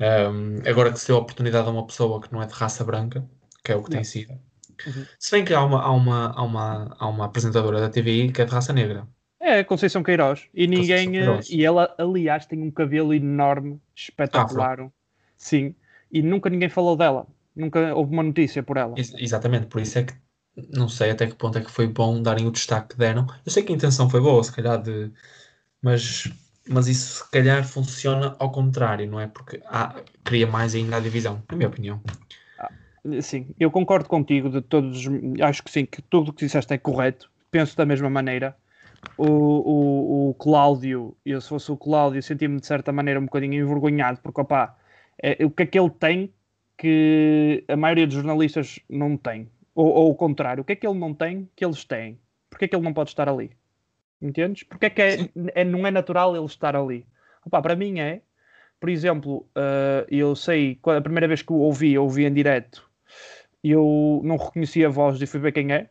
Hum, 0.00 0.58
agora 0.66 0.92
que 0.92 0.98
se 0.98 1.06
deu 1.06 1.16
a 1.16 1.20
oportunidade 1.20 1.68
a 1.68 1.70
uma 1.70 1.86
pessoa 1.86 2.20
que 2.20 2.32
não 2.32 2.42
é 2.42 2.46
de 2.46 2.52
raça 2.52 2.84
branca, 2.84 3.28
que 3.64 3.72
é 3.72 3.76
o 3.76 3.82
que 3.82 3.90
tem 3.90 4.00
Não. 4.00 4.04
sido. 4.04 4.32
Uhum. 4.86 5.06
Se 5.18 5.30
bem 5.30 5.44
que 5.44 5.54
há 5.54 5.62
uma, 5.62 5.80
há, 5.80 5.92
uma, 5.92 6.26
há, 6.32 6.42
uma, 6.42 6.96
há 6.98 7.08
uma 7.08 7.24
apresentadora 7.26 7.80
da 7.80 7.88
TVI 7.88 8.32
que 8.32 8.42
é 8.42 8.44
de 8.44 8.50
raça 8.52 8.72
negra. 8.72 9.06
É 9.40 9.62
Conceição 9.62 10.02
Queiroz. 10.02 10.48
E 10.54 10.66
ninguém. 10.66 11.08
eh, 11.08 11.18
Queiroz. 11.18 11.50
E 11.50 11.64
ela, 11.64 11.94
aliás, 11.98 12.46
tem 12.46 12.60
um 12.62 12.70
cabelo 12.70 13.14
enorme, 13.14 13.80
espetacular. 13.94 14.90
Sim. 15.36 15.74
E 16.10 16.22
nunca 16.22 16.48
ninguém 16.50 16.68
falou 16.68 16.96
dela. 16.96 17.26
Nunca 17.54 17.94
houve 17.94 18.12
uma 18.12 18.22
notícia 18.22 18.62
por 18.62 18.76
ela. 18.76 18.94
Ex- 18.96 19.14
exatamente, 19.18 19.66
por 19.66 19.80
isso 19.80 19.98
é 19.98 20.04
que 20.04 20.14
não 20.70 20.88
sei 20.88 21.10
até 21.10 21.26
que 21.26 21.34
ponto 21.34 21.58
é 21.58 21.60
que 21.60 21.70
foi 21.70 21.86
bom 21.86 22.22
darem 22.22 22.46
o 22.46 22.50
destaque 22.50 22.90
que 22.90 22.96
deram. 22.96 23.26
Eu 23.44 23.52
sei 23.52 23.62
que 23.62 23.72
a 23.72 23.76
intenção 23.76 24.08
foi 24.08 24.20
boa, 24.20 24.42
se 24.42 24.52
calhar, 24.52 24.80
de, 24.80 25.12
mas, 25.82 26.24
mas 26.68 26.86
isso 26.88 27.24
se 27.24 27.30
calhar 27.30 27.64
funciona 27.64 28.34
ao 28.38 28.50
contrário, 28.50 29.10
não 29.10 29.20
é? 29.20 29.26
Porque 29.26 29.60
há, 29.66 29.94
cria 30.22 30.46
mais 30.46 30.74
ainda 30.74 30.96
a 30.96 31.00
divisão, 31.00 31.42
na 31.50 31.56
minha 31.56 31.68
opinião. 31.68 32.00
Sim, 33.20 33.54
eu 33.60 33.70
concordo 33.70 34.08
contigo 34.08 34.48
de 34.48 34.62
todos. 34.62 35.04
Acho 35.42 35.62
que 35.62 35.70
sim, 35.70 35.84
que 35.84 36.00
tudo 36.00 36.30
o 36.30 36.32
que 36.32 36.44
disseste 36.44 36.72
é 36.72 36.78
correto. 36.78 37.30
Penso 37.50 37.76
da 37.76 37.84
mesma 37.84 38.08
maneira. 38.08 38.56
O, 39.18 39.26
o, 39.26 40.30
o 40.30 40.34
Cláudio, 40.34 41.14
eu 41.26 41.38
se 41.38 41.50
fosse 41.50 41.70
o 41.70 41.76
Cláudio, 41.76 42.22
sentia-me 42.22 42.58
de 42.58 42.66
certa 42.66 42.90
maneira 42.90 43.20
um 43.20 43.24
bocadinho 43.24 43.62
envergonhado, 43.62 44.18
porque 44.22 44.40
opá, 44.40 44.74
é, 45.22 45.44
o 45.44 45.50
que 45.50 45.64
é 45.64 45.66
que 45.66 45.78
ele 45.78 45.90
tem 45.90 46.32
que 46.78 47.62
a 47.68 47.76
maioria 47.76 48.06
dos 48.06 48.14
jornalistas 48.14 48.80
não 48.88 49.18
tem? 49.18 49.50
Ou, 49.74 49.86
ou 49.86 50.10
o 50.10 50.14
contrário, 50.14 50.62
o 50.62 50.64
que 50.64 50.72
é 50.72 50.76
que 50.76 50.86
ele 50.86 50.98
não 50.98 51.12
tem 51.12 51.48
que 51.54 51.64
eles 51.64 51.84
têm? 51.84 52.18
Porque 52.48 52.64
é 52.64 52.68
que 52.68 52.74
ele 52.74 52.84
não 52.84 52.94
pode 52.94 53.10
estar 53.10 53.28
ali? 53.28 53.50
Entendes? 54.20 54.62
Porque 54.64 54.86
é 54.86 54.90
que 54.90 55.02
é, 55.02 55.28
é- 55.54 55.64
não 55.64 55.86
é 55.86 55.90
natural 55.90 56.36
ele 56.36 56.46
estar 56.46 56.74
ali? 56.76 57.06
Opá, 57.44 57.60
para 57.60 57.76
mim 57.76 58.00
é, 58.00 58.22
por 58.80 58.88
exemplo, 58.88 59.46
eh, 59.56 60.06
eu 60.10 60.34
sei, 60.36 60.78
a 60.84 61.00
primeira 61.00 61.28
vez 61.28 61.42
que 61.42 61.52
o 61.52 61.56
ouvi, 61.56 61.94
eu 61.94 62.04
ouvi 62.04 62.24
em 62.24 62.32
direto, 62.32 62.88
eu 63.62 64.20
não 64.24 64.36
reconheci 64.36 64.84
a 64.84 64.88
voz 64.88 65.20
e 65.20 65.26
fui 65.26 65.40
ver 65.40 65.52
quem 65.52 65.72
é. 65.72 65.90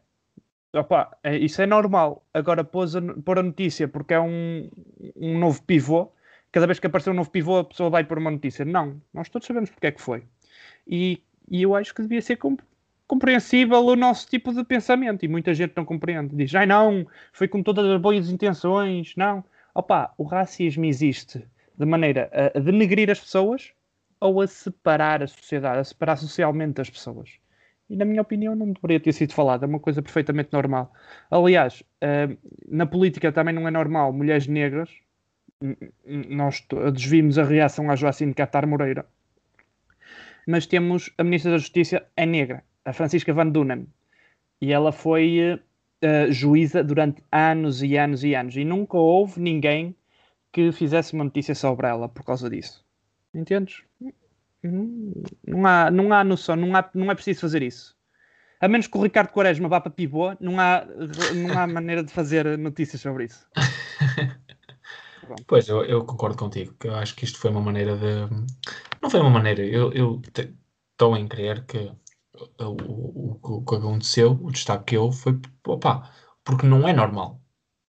Opa, 0.73 1.17
é- 1.23 1.37
isso 1.37 1.61
é 1.61 1.65
normal. 1.67 2.25
Agora, 2.33 2.63
pôs 2.63 2.95
a, 2.95 3.01
pôr 3.25 3.39
a 3.39 3.43
notícia 3.43 3.87
porque 3.87 4.13
é 4.13 4.19
um, 4.19 4.69
um 5.15 5.37
novo 5.39 5.61
pivô. 5.63 6.11
Cada 6.51 6.67
vez 6.67 6.79
que 6.79 6.87
aparecer 6.87 7.09
um 7.11 7.13
novo 7.15 7.31
pivô, 7.31 7.59
a 7.59 7.63
pessoa 7.63 7.89
vai 7.89 8.03
pôr 8.03 8.17
uma 8.19 8.31
notícia. 8.31 8.65
Não, 8.65 9.01
nós 9.13 9.29
todos 9.29 9.47
sabemos 9.47 9.69
porque 9.71 9.87
é 9.87 9.91
que 9.91 10.01
foi. 10.01 10.23
E, 10.87 11.23
e 11.49 11.61
eu 11.63 11.75
acho 11.75 11.93
que 11.93 12.01
devia 12.01 12.21
ser 12.21 12.37
compreensível 13.13 13.85
o 13.85 13.95
nosso 13.95 14.27
tipo 14.27 14.51
de 14.51 14.63
pensamento. 14.63 15.23
E 15.23 15.27
muita 15.27 15.53
gente 15.53 15.73
não 15.75 15.85
compreende. 15.85 16.35
Diz, 16.35 16.53
ai 16.55 16.65
não, 16.65 17.05
foi 17.31 17.47
com 17.47 17.61
todas 17.61 17.85
as 17.85 18.01
boas 18.01 18.29
intenções. 18.29 19.15
Não. 19.15 19.43
Opa, 19.75 20.11
o 20.17 20.23
racismo 20.23 20.85
existe 20.85 21.45
de 21.77 21.85
maneira 21.85 22.29
a, 22.55 22.59
denegrir 22.59 23.11
as 23.11 23.19
pessoas 23.19 23.71
ou 24.19 24.41
a 24.41 24.47
separar 24.47 25.21
a 25.21 25.27
sociedade, 25.27 25.79
a 25.79 25.83
separar 25.83 26.15
socialmente 26.17 26.81
as 26.81 26.89
pessoas. 26.89 27.37
E 27.87 27.95
na 27.95 28.05
minha 28.05 28.21
opinião 28.21 28.55
não 28.55 28.71
deveria 28.71 28.99
ter 28.99 29.11
sido 29.13 29.33
falado, 29.33 29.63
é 29.63 29.67
uma 29.67 29.79
coisa 29.79 30.01
perfeitamente 30.01 30.49
normal. 30.51 30.91
Aliás, 31.29 31.83
eh, 32.01 32.29
na 32.67 32.85
política 32.85 33.31
também 33.31 33.53
não 33.53 33.67
é 33.67 33.71
normal 33.71 34.13
mulheres 34.13 34.47
negras, 34.47 34.89
nós 36.05 36.61
todos 36.61 37.03
vimos 37.03 37.37
a 37.37 37.43
reação 37.43 37.91
à 37.91 37.95
Joacine 37.95 38.33
Catar 38.33 38.65
Moreira, 38.65 39.05
mas 40.47 40.65
temos 40.65 41.11
a 41.17 41.23
Ministra 41.23 41.51
da 41.51 41.57
Justiça 41.57 42.05
é 42.15 42.25
negra, 42.25 42.63
a 42.85 42.93
Francisca 42.93 43.33
Van 43.33 43.49
Dunen, 43.49 43.87
e 44.61 44.71
ela 44.71 44.91
foi 44.91 45.59
eh, 46.01 46.31
juíza 46.31 46.83
durante 46.83 47.23
anos 47.31 47.81
e 47.81 47.97
anos 47.97 48.23
e 48.23 48.35
anos, 48.35 48.55
e 48.55 48.63
nunca 48.63 48.97
houve 48.97 49.39
ninguém 49.39 49.95
que 50.51 50.71
fizesse 50.71 51.13
uma 51.13 51.23
notícia 51.23 51.55
sobre 51.55 51.87
ela 51.87 52.09
por 52.09 52.23
causa 52.23 52.49
disso. 52.49 52.85
Entendes? 53.33 53.83
Não 54.61 55.65
há, 55.65 55.89
não 55.89 56.13
há 56.13 56.23
noção, 56.23 56.55
não, 56.55 56.75
há, 56.75 56.89
não 56.93 57.11
é 57.11 57.15
preciso 57.15 57.41
fazer 57.41 57.61
isso. 57.61 57.95
A 58.61 58.67
menos 58.67 58.87
que 58.87 58.97
o 58.97 59.01
Ricardo 59.01 59.31
Quaresma 59.31 59.67
vá 59.67 59.81
para 59.81 59.91
pivô, 59.91 60.35
não 60.39 60.59
há, 60.59 60.85
não 61.35 61.57
há 61.57 61.67
maneira 61.67 62.03
de 62.03 62.11
fazer 62.11 62.57
notícias 62.57 63.01
sobre 63.01 63.25
isso. 63.25 63.47
Pois, 65.47 65.67
eu, 65.69 65.83
eu 65.85 66.03
concordo 66.03 66.37
contigo, 66.37 66.75
eu 66.83 66.95
acho 66.95 67.15
que 67.15 67.23
isto 67.23 67.39
foi 67.39 67.49
uma 67.49 67.61
maneira 67.61 67.95
de. 67.95 68.29
Não 69.01 69.09
foi 69.09 69.21
uma 69.21 69.29
maneira, 69.29 69.65
eu 69.65 69.91
eu 69.93 70.21
estou 70.91 71.15
em 71.15 71.27
crer 71.27 71.65
que 71.65 71.91
o, 72.33 72.65
o, 72.65 73.39
o, 73.41 73.65
que 73.65 73.75
aconteceu, 73.75 74.31
o 74.41 74.51
destaque 74.51 74.85
que 74.85 74.97
houve 74.97 75.17
foi, 75.17 75.39
opá, 75.67 76.11
porque 76.43 76.65
não 76.65 76.87
é 76.87 76.93
normal. 76.93 77.41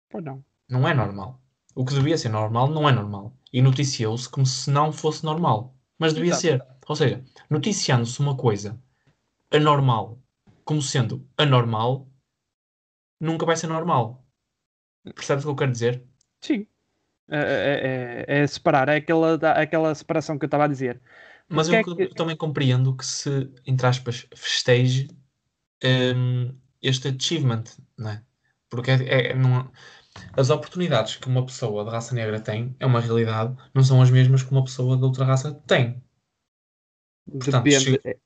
Pois 0.09 0.25
não. 0.25 0.45
Não 0.69 0.89
é 0.89 0.95
normal. 0.95 1.41
O 1.75 1.85
que 1.85 1.95
devia 1.95 2.17
ser 2.19 2.31
normal 2.31 2.69
não 2.69 2.89
é 2.89 2.93
normal. 2.93 3.37
E 3.53 3.61
noticiou-se 3.61 4.29
como 4.29 4.47
se 4.47 4.71
não 4.71 4.93
fosse 4.93 5.25
normal. 5.25 5.77
Mas 5.99 6.15
devia 6.15 6.31
Exato. 6.31 6.41
ser. 6.43 6.67
Ou 6.89 6.97
seja, 6.97 7.25
noticiando-se 7.49 8.19
uma 8.21 8.37
coisa 8.37 8.81
anormal 9.53 10.19
como 10.65 10.81
sendo 10.81 11.29
anormal, 11.37 12.09
nunca 13.21 13.45
vai 13.45 13.57
ser 13.57 13.67
normal. 13.67 14.25
Percebes 15.15 15.45
o 15.45 15.49
que 15.49 15.53
eu 15.53 15.57
quero 15.57 15.73
dizer? 15.73 16.05
Sim. 16.41 16.67
É, 17.29 17.39
é- 17.39 18.25
é- 18.39 18.43
é 18.43 18.47
separar, 18.47 18.89
é 18.89 18.97
aquela, 18.97 19.35
aquela 19.35 19.95
separação 19.95 20.39
que 20.39 20.45
eu 20.45 20.49
estava 20.49 20.65
a 20.65 20.69
dizer. 20.69 21.01
Mas 21.51 21.69
eu, 21.69 21.75
é 21.75 21.83
que- 21.85 21.91
eu 22.03 22.15
também 22.15 22.37
compreendo 22.37 22.97
que 22.97 23.05
se, 23.05 23.51
entre 23.67 23.87
aspas, 23.87 24.27
festeje 24.35 25.09
hum, 25.85 26.55
este 26.83 27.09
achievement, 27.09 27.65
não 27.99 28.11
é? 28.11 28.23
Porque 28.69 28.91
é, 28.93 29.31
é- 29.31 29.35
não- 29.35 29.71
as 30.35 30.51
oportunidades 30.51 31.17
que 31.17 31.29
uma 31.29 31.45
pessoa 31.45 31.85
de 31.85 31.91
raça 31.91 32.15
negra 32.15 32.41
tem, 32.41 32.75
é 32.79 32.87
uma 32.87 33.01
realidade, 33.01 33.57
não 33.75 33.83
são 33.83 34.01
as 34.01 34.11
mesmas 34.11 34.43
que 34.43 34.53
uma 34.53 34.65
pessoa 34.65 34.97
de 34.97 35.03
outra 35.05 35.25
raça 35.25 35.53
tem. 35.67 36.03
Portanto, 37.31 37.65
Depende. 37.65 37.85
chega- 37.85 38.19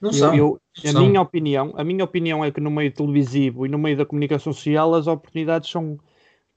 Não 0.00 0.12
são. 0.12 0.34
eu- 0.34 0.60
a 0.84 0.92
são. 0.92 1.06
minha 1.06 1.20
opinião, 1.20 1.72
a 1.76 1.84
minha 1.84 2.04
opinião 2.04 2.44
é 2.44 2.50
que 2.50 2.60
no 2.60 2.70
meio 2.70 2.92
televisivo 2.92 3.64
e 3.66 3.68
no 3.68 3.78
meio 3.78 3.96
da 3.96 4.06
comunicação 4.06 4.52
social 4.52 4.94
as 4.94 5.06
oportunidades 5.06 5.70
são 5.70 5.98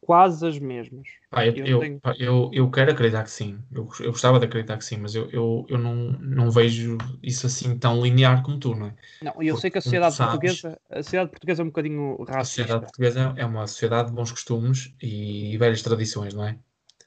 quase 0.01 0.47
as 0.47 0.59
mesmas. 0.59 1.07
Pá, 1.29 1.45
eu, 1.45 1.55
eu 1.65 1.79
tenho- 1.79 2.01
pá, 2.01 2.15
eu, 2.17 2.49
eu 2.53 2.71
quero 2.71 2.91
acreditar 2.91 3.23
que 3.23 3.31
sim. 3.31 3.61
Eu, 3.71 3.89
eu 3.99 4.11
gostava 4.11 4.39
de 4.39 4.45
acreditar 4.45 4.77
que 4.77 4.85
sim, 4.85 4.97
mas 4.97 5.13
eu, 5.13 5.29
eu, 5.29 5.65
eu 5.69 5.77
não, 5.77 5.95
não 6.19 6.49
vejo 6.51 6.97
isso 7.21 7.45
assim 7.47 7.77
tão 7.77 8.01
linear 8.01 8.43
como 8.43 8.59
tu, 8.59 8.73
não 8.75 8.87
é? 8.87 8.95
Não, 9.21 9.41
eu 9.41 9.55
Porque, 9.55 9.55
sei 9.55 9.69
que 9.71 9.77
a 9.77 9.81
sociedade 9.81 10.15
sabes, 10.15 10.17
portuguesa, 10.17 10.79
a 10.89 11.01
sociedade 11.03 11.31
portuguesa 11.31 11.61
é 11.61 11.65
um 11.65 11.67
bocadinho 11.67 12.23
A 12.27 12.43
sociedade 12.43 12.81
racista. 12.81 12.85
portuguesa 12.85 13.33
é 13.37 13.45
uma 13.45 13.67
sociedade 13.67 14.07
de 14.09 14.15
bons 14.15 14.31
costumes 14.31 14.93
e 15.01 15.57
velhas 15.57 15.81
tradições, 15.81 16.33
não 16.33 16.45
é? 16.47 16.57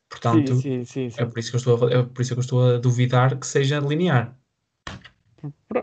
Portanto, 0.08 0.54
Sim, 0.54 0.84
sim, 0.84 0.84
sim, 0.84 1.10
é 1.16 1.24
por 1.26 1.38
isso 1.38 1.50
que 1.50 1.56
eu 1.56 1.58
estou 1.58 1.88
a, 1.88 1.92
é 1.92 2.02
por 2.04 2.22
isso 2.22 2.34
que 2.34 2.40
eu 2.40 2.42
estou 2.42 2.60
a 2.76 2.78
duvidar 2.78 3.38
que 3.38 3.46
seja 3.46 3.78
linear. 3.80 4.38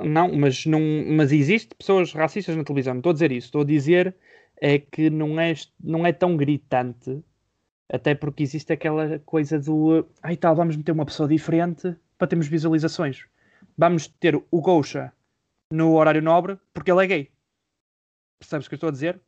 Não, 0.05 0.31
mas 0.35 0.65
não, 0.65 0.79
mas 1.15 1.31
existe 1.31 1.73
pessoas 1.75 2.11
racistas 2.13 2.55
na 2.55 2.63
televisão. 2.63 2.93
Não 2.93 2.99
estou 2.99 3.09
a 3.11 3.13
dizer 3.13 3.31
isso. 3.31 3.47
Estou 3.47 3.61
a 3.61 3.65
dizer 3.65 4.15
é 4.59 4.79
que 4.79 5.09
não 5.09 5.39
é, 5.39 5.53
não 5.79 6.05
é 6.05 6.11
tão 6.11 6.35
gritante, 6.35 7.23
até 7.89 8.15
porque 8.15 8.43
existe 8.43 8.73
aquela 8.73 9.19
coisa 9.19 9.59
do 9.59 10.07
ai 10.21 10.35
tal, 10.35 10.55
vamos 10.55 10.75
meter 10.75 10.91
uma 10.91 11.05
pessoa 11.05 11.29
diferente 11.29 11.95
para 12.17 12.27
termos 12.27 12.47
visualizações. 12.47 13.25
Vamos 13.77 14.07
ter 14.07 14.35
o 14.35 14.61
Goucha 14.61 15.13
no 15.71 15.95
horário 15.95 16.21
nobre 16.21 16.59
porque 16.73 16.91
ele 16.91 17.03
é 17.03 17.07
gay. 17.07 17.31
Percebes 18.39 18.65
o 18.65 18.69
que 18.69 18.75
eu 18.75 18.77
estou 18.77 18.89
a 18.89 18.91
dizer? 18.91 19.19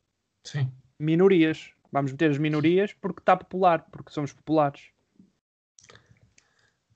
Sim. 0.44 0.70
Minorias. 0.98 1.72
Vamos 1.92 2.12
meter 2.12 2.30
as 2.30 2.38
minorias 2.38 2.92
porque 2.92 3.20
está 3.20 3.36
popular, 3.36 3.86
porque 3.90 4.12
somos 4.12 4.32
populares. 4.32 4.90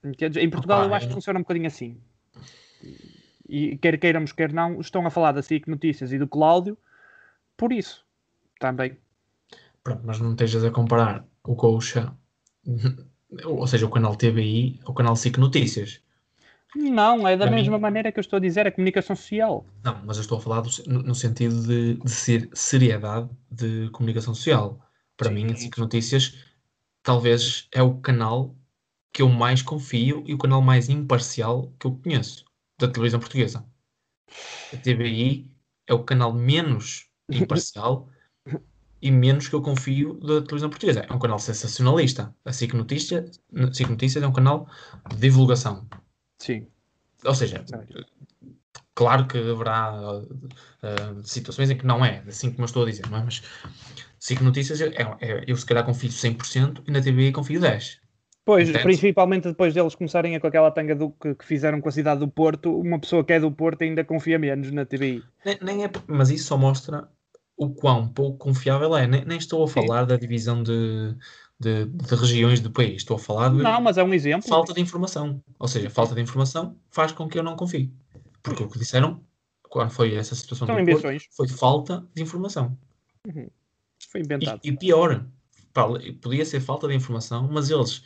Entendes? 0.05 0.43
Em 0.43 0.51
Portugal 0.51 0.81
Opa, 0.81 0.89
eu 0.89 0.95
acho 0.95 1.09
que 1.09 1.15
funciona 1.15 1.39
um 1.39 1.43
bocadinho 1.43 1.67
assim. 1.67 2.01
E 3.49 3.77
quer 3.79 3.99
queiramos, 3.99 4.33
quer 4.33 4.53
não, 4.53 4.81
estão 4.81 5.07
a 5.07 5.11
falar 5.11 5.33
da 5.33 5.43
SIC 5.43 5.67
Notícias 5.69 6.13
e 6.13 6.19
do 6.19 6.29
Cláudio 6.29 6.77
por 7.57 7.73
isso 7.73 8.05
também. 8.59 8.97
Pronto, 9.83 10.03
mas 10.05 10.19
não 10.21 10.31
estejas 10.33 10.65
a 10.65 10.71
comparar 10.71 11.27
o 11.45 11.55
Coxa, 11.55 12.17
ou 13.45 13.67
seja, 13.67 13.87
o 13.87 13.91
canal 13.91 14.17
TVI, 14.17 14.81
ao 14.85 14.95
canal 14.95 15.15
SIC 15.17 15.39
Notícias. 15.39 16.01
Não, 16.75 17.27
é 17.29 17.37
da 17.37 17.45
Para 17.47 17.51
mim- 17.55 17.61
mesma 17.63 17.79
maneira 17.79 18.11
que 18.11 18.19
eu 18.19 18.23
estou 18.23 18.39
a 18.39 18.41
dizer, 18.41 18.67
a 18.67 18.73
comunicação 18.73 19.15
social. 19.15 19.65
Não, 19.85 20.03
mas 20.05 20.17
eu 20.17 20.23
estou 20.23 20.39
a 20.39 20.41
falar 20.41 20.61
do- 20.63 20.71
no, 20.89 21.03
no 21.03 21.15
sentido 21.15 21.63
de, 21.63 21.95
de 21.95 22.11
ser 22.11 22.49
seriedade 22.53 23.29
de 23.51 23.91
comunicação 23.91 24.35
social. 24.35 24.81
Para 25.17 25.29
Sim. 25.29 25.35
mim, 25.35 25.53
a 25.53 25.57
SIC 25.57 25.79
Notícias 25.79 26.35
talvez 27.03 27.69
é 27.71 27.83
o 27.83 27.99
canal 28.01 28.57
que 29.13 29.23
eu 29.23 29.29
mais 29.29 29.63
confio 29.63 30.25
e 30.27 30.35
o 30.35 30.39
canal 30.39 30.61
mais 30.61 30.89
imparcial 30.89 31.73
que 31.79 31.87
eu 31.87 31.95
conheço 32.03 32.45
da 32.81 32.89
televisão 32.89 33.21
portuguesa. 33.21 33.65
A 34.73 34.77
TVI 34.77 35.49
é 35.87 35.95
o 35.95 36.03
canal 36.03 36.33
menos 36.33 37.09
imparcial 37.31 38.09
e 39.05 39.11
menos 39.11 39.49
que 39.49 39.55
eu 39.55 39.61
confio 39.61 40.15
da 40.15 40.41
televisão 40.41 40.71
portuguesa. 40.71 41.05
É 41.07 41.13
um 41.13 41.19
canal 41.19 41.39
sensacionalista. 41.39 42.35
A 42.43 42.53
SIC 42.53 42.73
Notícias, 42.75 43.39
SIC 43.73 43.91
Notícias 43.91 44.25
é 44.25 44.27
um 44.27 44.33
canal 44.33 44.67
de 45.11 45.17
divulgação. 45.17 45.87
Sim. 46.39 46.67
Ou 47.23 47.35
seja, 47.35 47.63
claro 48.95 49.27
que 49.27 49.37
haverá 49.37 50.21
uh, 50.21 51.23
situações 51.23 51.69
em 51.69 51.77
que 51.77 51.87
não 51.87 52.03
é, 52.03 52.23
assim 52.27 52.51
como 52.51 52.63
eu 52.63 52.65
estou 52.65 52.83
a 52.83 52.87
dizer, 52.87 53.07
não 53.11 53.19
é? 53.19 53.25
Mas 53.25 53.43
SIC 54.19 54.41
Notícias, 54.41 54.81
é, 54.81 54.87
é- 55.21 55.45
eu 55.47 55.57
se 55.57 55.67
calhar 55.67 55.85
confio 55.85 56.09
100% 56.09 56.83
e 56.87 56.91
na 56.91 57.03
TVI 57.03 57.31
confio 57.31 57.61
10%. 57.61 57.99
Pois, 58.47 58.71
principalmente 58.71 59.49
depois 59.49 59.73
deles 59.73 59.95
começarem 59.95 60.37
a 60.37 60.41
com 60.41 60.47
aquela 60.47 60.71
tanga 60.71 60.95
do, 60.95 61.11
que, 61.11 61.35
que 61.35 61.45
fizeram 61.45 61.81
com 61.81 61.89
a 61.89 61.93
cidade 61.93 62.21
do 62.21 62.29
Porto, 62.29 62.79
uma 62.79 62.99
pessoa 62.99 63.25
que 63.25 63.33
é 63.35 63.41
do 63.41 63.51
Porto 63.51 63.83
ainda 63.83 64.05
confia 64.05 64.39
menos 64.39 64.71
na 64.71 64.85
TVI. 64.85 65.23
Nem, 65.45 65.59
nem 65.63 65.85
é, 65.85 65.91
mas 66.07 66.31
isso 66.31 66.49
só 66.49 66.59
mostra 66.59 67.09
o 67.57 67.71
quão 67.71 68.09
pouco 68.09 68.39
confiável 68.39 68.97
é. 68.97 69.07
Nem, 69.07 69.25
nem 69.25 69.39
estou 69.39 69.63
a 69.65 69.69
falar 69.69 70.05
da 70.05 70.17
divisão 70.17 70.63
de, 70.63 71.17
de, 71.59 71.87
de 71.87 72.15
regiões 72.15 72.61
do 72.61 72.71
país, 72.71 72.97
estou 72.97 73.17
a 73.17 73.19
falar 73.19 73.51
de 73.51 73.63
Não, 73.63 73.81
mas 73.81 73.97
é 73.97 74.05
um 74.05 74.13
exemplo. 74.13 74.49
falta 74.49 74.73
de 74.73 74.81
informação. 74.81 75.43
Ou 75.59 75.69
seja, 75.69 75.89
falta 75.91 76.15
de 76.15 76.21
informação 76.21 76.77
faz 76.91 77.13
com 77.13 77.29
que 77.29 77.39
eu 77.39 77.43
não 77.43 77.57
confie. 77.57 77.93
Porque 78.43 78.63
o 78.63 78.69
que 78.69 78.79
disseram, 78.79 79.23
quando 79.63 79.91
foi 79.91 80.15
essa 80.15 80.35
situação 80.35 80.67
São 80.67 80.85
do 80.85 80.91
Porto, 80.91 81.09
foi 81.31 81.49
falta 81.49 82.07
de 82.15 82.23
informação. 82.23 82.77
Foi 84.11 84.21
inventado. 84.21 84.61
E, 84.63 84.69
e 84.69 84.77
pior, 84.77 85.27
pá, 85.73 85.87
podia 86.21 86.45
ser 86.45 86.61
falta 86.61 86.87
de 86.89 86.95
informação, 86.95 87.49
mas 87.51 87.71
eles 87.71 88.03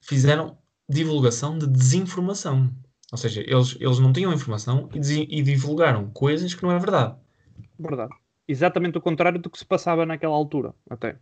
fizeram 0.00 0.58
divulgação 0.88 1.58
de 1.58 1.66
desinformação. 1.66 2.74
Ou 3.12 3.18
seja, 3.18 3.42
eles, 3.42 3.76
eles 3.78 3.98
não 3.98 4.12
tinham 4.12 4.32
informação 4.32 4.88
e, 4.94 5.38
e 5.38 5.42
divulgaram 5.42 6.10
coisas 6.10 6.54
que 6.54 6.62
não 6.62 6.72
é 6.72 6.78
verdade. 6.78 7.14
Verdade. 7.78 8.14
Exatamente 8.46 8.98
o 8.98 9.00
contrário 9.00 9.40
do 9.40 9.50
que 9.50 9.58
se 9.58 9.64
passava 9.64 10.04
naquela 10.06 10.34
altura, 10.34 10.74
até. 10.90 11.18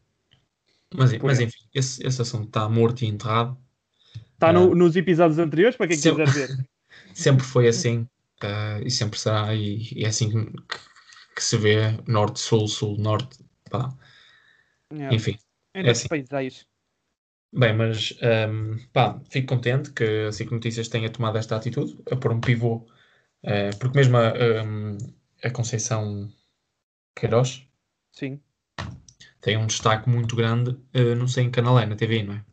Mas, 0.94 1.16
mas 1.18 1.40
enfim, 1.40 1.58
esse, 1.72 2.04
esse 2.06 2.20
assunto 2.20 2.46
está 2.46 2.68
morto 2.68 3.02
e 3.02 3.06
enterrado. 3.06 3.56
Está 4.34 4.52
no- 4.52 4.74
nos 4.74 4.96
episódios 4.96 5.38
anteriores, 5.38 5.76
para 5.76 5.86
quem 5.86 5.96
Sim. 5.96 6.10
quiser 6.10 6.26
ver. 6.26 6.48
Sempre 7.14 7.44
foi 7.44 7.68
assim 7.68 8.08
ah, 8.42 8.80
e 8.84 8.90
sempre 8.90 9.18
será. 9.18 9.54
E, 9.54 9.92
e 9.94 10.04
é 10.04 10.08
assim 10.08 10.28
que, 10.30 10.52
que- 11.36 11.42
se 11.42 11.56
vê 11.56 11.92
norte, 12.08 12.40
sul, 12.40 12.66
sul, 12.68 12.96
norte. 12.98 13.38
Pá. 13.70 13.94
É. 14.90 15.14
Enfim, 15.14 15.36
É 15.74 15.80
é 15.86 15.90
assim. 15.90 16.08
países. 16.08 16.66
Bem, 17.52 17.74
mas 17.76 18.14
ahm, 18.22 18.78
pá, 18.92 19.20
fico 19.30 19.48
contente 19.48 19.92
que 19.92 20.04
a 20.28 20.32
SIC 20.32 20.52
Notícias 20.52 20.88
tenha 20.88 21.10
tomado 21.10 21.36
esta 21.38 21.56
atitude, 21.56 21.96
a 22.10 22.16
pôr 22.16 22.32
um 22.32 22.40
pivô, 22.40 22.86
eh, 23.42 23.70
porque 23.80 23.96
mesmo 23.98 24.16
a, 24.18 24.28
ahm, 24.30 24.98
a 25.44 25.50
Conceição 25.50 26.30
Queiroz 27.20 27.68
Sim, 28.12 28.40
tem 29.40 29.56
um 29.56 29.66
destaque 29.66 30.08
muito 30.08 30.36
grande, 30.36 30.76
eh, 30.92 31.14
não 31.14 31.26
sei 31.26 31.44
em 31.44 31.50
canal 31.50 31.78
é, 31.78 31.86
na 31.86 31.96
TV, 31.96 32.22
não 32.22 32.34
é? 32.34 32.44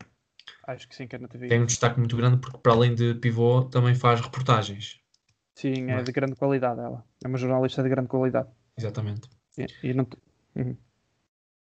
acho 0.68 0.88
que 0.88 0.95
sim, 0.95 1.07
que 1.07 1.15
é 1.15 1.20
na 1.20 1.28
TV. 1.28 1.47
Tem 1.47 1.61
um 1.61 1.65
destaque 1.65 1.97
muito 1.97 2.15
grande 2.15 2.38
porque 2.38 2.57
para 2.57 2.74
além 2.74 2.93
de 2.93 3.15
pivô 3.15 3.63
também 3.63 3.95
faz 3.95 4.20
reportagens. 4.20 4.99
Sim, 5.55 5.89
é 5.89 5.99
é? 5.99 6.03
de 6.03 6.11
grande 6.11 6.36
qualidade 6.36 6.80
ela. 6.80 7.03
É 7.24 7.28
uma 7.28 7.38
jornalista 7.38 7.82
de 7.82 7.89
grande 7.89 8.09
qualidade. 8.09 8.49
Exatamente. 8.78 9.30
E, 9.57 9.65
e 9.84 9.93
não... 9.93 10.05
Uhum. 10.55 10.76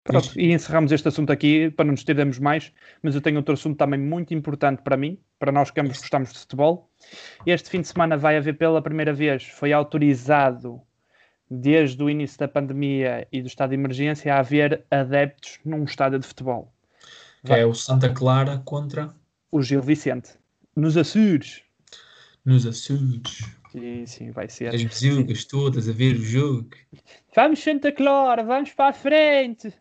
Pronto, 0.03 0.39
e 0.39 0.51
encerramos 0.51 0.91
este 0.91 1.07
assunto 1.07 1.31
aqui 1.31 1.69
para 1.69 1.85
não 1.85 1.91
nos 1.91 2.01
estendermos 2.01 2.39
mais, 2.39 2.73
mas 3.03 3.13
eu 3.15 3.21
tenho 3.21 3.37
outro 3.37 3.53
assunto 3.53 3.77
também 3.77 3.99
muito 3.99 4.33
importante 4.33 4.81
para 4.81 4.97
mim, 4.97 5.19
para 5.37 5.51
nós 5.51 5.69
que 5.69 5.79
ambos 5.79 5.99
gostamos 5.99 6.33
de 6.33 6.39
futebol. 6.39 6.91
Este 7.45 7.69
fim 7.69 7.81
de 7.81 7.87
semana 7.87 8.17
vai 8.17 8.35
haver 8.35 8.57
pela 8.57 8.81
primeira 8.81 9.13
vez, 9.13 9.43
foi 9.43 9.71
autorizado 9.71 10.81
desde 11.53 12.01
o 12.01 12.09
início 12.09 12.39
da 12.39 12.47
pandemia 12.47 13.27
e 13.29 13.41
do 13.41 13.47
estado 13.47 13.71
de 13.71 13.75
emergência 13.75 14.33
a 14.33 14.39
haver 14.39 14.85
adeptos 14.89 15.59
num 15.65 15.83
estádio 15.83 16.17
de 16.19 16.25
futebol. 16.25 16.73
Que 17.45 17.51
é 17.53 17.65
o 17.65 17.73
Santa 17.73 18.13
Clara 18.13 18.59
contra 18.63 19.13
O 19.51 19.61
Gil 19.61 19.81
Vicente, 19.81 20.29
nos 20.75 20.95
Açores. 20.95 21.61
nos 22.45 22.65
Açores. 22.65 23.43
Sim, 23.71 24.05
sim, 24.05 24.31
vai 24.31 24.47
ser. 24.47 24.73
As 24.73 24.81
bezugas 24.83 25.43
todas 25.45 25.89
a 25.89 25.91
ver 25.91 26.15
o 26.15 26.23
jogo. 26.23 26.69
Vamos 27.35 27.59
Santa 27.61 27.91
Clara, 27.91 28.43
vamos 28.43 28.71
para 28.71 28.89
a 28.89 28.93
frente. 28.93 29.73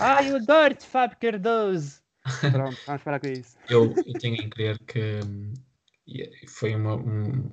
Ai, 0.00 0.30
eu 0.30 0.36
adoro-te, 0.36 0.84
Fábio 0.86 1.16
Cardoso. 1.20 2.00
Pronto, 2.52 2.76
vamos 2.86 3.02
parar 3.02 3.18
com 3.20 3.28
isso. 3.28 3.56
Eu, 3.68 3.94
eu 4.06 4.12
tenho 4.20 4.36
em 4.36 4.48
crer 4.50 4.78
que 4.80 5.20
hum, 5.24 5.54
foi 6.46 6.74
uma, 6.74 6.94
um- 6.96 7.50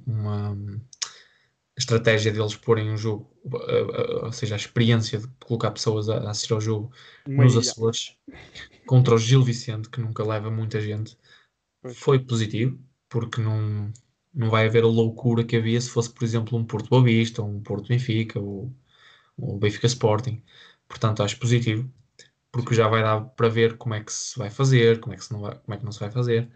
uma 1.75 1.79
estratégia 1.79 2.31
deles 2.31 2.55
porem 2.55 2.89
um 2.89 2.97
jogo, 2.97 3.29
uh, 3.45 3.55
uh, 3.57 4.25
ou 4.25 4.31
seja, 4.31 4.55
a 4.55 4.57
experiência 4.57 5.19
de 5.19 5.27
colocar 5.45 5.71
pessoas 5.71 6.07
a, 6.09 6.17
a 6.19 6.29
assistir 6.31 6.53
ao 6.53 6.61
jogo 6.61 6.91
Uma 7.27 7.43
nos 7.43 7.53
ilha. 7.53 7.61
Açores 7.61 8.17
contra 8.85 9.15
o 9.15 9.17
Gil 9.17 9.43
Vicente, 9.43 9.89
que 9.89 9.99
nunca 9.99 10.23
leva 10.23 10.49
muita 10.49 10.79
gente, 10.79 11.17
Pois. 11.81 11.97
foi 11.97 12.19
positivo, 12.19 12.79
porque 13.09 13.41
não, 13.41 13.91
não 14.33 14.49
vai 14.49 14.67
haver 14.67 14.83
a 14.83 14.87
loucura 14.87 15.43
que 15.43 15.55
havia 15.57 15.79
se 15.81 15.89
fosse, 15.89 16.11
por 16.13 16.23
exemplo, 16.23 16.57
um 16.57 16.65
Porto 16.65 16.89
Boa 16.89 17.03
Vista, 17.03 17.41
ou 17.41 17.49
um 17.49 17.61
Porto 17.61 17.87
Benfica, 17.89 18.39
ou 18.39 18.73
um 19.37 19.57
Benfica 19.59 19.87
Sporting. 19.87 20.41
Portanto, 20.87 21.23
acho 21.23 21.37
positivo, 21.39 21.91
porque 22.51 22.73
já 22.73 22.87
vai 22.87 23.01
dar 23.03 23.21
para 23.21 23.49
ver 23.49 23.77
como 23.77 23.95
é 23.95 24.03
que 24.03 24.13
se 24.13 24.37
vai 24.37 24.49
fazer, 24.49 24.99
como 24.99 25.13
é 25.13 25.17
que, 25.17 25.25
se 25.25 25.33
não, 25.33 25.41
vai, 25.41 25.57
como 25.57 25.73
é 25.73 25.77
que 25.77 25.85
não 25.85 25.91
se 25.91 25.99
vai 25.99 26.11
fazer. 26.11 26.49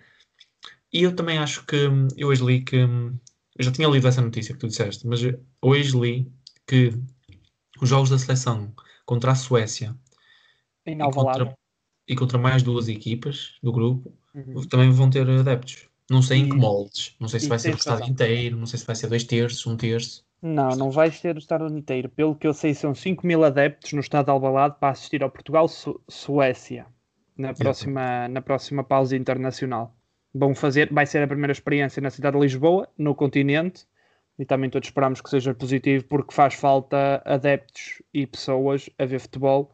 E 0.91 1.03
eu 1.03 1.15
também 1.15 1.37
acho 1.37 1.65
que, 1.65 1.75
eu 2.17 2.29
hoje 2.29 2.43
li 2.43 2.61
que, 2.63 2.77
eu 3.59 3.65
já 3.65 3.71
tinha 3.71 3.87
lido 3.87 4.07
essa 4.07 4.21
notícia 4.21 4.53
que 4.55 4.59
tu 4.59 4.67
disseste, 4.67 5.05
mas 5.05 5.19
hoje 5.61 5.99
li 5.99 6.31
que 6.65 6.93
os 7.81 7.89
jogos 7.89 8.09
da 8.09 8.17
seleção 8.17 8.73
contra 9.05 9.33
a 9.33 9.35
Suécia 9.35 9.95
e 10.85 10.95
contra, 11.11 11.55
e 12.07 12.15
contra 12.15 12.37
mais 12.37 12.63
duas 12.63 12.87
equipas 12.87 13.57
do 13.61 13.71
grupo 13.71 14.11
Uhum. 14.33 14.61
também 14.67 14.89
vão 14.91 15.09
ter 15.09 15.27
adeptos. 15.29 15.87
Não 16.09 16.21
sei 16.21 16.39
em 16.39 16.49
que 16.49 16.55
E- 16.55 16.59
moldes. 16.59 17.15
Não 17.19 17.27
sei 17.27 17.39
se 17.39 17.47
e 17.47 17.49
vai 17.49 17.59
ser 17.59 17.73
o 17.73 17.77
estádio 17.77 17.99
razão. 18.01 18.13
inteiro, 18.13 18.55
não 18.57 18.65
sei 18.65 18.79
se 18.79 18.85
vai 18.85 18.95
ser 18.95 19.07
dois 19.07 19.23
terços, 19.23 19.65
um 19.67 19.75
terço. 19.75 20.23
Não, 20.41 20.69
não 20.69 20.89
vais 20.91 21.19
ter 21.19 21.35
o 21.35 21.39
estádio 21.39 21.67
inteiro. 21.77 22.07
Pelo 22.09 22.35
que 22.35 22.47
eu 22.47 22.53
sei, 22.53 22.73
são 22.73 22.95
5 22.95 23.27
mil 23.27 23.43
adeptos 23.43 23.91
no 23.93 23.99
estado 23.99 24.25
de 24.25 24.31
Alvalade 24.31 24.77
para 24.79 24.89
assistir 24.93 25.21
ao 25.23 25.29
Portugal-Suécia 25.29 26.85
na 27.37 27.53
próxima, 27.53 28.27
na 28.27 28.41
próxima 28.41 28.83
pausa 28.83 29.17
internacional. 29.17 29.95
Vão 30.33 30.53
fazer, 30.53 30.93
vai 30.93 31.05
ser 31.05 31.23
a 31.23 31.27
primeira 31.27 31.51
experiência 31.51 32.01
na 32.01 32.09
cidade 32.09 32.37
de 32.37 32.41
Lisboa, 32.43 32.87
no 32.97 33.15
continente, 33.15 33.85
e 34.37 34.45
também 34.45 34.69
todos 34.69 34.87
esperamos 34.87 35.21
que 35.21 35.29
seja 35.29 35.53
positivo 35.53 36.05
porque 36.05 36.33
faz 36.33 36.53
falta 36.53 37.21
adeptos 37.25 38.01
e 38.13 38.25
pessoas 38.27 38.89
a 38.97 39.05
ver 39.05 39.19
futebol 39.19 39.71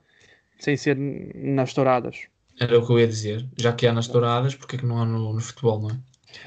sem 0.60 0.78
ser 0.78 0.98
nas 0.98 1.74
touradas. 1.74 2.28
Era 2.60 2.80
o 2.80 2.86
que 2.86 2.92
eu 2.94 3.00
ia 3.00 3.08
dizer. 3.08 3.46
Já 3.58 3.74
que 3.74 3.86
há 3.86 3.92
nas 3.94 4.08
douradas, 4.08 4.56
porque 4.56 4.78
é 4.78 4.80
que 4.80 4.86
não 4.86 4.98
há 4.98 5.06
no, 5.06 5.34
no 5.34 5.42
futebol, 5.42 5.82
não 5.82 5.90
é? 5.90 6.00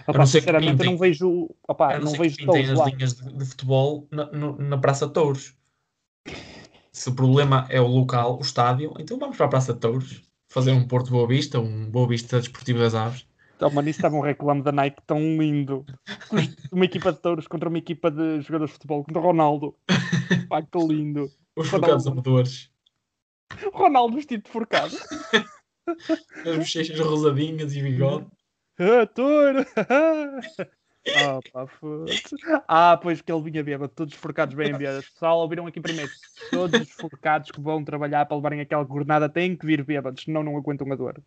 Opa, 0.06 0.18
não 0.18 0.26
sinceramente, 0.26 0.84
eu 0.84 0.90
não 0.92 0.96
vejo, 0.96 1.50
opa, 1.66 1.98
não, 1.98 2.06
não 2.06 2.12
vejo 2.12 2.36
que 2.36 2.46
pintem 2.46 2.64
as 2.64 2.78
lá. 2.78 2.86
linhas 2.86 3.14
de, 3.14 3.32
de 3.32 3.44
futebol 3.44 4.08
na, 4.10 4.26
no- 4.32 4.58
na 4.58 4.78
Praça 4.78 5.06
de 5.06 5.12
Touros. 5.12 5.54
Se 6.92 7.10
o 7.10 7.14
problema 7.14 7.66
é 7.70 7.80
o 7.80 7.86
local, 7.86 8.38
o 8.38 8.40
estádio, 8.40 8.94
então 8.98 9.18
vamos 9.18 9.36
para 9.36 9.46
a 9.46 9.48
Praça 9.48 9.72
de 9.74 9.80
Touros 9.80 10.22
fazer 10.48 10.72
um 10.72 10.86
Porto 10.88 11.10
Boa 11.10 11.28
Vista, 11.28 11.60
um 11.60 11.90
Boa 11.90 12.08
Vista 12.08 12.40
Desportivo 12.40 12.78
das 12.80 12.94
Aves. 12.94 13.27
Então, 13.58 13.68
mano, 13.72 13.88
isso 13.88 13.98
estava 13.98 14.14
um 14.14 14.20
reclame 14.20 14.62
da 14.62 14.70
Nike 14.70 15.02
tão 15.04 15.18
lindo. 15.18 15.84
Uma 16.70 16.84
equipa 16.84 17.12
de 17.12 17.18
touros 17.18 17.48
contra 17.48 17.68
uma 17.68 17.78
equipa 17.78 18.08
de 18.08 18.40
jogadores 18.40 18.70
de 18.70 18.74
futebol, 18.74 19.02
contra 19.02 19.20
o 19.20 19.24
Ronaldo. 19.24 19.74
Pá, 20.48 20.62
que 20.62 20.78
lindo. 20.78 21.28
Os 21.56 21.72
um- 21.72 21.76
amadores. 22.12 22.70
Ronaldo 23.72 24.14
vestido 24.14 24.44
de 24.44 24.50
forcado. 24.50 24.96
As 26.46 26.56
bochechas 26.56 27.00
rosadinhas 27.00 27.74
e 27.74 27.82
bigode. 27.82 28.26
Ah, 28.80 29.04
touro! 29.06 29.66
Ah, 31.16 31.40
pá. 31.52 31.66
Ah, 32.68 32.96
pois 33.02 33.20
que 33.22 33.32
ele 33.32 33.50
vinha 33.50 33.64
bêbado, 33.64 33.90
todos 33.92 34.14
forcados 34.14 34.54
bem 34.54 34.76
bêbados. 34.76 35.08
Pessoal, 35.08 35.38
ouviram 35.40 35.66
aqui 35.66 35.80
primeiro. 35.80 36.10
Todos 36.50 36.80
os 36.82 36.90
forcados 36.90 37.50
que 37.50 37.60
vão 37.60 37.82
trabalhar 37.82 38.26
para 38.26 38.36
levarem 38.36 38.60
aquela 38.60 38.84
jornada 38.84 39.28
têm 39.28 39.56
que 39.56 39.66
vir 39.66 39.82
bêbados, 39.84 40.22
senão 40.22 40.44
não 40.44 40.56
aguentam 40.56 40.92
a 40.92 40.94
dor. 40.94 41.20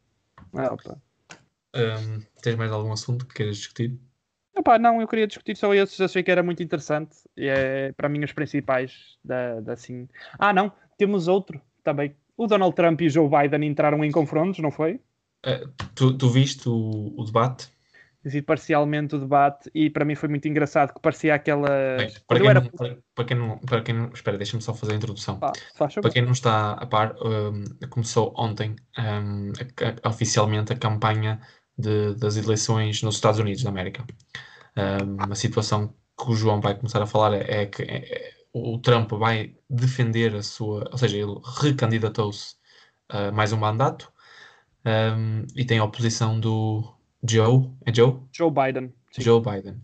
Ah, 0.54 0.78
pá. 0.78 0.98
Hum, 1.76 2.22
tens 2.42 2.56
mais 2.56 2.72
algum 2.72 2.92
assunto 2.92 3.26
que 3.26 3.36
queiras 3.36 3.58
discutir? 3.58 3.98
Epá, 4.56 4.78
não, 4.78 5.02
eu 5.02 5.08
queria 5.08 5.28
discutir 5.28 5.56
só 5.56 5.74
esses, 5.74 6.00
achei 6.02 6.22
que 6.22 6.30
era 6.32 6.44
muito 6.44 6.62
interessante. 6.62 7.18
E 7.38 7.48
é 7.48 7.94
para 7.94 8.10
mim 8.10 8.24
os 8.24 8.34
principais 8.34 9.18
da, 9.24 9.62
da 9.62 9.74
assim. 9.74 10.08
Ah, 10.38 10.52
não, 10.54 10.72
temos 10.98 11.28
outro 11.28 11.62
também. 11.84 12.16
O 12.36 12.48
Donald 12.48 12.76
Trump 12.76 13.00
e 13.02 13.08
o 13.08 13.10
Joe 13.10 13.30
Biden 13.30 13.66
entraram 13.68 14.04
em 14.04 14.12
confrontos, 14.12 14.60
não 14.60 14.72
foi? 14.72 15.00
Eh, 15.46 15.64
tu, 15.96 16.18
tu 16.18 16.30
viste 16.30 16.68
o, 16.68 17.14
o 17.18 17.24
debate? 17.24 17.70
Vi 18.24 18.42
parcialmente 18.42 19.16
o 19.16 19.20
debate 19.20 19.70
e 19.74 19.90
para 19.90 20.06
mim 20.06 20.14
foi 20.14 20.30
muito 20.30 20.48
engraçado 20.48 20.94
que 20.94 21.00
parecia 21.00 21.34
aquela. 21.34 21.68
Para, 22.28 22.40
quem 22.40 22.50
era. 22.50 22.62
não, 22.62 22.70
para, 22.70 22.98
para 23.16 23.26
quem 23.26 23.38
não, 23.38 23.58
para 23.60 23.82
quem 23.82 23.96
não, 23.96 24.10
espera, 24.14 24.38
deixa-me 24.38 24.62
só 24.62 24.74
fazer 24.76 24.94
a 24.94 24.96
introdução. 24.96 25.40
Favor. 25.76 26.02
Para 26.02 26.12
quem 26.12 26.22
não 26.22 26.32
está 26.32 26.74
a 26.74 26.86
par, 26.86 27.16
hum, 27.20 27.64
começou 27.90 28.34
ontem 28.38 28.76
hum, 28.98 29.52
a- 29.60 30.08
a- 30.08 30.10
oficialmente 30.10 30.72
a 30.72 30.78
campanha 30.78 31.42
de- 31.82 32.16
das 32.16 32.38
eleições 32.38 33.02
nos 33.04 33.16
Estados 33.16 33.40
Unidos 33.40 33.64
da 33.64 33.70
América. 33.70 34.06
Hum, 34.78 35.32
a 35.32 35.36
situação 35.36 35.94
que 36.18 36.32
o 36.32 36.36
João 36.36 36.62
vai 36.62 36.76
começar 36.76 37.02
a 37.02 37.08
falar 37.08 37.34
é, 37.36 37.64
é 37.64 37.66
que 37.66 37.84
é- 37.84 37.98
é- 38.30 38.34
o 38.54 38.78
Trump 38.80 39.12
vai 39.14 39.56
defender 39.70 40.36
a 40.36 40.44
sua, 40.44 40.88
ou 40.92 40.98
seja, 40.98 41.18
ele 41.18 41.36
recandidatou-se 41.62 42.56
a 43.10 43.32
mais 43.32 43.54
um 43.54 43.58
mandato 43.58 44.12
hum, 44.86 45.46
e 45.56 45.66
tem 45.66 45.80
a 45.80 45.84
oposição 45.84 46.40
do 46.40 46.94
Joe, 47.28 47.70
é 47.86 47.94
Joe? 47.94 48.20
Joe 48.34 48.52
Biden. 48.52 48.94
Sim. 49.12 49.22
Joe 49.22 49.42
Biden, 49.42 49.82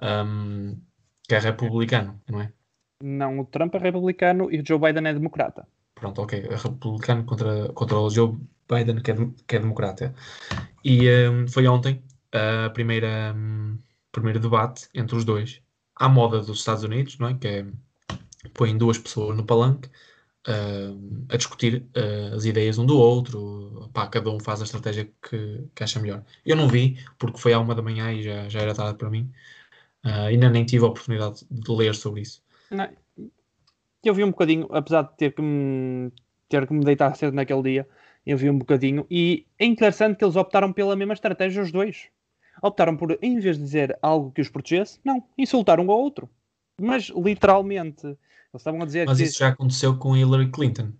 hum, 0.00 0.80
que 1.28 1.34
é 1.34 1.38
republicano, 1.38 2.20
não 2.28 2.40
é? 2.40 2.52
Não, 3.02 3.38
o 3.40 3.44
Trump 3.44 3.74
é 3.74 3.78
republicano 3.78 4.52
e 4.52 4.60
o 4.60 4.66
Joe 4.66 4.78
Biden 4.78 5.06
é 5.06 5.14
democrata. 5.14 5.66
Pronto, 5.94 6.22
ok. 6.22 6.46
É 6.50 6.56
republicano 6.56 7.24
contra, 7.24 7.68
contra 7.72 7.98
o 7.98 8.10
Joe 8.10 8.36
Biden, 8.68 9.00
que 9.00 9.10
é, 9.10 9.16
que 9.46 9.56
é 9.56 9.58
democrata. 9.58 10.14
E 10.84 11.08
hum, 11.28 11.48
foi 11.48 11.66
ontem 11.66 12.02
a 12.32 12.70
primeira, 12.70 13.34
hum, 13.36 13.78
primeiro 14.12 14.40
debate 14.40 14.88
entre 14.94 15.16
os 15.16 15.24
dois, 15.24 15.62
à 15.96 16.08
moda 16.08 16.40
dos 16.40 16.58
Estados 16.58 16.84
Unidos, 16.84 17.18
não 17.18 17.28
é? 17.28 17.34
Que 17.34 17.48
é, 17.48 17.66
põem 18.54 18.76
duas 18.76 18.98
pessoas 18.98 19.36
no 19.36 19.44
palanque 19.44 19.88
hum, 20.48 21.26
a 21.28 21.36
discutir 21.36 21.86
uh, 21.96 22.36
as 22.36 22.44
ideias 22.44 22.78
um 22.78 22.86
do 22.86 22.98
outro. 22.98 23.90
Pá, 23.92 24.06
cada 24.06 24.30
um 24.30 24.40
faz 24.40 24.60
a 24.60 24.64
estratégia 24.64 25.10
que, 25.22 25.64
que 25.74 25.82
acha 25.82 26.00
melhor. 26.00 26.22
Eu 26.44 26.56
não 26.56 26.68
vi, 26.68 26.98
porque 27.18 27.38
foi 27.38 27.52
à 27.52 27.58
uma 27.58 27.74
da 27.74 27.82
manhã 27.82 28.12
e 28.12 28.22
já, 28.22 28.48
já 28.48 28.60
era 28.60 28.74
tarde 28.74 28.98
para 28.98 29.10
mim. 29.10 29.30
Ah, 30.02 30.26
ainda 30.26 30.48
nem 30.48 30.64
tive 30.64 30.84
a 30.84 30.88
oportunidade 30.88 31.44
de 31.50 31.72
ler 31.72 31.94
sobre 31.94 32.22
isso. 32.22 32.42
Não, 32.70 32.88
eu 34.04 34.14
vi 34.14 34.24
um 34.24 34.30
bocadinho, 34.30 34.66
apesar 34.70 35.02
de 35.02 35.16
ter 35.16 35.34
que 35.34 35.42
me, 35.42 36.12
ter 36.48 36.66
que 36.66 36.72
me 36.72 36.84
deitar 36.84 37.14
cedo 37.16 37.34
naquele 37.34 37.62
dia, 37.62 37.88
eu 38.30 38.36
vi 38.36 38.48
um 38.50 38.58
bocadinho 38.58 39.06
e 39.10 39.46
é 39.58 39.64
interessante 39.64 40.16
que 40.18 40.24
eles 40.24 40.36
optaram 40.36 40.72
pela 40.72 40.94
mesma 40.96 41.14
estratégia 41.14 41.62
os 41.62 41.72
dois. 41.72 42.08
Optaram 42.62 42.96
por, 42.96 43.18
em 43.22 43.38
vez 43.38 43.56
de 43.56 43.62
dizer 43.64 43.96
algo 44.02 44.30
que 44.32 44.40
os 44.40 44.48
protegesse, 44.50 45.00
não, 45.04 45.22
insultar 45.36 45.80
um 45.80 45.90
ao 45.90 45.98
outro. 45.98 46.28
Mas 46.80 47.04
literalmente, 47.14 48.06
eles 48.06 48.16
estavam 48.54 48.82
a 48.82 48.86
dizer 48.86 49.06
Mas 49.06 49.18
que 49.18 49.24
isso 49.24 49.38
já 49.38 49.48
aconteceu 49.48 49.96
com 49.98 50.16
Hillary 50.16 50.50
Clinton. 50.50 50.92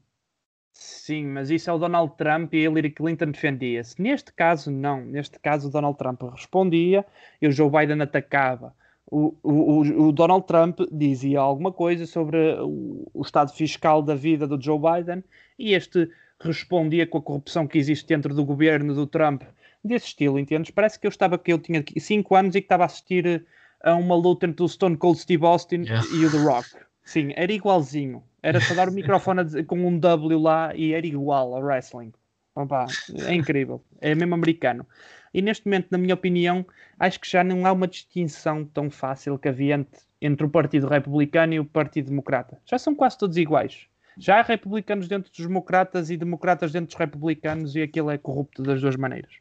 sim, 0.72 1.26
mas 1.26 1.51
isso 1.51 1.68
é 1.70 1.72
o 1.72 1.79
Donald 1.79 2.12
Trump 2.16 2.55
e 2.55 2.59
Hillary 2.59 2.91
Clinton 2.91 3.31
defendia-se. 3.33 4.01
Neste 4.01 4.33
caso, 4.33 4.70
não. 4.70 5.05
Neste 5.05 5.39
caso, 5.39 5.68
o 5.68 5.70
Donald 5.70 5.99
Trump 5.99 6.22
respondia 6.22 7.05
e 7.41 7.49
o 7.49 7.53
Joe 7.53 7.70
Biden 7.70 8.01
atacava. 8.03 8.74
O, 9.11 9.35
o, 9.43 9.53
o- 9.81 10.09
o 10.09 10.12
Donald 10.12 10.47
Trump 10.47 10.81
dizia 10.93 11.41
alguma 11.41 11.72
coisa 11.72 12.07
sobre 12.07 12.39
o, 12.61 13.11
o 13.12 13.22
estado 13.22 13.53
fiscal 13.53 14.03
da 14.03 14.14
vida 14.14 14.47
do 14.47 14.61
Joe 14.61 14.79
Biden 14.79 15.24
e 15.59 15.72
este 15.72 16.11
respondia 16.41 17.07
com 17.07 17.18
a 17.18 17.22
corrupção 17.22 17.66
que 17.66 17.78
existe 17.78 18.07
dentro 18.07 18.34
do 18.34 18.45
governo 18.45 18.95
do 18.95 19.07
Trump 19.07 19.43
desse 19.84 20.07
estilo, 20.07 20.39
entendes? 20.39 20.70
Parece 20.70 20.99
que 20.99 21.07
eu 21.07 21.11
estava 21.11 21.39
que 21.39 21.53
eu 21.53 21.59
tinha 21.59 21.84
5 21.99 22.34
anos 22.34 22.55
e 22.55 22.61
que 22.61 22.66
estava 22.66 22.84
a 22.84 22.86
assistir 22.86 23.45
a 23.82 23.95
uma 23.95 24.14
luta 24.14 24.47
entre 24.47 24.62
o 24.62 24.68
Stone 24.68 24.97
Cold 24.97 25.18
Steve 25.18 25.45
Austin 25.45 25.82
Yeah. 25.82 26.07
e 26.14 26.24
o 26.26 26.30
The 26.30 26.39
Rock. 26.39 26.68
Sim, 27.05 27.32
era 27.36 27.53
igualzinho. 27.53 28.22
Era 28.43 28.61
só 28.61 28.74
dar 28.74 28.89
o 28.89 28.93
microfone 28.93 29.45
dizer- 29.45 29.64
com 29.66 29.76
um 29.86 29.99
W 29.99 30.39
lá 30.39 30.74
e 30.74 30.93
era 30.93 31.07
igual 31.07 31.55
ao 31.55 31.62
wrestling. 31.62 32.12
Opa, 32.55 32.86
é 33.26 33.34
incrível. 33.34 33.82
É 34.01 34.14
mesmo 34.14 34.34
americano. 34.34 34.86
E 35.32 35.41
neste 35.41 35.64
momento, 35.66 35.89
na 35.91 35.99
minha 35.99 36.14
opinião, 36.14 36.66
acho 36.99 37.20
que 37.20 37.30
já 37.30 37.45
não 37.45 37.64
há 37.66 37.72
uma 37.72 37.86
distinção 37.86 38.64
tão 38.64 38.91
fácil 38.91 39.39
que 39.39 39.49
havia 39.49 39.74
entre, 39.76 40.01
entre 40.20 40.47
o 40.47 40.51
Partido 40.51 40.89
Republicano 40.89 41.55
e 41.55 41.61
o 41.61 41.64
Partido 41.64 42.09
Democrata. 42.11 42.59
Já 42.66 42.78
são 42.78 42.95
quase 42.95 43.16
todos 43.16 43.36
iguais. 43.36 43.86
Já 44.18 44.40
há 44.40 44.42
republicanos 44.42 45.06
dentro 45.06 45.30
dos 45.30 45.46
democratas 45.46 46.10
e 46.10 46.16
democratas 46.16 46.72
dentro 46.72 46.88
dos 46.88 46.98
republicanos 46.98 47.76
e 47.76 47.82
aquilo 47.82 48.10
é 48.10 48.18
corrupto 48.18 48.62
das 48.62 48.80
duas 48.80 48.96
maneiras. 48.96 49.32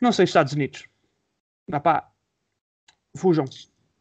Não 0.00 0.12
sei, 0.12 0.24
Estados 0.24 0.52
Unidos. 0.52 0.84
Ah 1.70 1.80
pá, 1.80 2.10
fujam. 3.16 3.44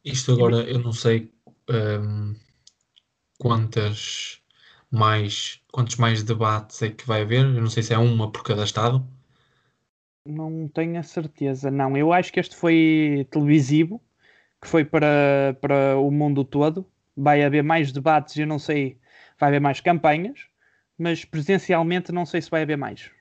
Isto 0.03 0.33
agora 0.33 0.57
eu 0.57 0.79
não 0.79 0.91
sei 0.91 1.31
hum, 1.69 2.35
quantas 3.37 4.41
mais 4.91 5.61
quantos 5.71 5.97
mais 5.97 6.23
debates 6.23 6.81
é 6.81 6.89
que 6.89 7.05
vai 7.05 7.21
haver. 7.21 7.45
Eu 7.45 7.61
não 7.61 7.69
sei 7.69 7.83
se 7.83 7.93
é 7.93 7.97
uma 7.97 8.31
por 8.31 8.43
cada 8.43 8.63
estado. 8.63 9.05
Não 10.25 10.67
tenho 10.67 10.99
a 10.99 11.03
certeza, 11.03 11.69
não. 11.69 11.95
Eu 11.95 12.11
acho 12.11 12.33
que 12.33 12.39
este 12.39 12.55
foi 12.55 13.27
televisivo, 13.29 14.01
que 14.59 14.67
foi 14.67 14.83
para, 14.83 15.55
para 15.61 15.97
o 15.97 16.09
mundo 16.09 16.43
todo. 16.43 16.89
Vai 17.15 17.43
haver 17.43 17.63
mais 17.63 17.91
debates, 17.91 18.35
eu 18.37 18.47
não 18.47 18.57
sei, 18.57 18.97
vai 19.39 19.49
haver 19.49 19.61
mais 19.61 19.79
campanhas, 19.81 20.47
mas 20.97 21.25
presencialmente 21.25 22.11
não 22.11 22.25
sei 22.25 22.41
se 22.41 22.49
vai 22.49 22.63
haver 22.63 22.77
mais. 22.77 23.11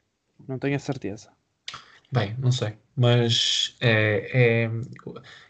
Não 0.48 0.58
tenho 0.58 0.76
a 0.76 0.78
certeza. 0.78 1.30
Bem, 2.12 2.36
não 2.38 2.52
sei. 2.52 2.74
Mas 2.96 3.76
é, 3.80 4.64
é- 4.64 4.70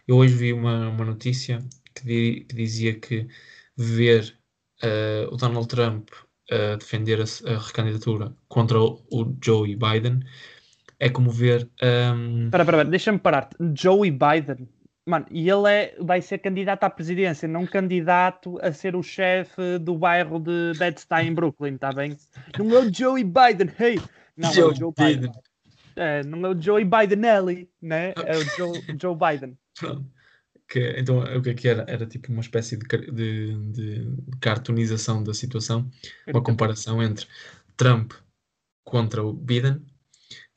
eu 0.08 0.16
hoje 0.16 0.34
vi 0.34 0.52
uma, 0.52 0.88
uma 0.88 1.04
notícia 1.04 1.58
que, 1.94 2.04
di- 2.04 2.40
que 2.48 2.54
dizia 2.56 2.98
que 2.98 3.26
ver 3.76 4.36
eh, 4.82 5.26
o 5.30 5.36
Donald 5.36 5.68
Trump 5.68 6.08
a 6.50 6.76
defender 6.76 7.20
a, 7.20 7.24
a 7.54 7.58
recandidatura 7.58 8.34
contra 8.48 8.78
o, 8.80 9.04
o 9.10 9.36
Joe 9.42 9.76
Biden 9.76 10.20
é 10.98 11.10
como 11.10 11.30
ver. 11.30 11.68
ehm, 11.82 12.46
Espera, 12.46 12.62
espera, 12.64 12.84
deixa-me 12.84 13.18
parar. 13.18 13.50
Joey 13.74 14.10
Biden. 14.10 14.68
Mano, 15.06 15.26
e 15.30 15.50
ele 15.50 15.68
é, 15.68 15.96
vai 16.00 16.22
ser 16.22 16.38
candidato 16.38 16.84
à 16.84 16.90
presidência, 16.90 17.46
não 17.46 17.66
candidato 17.66 18.58
a 18.62 18.72
ser 18.72 18.96
o 18.96 19.02
chefe 19.02 19.78
do 19.78 19.98
bairro 19.98 20.38
de 20.38 20.72
Bed-Stuy 20.78 21.26
em 21.26 21.34
Brooklyn, 21.34 21.74
está 21.74 21.92
bem? 21.92 22.16
Não 22.58 22.74
é 22.74 22.78
o 22.80 22.92
Joey 22.92 23.22
Biden, 23.22 23.70
hey! 23.78 24.00
Não, 24.36 24.48
é 24.48 24.52
Joe 24.52 24.72
o 24.72 24.74
Joe 24.74 24.92
Biden. 24.96 25.30
É, 25.96 26.24
não 26.24 26.46
é 26.46 26.48
o 26.50 26.60
Joey 26.60 26.84
Bidenelli, 26.84 27.70
né? 27.80 28.14
É 28.16 28.36
o 28.36 28.44
Joe, 28.56 28.82
Joe 29.00 29.14
Biden. 29.16 29.56
Que, 30.66 30.98
então, 30.98 31.18
o 31.18 31.42
que 31.42 31.50
é 31.50 31.54
que 31.54 31.68
era? 31.68 31.84
Era 31.86 32.06
tipo 32.06 32.32
uma 32.32 32.40
espécie 32.40 32.76
de, 32.76 33.10
de, 33.12 33.72
de 33.72 34.38
cartoonização 34.40 35.22
da 35.22 35.34
situação, 35.34 35.88
uma 36.26 36.42
comparação 36.42 37.02
entre 37.02 37.26
Trump 37.76 38.12
contra 38.82 39.22
o 39.22 39.32
Biden. 39.32 39.84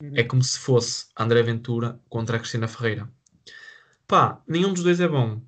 Uhum. 0.02 0.12
É 0.14 0.24
como 0.24 0.42
se 0.42 0.58
fosse 0.58 1.06
André 1.16 1.42
Ventura 1.42 2.00
contra 2.08 2.36
a 2.36 2.40
Cristina 2.40 2.66
Ferreira. 2.66 3.08
Pá, 4.08 4.42
nenhum 4.48 4.72
dos 4.72 4.82
dois 4.82 5.00
é 5.00 5.06
bom. 5.06 5.40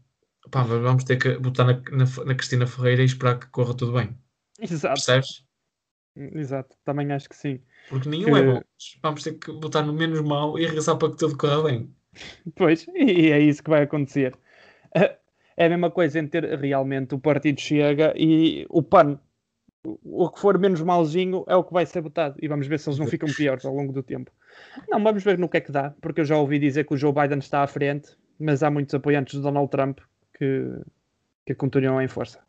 Pá, 0.51 0.63
vamos 0.63 1.05
ter 1.05 1.17
que 1.17 1.39
botar 1.39 1.65
na, 1.65 1.73
na, 1.91 2.25
na 2.27 2.35
Cristina 2.35 2.67
Ferreira 2.67 3.03
e 3.03 3.07
esperar 3.07 3.39
que 3.39 3.47
corra 3.49 3.75
tudo 3.75 3.93
bem. 3.95 4.17
Exato, 4.61 4.95
Percebes? 4.95 5.45
exato, 6.17 6.77
também 6.85 7.11
acho 7.13 7.29
que 7.29 7.37
sim. 7.37 7.61
Porque 7.89 8.09
nenhum 8.09 8.37
é 8.37 8.41
Que- 8.43 8.47
bom. 8.53 8.61
Vamos 9.03 9.23
ter 9.23 9.35
que 9.39 9.51
botar 9.53 9.83
no 9.83 9.93
menos 9.95 10.21
mau 10.21 10.59
e 10.59 10.67
rezar 10.67 10.97
para 10.97 11.11
que 11.11 11.17
tudo 11.17 11.37
corra 11.37 11.63
bem. 11.65 11.95
Pois, 12.57 12.87
e 12.95 13.31
é 13.31 13.39
isso 13.41 13.63
que 13.63 13.71
vai 13.71 13.83
acontecer. 13.83 14.37
É 14.95 15.19
é 15.57 15.67
a 15.67 15.69
mesma 15.69 15.91
coisa 15.91 16.19
em 16.19 16.27
ter 16.27 16.43
realmente 16.59 17.15
o 17.15 17.19
partido 17.19 17.61
chega 17.61 18.15
e 18.17 18.65
o 18.71 18.83
PAN, 18.83 19.19
o 19.85 20.25
o 20.25 20.31
que 20.31 20.41
for 20.41 20.59
menos 20.59 20.81
malzinho 20.81 21.45
é 21.47 21.55
o 21.55 21.63
que 21.65 21.73
vai 21.73 21.85
ser 21.85 22.01
votado. 22.01 22.37
E 22.43 22.49
vamos 22.49 22.67
ver 22.67 22.79
se 22.79 22.89
eles 22.89 22.99
não 22.99 23.07
ficam 23.07 23.29
piores 23.29 23.65
ao 23.67 23.75
longo 23.75 23.93
do 23.93 24.03
tempo. 24.03 24.31
Não, 24.89 25.03
vamos 25.03 25.23
ver 25.23 25.39
no 25.39 25.49
que 25.51 25.59
é 25.59 25.61
que 25.61 25.71
dá, 25.73 25.91
porque 26.01 26.21
eu 26.23 26.25
já 26.25 26.37
ouvi 26.37 26.59
dizer 26.59 26.85
que 26.87 26.95
o 26.95 26.97
Joe 26.97 27.13
Biden 27.13 27.39
está 27.41 27.63
à 27.63 27.67
frente, 27.67 28.17
mas 28.41 28.63
há 28.63 28.71
muitos 28.71 28.95
apoiantes 28.95 29.35
de 29.35 29.43
Donald 29.43 29.71
Trump 29.71 29.99
que, 30.35 30.81
que 31.47 31.55
continuam 31.55 32.01
em 32.01 32.09
força. 32.09 32.41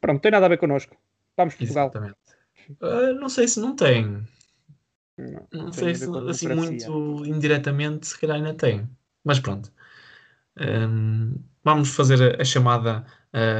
Pronto, 0.00 0.14
não 0.14 0.20
tem 0.20 0.32
nada 0.32 0.46
a 0.46 0.48
ver 0.48 0.58
connosco. 0.58 0.96
Vamos 1.36 1.54
Portugal. 1.54 1.88
Exatamente. 1.88 2.16
Ah, 2.80 3.12
não 3.12 3.28
sei 3.28 3.46
se 3.46 3.60
não 3.60 3.76
tem. 3.76 4.26
Não, 5.18 5.46
Não 5.52 5.70
tem 5.70 5.94
sei 5.94 5.94
se 5.94 6.04
assim 6.28 6.48
muito 6.54 7.26
indiretamente, 7.26 8.06
se 8.06 8.18
calhar 8.18 8.36
ainda 8.36 8.54
tem. 8.54 8.88
Mas 9.22 9.38
pronto. 9.38 9.70
Hum, 10.58 11.34
vamos 11.62 11.90
fazer 11.94 12.40
a, 12.40 12.44
chamada 12.44 13.04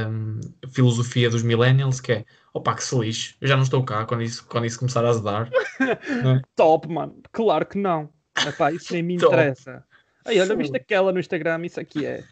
hum, 0.09 0.39
filosofia 0.71 1.29
dos 1.29 1.43
millennials, 1.43 2.01
que 2.01 2.11
é 2.11 2.25
opa, 2.53 2.75
que 2.75 2.83
se 2.83 2.97
lixe, 2.97 3.35
eu 3.39 3.47
já 3.47 3.55
não 3.55 3.63
estou 3.63 3.83
cá 3.83 4.05
quando 4.05 4.23
isso, 4.23 4.45
quando 4.47 4.65
isso 4.65 4.79
começar 4.79 5.05
a 5.05 5.09
azedar. 5.09 5.49
Top, 6.55 6.87
mano. 6.87 7.21
Claro 7.31 7.65
que 7.65 7.77
não. 7.77 8.09
Epá, 8.45 8.71
isso 8.71 8.93
nem 8.93 9.03
me 9.03 9.15
interessa. 9.15 9.83
Aí, 10.25 10.39
olha, 10.39 10.55
viste 10.55 10.75
aquela 10.75 11.11
no 11.11 11.19
Instagram? 11.19 11.65
Isso 11.65 11.79
aqui 11.79 12.05
é. 12.05 12.23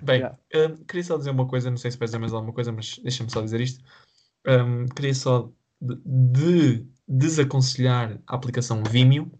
Bem, 0.00 0.18
Yeah. 0.20 0.38
hum, 0.54 0.84
queria 0.86 1.02
só 1.04 1.16
dizer 1.16 1.30
uma 1.30 1.46
coisa, 1.48 1.70
não 1.70 1.76
sei 1.78 1.90
se 1.90 1.98
vais 1.98 2.10
dizer 2.10 2.18
mais 2.18 2.32
alguma 2.34 2.52
coisa, 2.52 2.70
mas 2.70 2.98
deixa-me 2.98 3.30
só 3.30 3.40
dizer 3.40 3.60
isto. 3.60 3.82
Hum, 4.46 4.86
queria 4.94 5.14
só 5.14 5.50
de, 5.80 5.96
de 6.04 6.86
desaconselhar 7.08 8.18
a 8.26 8.34
aplicação 8.36 8.82
Vimeo. 8.84 9.30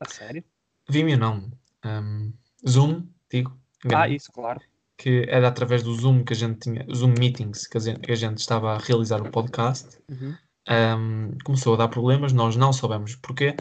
A 0.00 0.08
sério? 0.08 0.44
Vimeo 0.88 1.16
não. 1.18 1.50
hum, 1.84 2.32
Zoom, 2.68 3.06
digo. 3.30 3.58
Ah, 3.94 4.08
isso, 4.08 4.30
claro. 4.32 4.60
que 4.96 5.24
era 5.28 5.48
através 5.48 5.82
do 5.82 5.94
Zoom 5.94 6.24
que 6.24 6.32
a 6.32 6.36
gente 6.36 6.60
tinha, 6.60 6.86
Zoom 6.94 7.14
Meetings, 7.18 7.66
que 7.66 7.76
a 7.76 7.80
gente, 7.80 8.00
que 8.00 8.12
a 8.12 8.14
gente 8.16 8.38
estava 8.38 8.74
a 8.74 8.78
realizar 8.78 9.20
o 9.20 9.30
podcast, 9.30 9.98
Uhum. 10.10 10.34
um, 10.70 11.38
começou 11.44 11.74
a 11.74 11.76
dar 11.78 11.88
problemas, 11.88 12.32
nós 12.32 12.56
não 12.56 12.72
soubemos 12.72 13.16
porquê, 13.16 13.54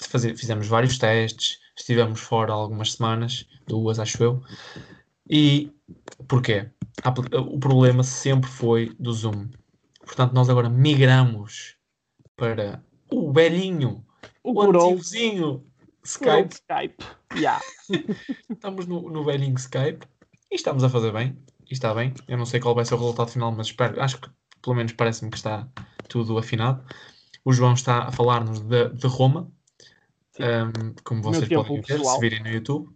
Fazer- 0.00 0.36
fizemos 0.36 0.66
vários 0.68 0.98
testes, 0.98 1.58
estivemos 1.76 2.20
fora 2.20 2.52
algumas 2.52 2.92
semanas, 2.94 3.46
duas 3.66 3.98
acho 3.98 4.22
eu, 4.22 4.42
e 5.28 5.72
porquê? 6.26 6.68
O 7.34 7.58
problema 7.58 8.02
sempre 8.02 8.48
foi 8.50 8.94
do 8.98 9.12
Zoom. 9.12 9.48
Portanto, 10.04 10.32
nós 10.32 10.48
agora 10.48 10.68
migramos 10.68 11.76
para 12.36 12.82
o 13.10 13.32
velhinho, 13.32 14.04
O 14.42 14.52
o 14.52 14.62
antigozinho 14.62 15.64
Skype. 16.04 16.54
Skype. 16.54 17.04
Yeah. 17.36 17.60
Estamos 18.50 18.86
no, 18.86 19.10
no 19.10 19.24
velhinho 19.24 19.56
Skype 19.56 20.06
e 20.50 20.54
estamos 20.54 20.82
a 20.82 20.88
fazer 20.88 21.12
bem. 21.12 21.36
E 21.68 21.74
está 21.74 21.92
bem. 21.94 22.14
Eu 22.26 22.38
não 22.38 22.46
sei 22.46 22.58
qual 22.60 22.74
vai 22.74 22.84
ser 22.84 22.94
o 22.94 22.98
resultado 22.98 23.30
final, 23.30 23.52
mas 23.52 23.66
espero, 23.66 24.00
acho 24.02 24.18
que 24.18 24.30
pelo 24.62 24.74
menos 24.76 24.92
parece-me 24.92 25.30
que 25.30 25.36
está 25.36 25.68
tudo 26.08 26.38
afinado. 26.38 26.82
O 27.44 27.52
João 27.52 27.74
está 27.74 28.04
a 28.04 28.12
falar-nos 28.12 28.60
de, 28.60 28.88
de 28.88 29.06
Roma. 29.06 29.52
Um, 30.40 30.94
como 31.04 31.22
vocês 31.22 31.48
podem 31.48 31.76
ver 31.80 31.86
pessoal. 31.86 32.14
se 32.14 32.20
virem 32.20 32.42
no 32.42 32.48
YouTube. 32.48 32.88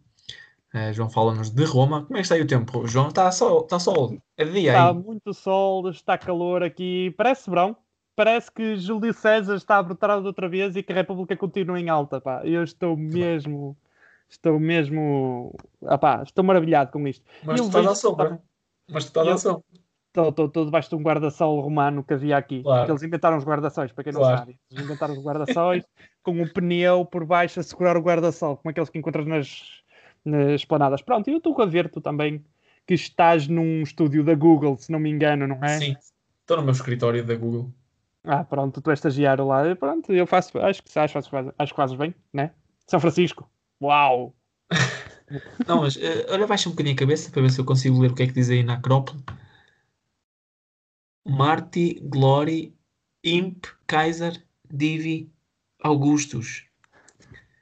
Uh, 0.74 0.93
João 0.93 1.11
fala-nos 1.11 1.51
de 1.51 1.64
Roma. 1.64 2.05
Como 2.05 2.16
é 2.16 2.20
que 2.20 2.22
está 2.22 2.34
aí 2.34 2.40
o 2.40 2.47
tempo, 2.47 2.86
João? 2.86 3.09
Está 3.09 3.30
sol, 3.30 3.61
está 3.62 3.78
sol. 3.78 4.16
É 4.38 4.45
dia 4.45 4.70
Está 4.70 4.88
aí. 4.88 4.95
muito 4.95 5.34
sol, 5.34 5.90
está 5.90 6.16
calor 6.16 6.62
aqui. 6.62 7.12
Parece 7.16 7.51
verão. 7.51 7.76
Parece 8.16 8.51
que 8.51 8.76
Júlio 8.76 9.12
César 9.12 9.57
está 9.57 9.78
a 9.78 9.82
brotar 9.82 10.11
outra 10.24 10.49
vez 10.49 10.76
e 10.76 10.82
que 10.82 10.93
a 10.93 10.95
República 10.95 11.36
continua 11.36 11.78
em 11.78 11.88
alta. 11.88 12.20
Pá. 12.20 12.43
Eu 12.45 12.62
estou 12.62 12.97
mesmo. 12.97 13.76
Estou 14.28 14.59
mesmo. 14.59 15.55
Ah, 15.84 15.99
pá, 15.99 16.22
estou 16.22 16.43
maravilhado 16.43 16.90
com 16.90 17.07
isto. 17.07 17.24
Mas 17.45 17.61
tu 17.61 17.66
estás 17.66 17.86
à 17.86 17.95
sombra. 17.95 18.43
Mas 18.90 19.05
tu 19.05 19.09
estás 19.09 19.28
à 19.28 19.36
sombra. 19.36 19.62
Estou, 20.14 20.46
estou 20.46 20.64
debaixo 20.66 20.90
de 20.90 20.94
um 20.94 21.02
guarda-sol 21.02 21.58
romano 21.60 22.04
que 22.04 22.12
havia 22.12 22.36
aqui. 22.36 22.62
Claro. 22.62 22.90
Eles 22.90 23.02
inventaram 23.02 23.38
os 23.38 23.44
guarda-sóis, 23.44 23.92
para 23.92 24.04
quem 24.04 24.12
não 24.12 24.20
Claro. 24.20 24.38
sabe. 24.38 24.58
Eles 24.70 24.84
inventaram 24.84 25.14
os 25.14 25.24
guarda-sóis 25.24 25.84
com 26.22 26.32
um 26.32 26.46
pneu 26.46 27.06
por 27.06 27.24
baixo 27.24 27.60
a 27.60 27.62
segurar 27.62 27.96
o 27.96 28.02
guarda-sol, 28.02 28.58
como 28.58 28.70
aqueles 28.70 28.90
que 28.90 28.98
encontras 28.98 29.26
nas, 29.26 29.62
nas 30.22 30.60
esplanadas. 30.60 31.00
Pronto, 31.00 31.28
e 31.28 31.32
eu 31.32 31.38
estou 31.38 31.58
a 31.62 31.64
ver 31.64 31.88
tu 31.88 32.00
também 32.00 32.44
que 32.86 32.92
estás 32.92 33.48
num 33.48 33.80
estúdio 33.80 34.22
da 34.22 34.34
Google, 34.34 34.76
se 34.76 34.92
não 34.92 34.98
me 34.98 35.08
engano, 35.08 35.46
não 35.46 35.64
é? 35.64 35.78
Sim. 35.78 35.96
Estou 36.42 36.58
no 36.58 36.64
meu 36.64 36.72
escritório 36.72 37.24
da 37.24 37.34
Google. 37.34 37.70
Ah, 38.24 38.44
pronto, 38.44 38.82
tu 38.82 38.90
és 38.90 38.98
estagiário 38.98 39.46
lá. 39.46 39.66
E 39.66 39.74
Pronto, 39.74 40.12
eu 40.12 40.26
faço, 40.26 40.58
acho 40.58 40.82
que 40.82 40.98
acho, 40.98 41.18
acho, 41.18 41.30
acho 41.58 41.72
que 41.72 41.76
fazes 41.76 41.96
bem, 41.96 42.14
né? 42.32 42.50
São 42.86 43.00
Francisco. 43.00 43.48
Uau! 43.82 44.34
Não, 45.66 45.80
mas 45.80 45.96
eh, 45.96 46.26
olha, 46.28 46.46
baixa 46.46 46.68
um 46.68 46.72
bocadinho 46.72 46.94
a 46.94 46.98
cabeça 46.98 47.30
para 47.30 47.40
ver 47.40 47.50
se 47.50 47.58
eu 47.58 47.64
consigo 47.64 47.98
ler 47.98 48.10
o 48.10 48.14
que 48.14 48.24
é 48.24 48.26
que 48.26 48.34
diz 48.34 48.50
aí 48.50 48.62
na 48.62 48.74
Acrópole. 48.74 49.18
Marti, 51.24 52.00
Glory, 52.02 52.74
Imp, 53.24 53.66
Kaiser, 53.86 54.42
Divi, 54.70 55.30
Augustus. 55.82 56.64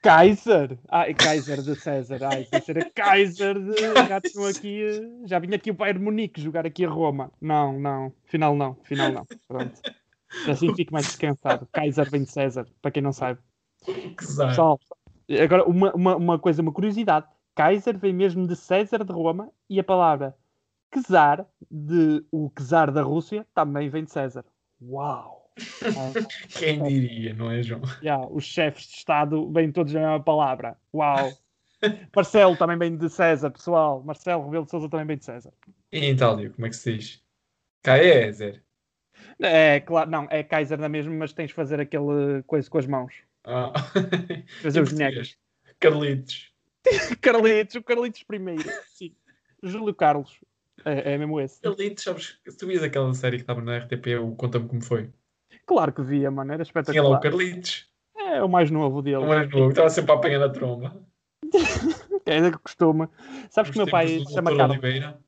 Kaiser! 0.02 0.78
Ai, 0.88 1.12
Kaiser 1.12 1.60
de 1.60 1.74
César. 1.76 2.24
Ai, 2.24 2.44
pensei 2.44 2.74
era 2.74 2.90
Kaiser 2.90 3.58
de. 3.58 3.76
Já, 4.08 4.20
tinham 4.20 4.46
aqui, 4.48 4.82
já 5.26 5.38
vinha 5.38 5.56
aqui 5.56 5.70
o 5.70 5.74
Bayern 5.74 6.02
Munique 6.02 6.40
jogar 6.40 6.64
aqui 6.64 6.86
a 6.86 6.88
Roma. 6.88 7.30
Não, 7.38 7.78
não. 7.78 8.12
Final 8.24 8.56
não. 8.56 8.74
Final 8.82 9.12
não. 9.12 9.26
Pronto. 9.46 9.78
Assim 10.48 10.72
fico 10.74 10.92
mais 10.92 11.06
descansado. 11.06 11.68
Kaiser 11.70 12.08
vem 12.10 12.22
de 12.22 12.30
César, 12.30 12.66
para 12.80 12.90
quem 12.90 13.02
não 13.02 13.12
sabe. 13.12 13.40
Pessoal, 14.16 14.80
agora 15.42 15.64
uma, 15.64 15.92
uma, 15.94 16.16
uma 16.16 16.38
coisa, 16.38 16.62
uma 16.62 16.72
curiosidade. 16.72 17.26
Kaiser 17.54 17.98
vem 17.98 18.14
mesmo 18.14 18.46
de 18.46 18.56
César 18.56 19.04
de 19.04 19.12
Roma 19.12 19.50
e 19.68 19.78
a 19.78 19.84
palavra 19.84 20.34
czar, 21.06 21.46
de 21.70 22.24
o 22.30 22.50
czar 22.50 22.90
da 22.90 23.02
Rússia, 23.02 23.46
também 23.54 23.88
vem 23.88 24.04
de 24.04 24.10
César. 24.10 24.44
Uau! 24.82 25.50
Quem 26.58 26.82
diria, 26.82 27.34
não 27.34 27.50
é, 27.50 27.62
João? 27.62 27.82
Yeah, 28.02 28.26
os 28.30 28.44
chefes 28.44 28.86
de 28.86 28.96
Estado 28.96 29.50
vêm 29.52 29.70
todos 29.70 29.92
na 29.92 30.00
mesma 30.00 30.22
palavra. 30.22 30.76
Uau! 30.94 31.30
Marcelo 32.14 32.56
também 32.56 32.78
vem 32.78 32.96
de 32.96 33.08
César, 33.08 33.50
pessoal. 33.50 34.02
Marcelo 34.02 34.44
Rebelo 34.44 34.64
de 34.64 34.70
Souza 34.70 34.88
também 34.88 35.06
vem 35.06 35.16
de 35.16 35.24
César. 35.24 35.52
E 35.92 35.98
em 35.98 36.10
Itália, 36.12 36.50
como 36.50 36.66
é 36.66 36.70
que 36.70 36.76
se 36.76 36.96
diz? 36.96 37.22
Kaiser. 37.82 38.62
É, 39.38 39.80
claro, 39.80 40.10
não, 40.10 40.26
é 40.30 40.42
Kaiser 40.42 40.78
na 40.78 40.88
mesma, 40.88 41.12
mas 41.14 41.32
tens 41.32 41.48
de 41.48 41.54
fazer 41.54 41.80
aquele 41.80 42.42
coisa 42.46 42.68
com 42.68 42.78
as 42.78 42.86
mãos. 42.86 43.14
Ah. 43.44 43.72
Fazer 44.62 44.82
os 44.82 44.92
negros. 44.92 45.36
Carlitos. 45.78 46.52
Carlitos, 47.20 47.76
o 47.76 47.82
Carlitos 47.82 48.22
primeiro. 48.22 48.64
Sim. 48.86 49.14
Júlio 49.62 49.94
Carlos. 49.94 50.40
É, 50.84 51.12
é 51.12 51.18
mesmo 51.18 51.40
esse. 51.40 51.60
Carlitos, 51.60 52.04
sabes? 52.04 52.40
Se 52.46 52.56
tu 52.56 52.66
vias 52.66 52.82
aquela 52.82 53.12
série 53.14 53.36
que 53.36 53.42
estava 53.42 53.60
na 53.60 53.76
RTP, 53.78 54.18
o 54.18 54.34
Conta-me 54.34 54.68
Como 54.68 54.82
Foi. 54.82 55.10
Claro 55.66 55.92
que 55.92 56.02
via, 56.02 56.30
mano. 56.30 56.52
Era 56.52 56.64
Tinha 56.64 56.74
lá 56.74 56.80
o 56.80 56.82
espetacular. 56.82 57.20
Carlitos. 57.20 57.90
É 58.16 58.42
o 58.42 58.48
mais 58.48 58.70
novo 58.70 59.02
dele. 59.02 59.18
O 59.18 59.28
mais 59.28 59.50
novo, 59.50 59.70
estava 59.70 59.90
sempre 59.90 60.12
a 60.12 60.14
apanhar 60.14 60.42
a 60.42 60.48
tromba. 60.48 61.04
É 62.26 62.34
ainda 62.34 62.52
que 62.52 62.58
costuma. 62.58 63.10
Sabes 63.48 63.72
que 63.72 63.78
o 63.78 63.82
meu 63.82 63.90
pai 63.90 64.06
se 64.06 64.32
chama. 64.32 64.54
Carlos. 64.54 64.76
Oliveira. 64.76 65.18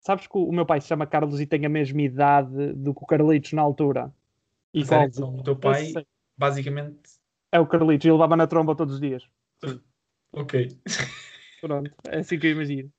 Sabes 0.00 0.26
que 0.26 0.36
o 0.36 0.50
meu 0.50 0.66
pai 0.66 0.80
se 0.80 0.88
chama 0.88 1.06
Carlos 1.06 1.40
e 1.40 1.46
tem 1.46 1.64
a 1.64 1.68
mesma 1.68 2.02
idade 2.02 2.72
do 2.72 2.94
que 2.94 3.04
o 3.04 3.06
Carlitos 3.06 3.52
na 3.52 3.62
altura. 3.62 4.04
A 4.04 4.84
sério? 4.84 5.14
Igualzinho. 5.14 5.26
Então, 5.26 5.36
o 5.36 5.42
teu 5.44 5.52
Eu 5.52 5.58
pai, 5.58 5.92
basicamente, 6.36 6.98
É 7.52 7.60
o 7.60 7.66
Carlitos, 7.66 8.04
e 8.04 8.08
ele 8.08 8.14
levava 8.14 8.36
na 8.36 8.46
tromba 8.46 8.74
todos 8.74 8.94
os 8.94 9.00
dias. 9.00 9.28
Ok. 10.32 10.76
Pronto, 11.60 11.90
é 12.08 12.18
assim 12.18 12.38
que 12.38 12.48
eu 12.48 12.52
imagino. 12.52 12.90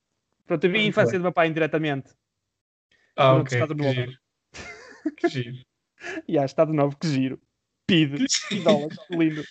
Pronto, 0.46 0.64
eu 0.64 0.72
vi 0.72 0.80
a 0.80 0.84
infância 0.84 1.18
do 1.18 1.24
meu 1.24 1.32
pai 1.34 1.48
indiretamente. 1.48 2.14
Ah, 3.16 3.34
No 3.34 3.42
ok. 3.42 3.58
Estado 3.58 3.76
Que 3.76 3.82
Novo. 3.84 3.94
giro. 3.94 4.18
Que 5.18 5.28
giro. 5.28 5.58
E 6.28 6.38
ah, 6.38 6.46
Estado 6.46 6.74
Novo, 6.74 6.98
que 6.98 7.08
giro. 7.08 7.42
Que 7.88 8.06
dólares, 8.64 8.98
lindo. 9.10 9.44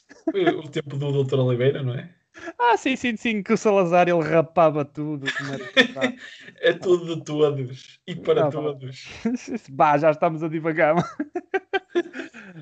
O 0.58 0.68
tempo 0.68 0.96
do 0.96 1.24
Dr. 1.24 1.38
Oliveira, 1.40 1.82
não 1.82 1.94
é? 1.94 2.14
Ah, 2.58 2.76
sim, 2.76 2.96
sim, 2.96 3.16
sim, 3.16 3.42
que 3.42 3.52
o 3.52 3.56
Salazar 3.56 4.08
ele 4.08 4.22
rapava 4.22 4.84
tudo. 4.84 5.26
É 6.60 6.72
tudo 6.72 7.16
de 7.16 7.24
todos. 7.24 8.00
E 8.06 8.14
para 8.16 8.46
Ah, 8.46 8.50
todos. 8.50 9.04
Bah, 9.70 9.96
já 9.98 10.10
estamos 10.10 10.42
a 10.42 10.48
divagar. 10.48 10.96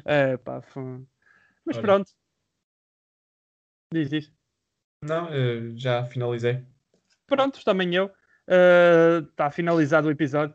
é, 0.05 0.37
pá, 0.37 0.61
fã. 0.61 1.03
Mas 1.65 1.77
Olha. 1.77 1.83
pronto. 1.83 2.11
Diz, 3.93 4.11
diz. 4.11 4.33
Não, 5.03 5.29
eh, 5.33 5.73
já 5.77 6.05
finalizei. 6.05 6.65
Pronto, 7.27 7.65
também 7.65 7.95
eu. 7.95 8.11
Está 8.47 9.51
finalizado 9.51 10.09
o 10.09 10.11
episódio. 10.11 10.55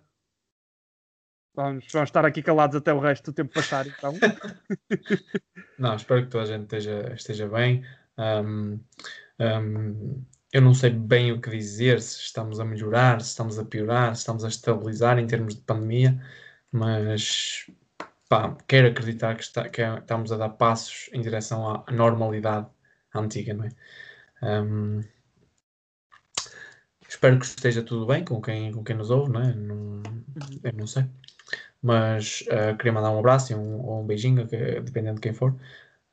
Vamos, 1.55 1.87
vamos 1.91 2.09
estar 2.09 2.23
aqui 2.23 2.43
calados 2.43 2.75
até 2.75 2.93
o 2.93 2.99
resto 2.99 3.31
do 3.31 3.35
tempo 3.35 3.51
passar, 3.51 3.87
então. 3.87 4.13
Não, 5.79 5.95
espero 5.95 6.23
que 6.23 6.29
toda 6.29 6.43
a 6.43 6.47
gente 6.47 6.63
esteja, 6.63 7.13
esteja 7.15 7.47
bem. 7.49 7.83
Ahm, 8.15 8.79
ahm, 9.39 10.23
eu 10.53 10.61
não 10.61 10.73
sei 10.73 10.91
bem 10.91 11.31
o 11.31 11.41
que 11.41 11.49
dizer, 11.49 11.99
se 12.01 12.21
estamos 12.21 12.59
a 12.59 12.65
melhorar, 12.65 13.21
se 13.21 13.29
estamos 13.29 13.59
a 13.59 13.65
piorar, 13.65 14.15
se 14.15 14.21
estamos 14.21 14.45
a 14.45 14.47
estabilizar 14.47 15.19
em 15.19 15.27
termos 15.27 15.55
de 15.55 15.61
pandemia, 15.61 16.23
mas 16.71 17.69
pá, 18.29 18.55
quero 18.67 18.87
acreditar 18.89 19.35
que, 19.35 19.43
está, 19.43 19.67
que 19.69 19.81
estamos 19.81 20.31
a 20.31 20.37
dar 20.37 20.49
passos 20.49 21.09
em 21.13 21.21
direção 21.21 21.83
à 21.87 21.91
normalidade 21.91 22.67
antiga, 23.15 23.53
não 23.53 23.65
é? 23.65 23.69
Ahm, 24.41 25.01
espero 27.17 27.39
que 27.39 27.45
esteja 27.45 27.81
tudo 27.81 28.05
bem 28.05 28.23
com 28.23 28.39
quem, 28.39 28.71
com 28.71 28.83
quem 28.83 28.95
nos 28.95 29.09
ouve, 29.09 29.31
não 29.31 29.41
é? 29.41 29.53
Não, 29.53 30.03
eu 30.63 30.73
não 30.73 30.85
sei. 30.85 31.05
Mas 31.81 32.45
ah, 32.51 32.75
queria 32.75 32.93
mandar 32.93 33.11
um 33.11 33.19
abraço 33.19 33.51
e 33.51 33.55
um, 33.55 33.83
ou 33.83 34.03
um 34.03 34.05
beijinho, 34.05 34.45
dependendo 34.45 35.15
de 35.15 35.21
quem 35.21 35.33
for. 35.33 35.55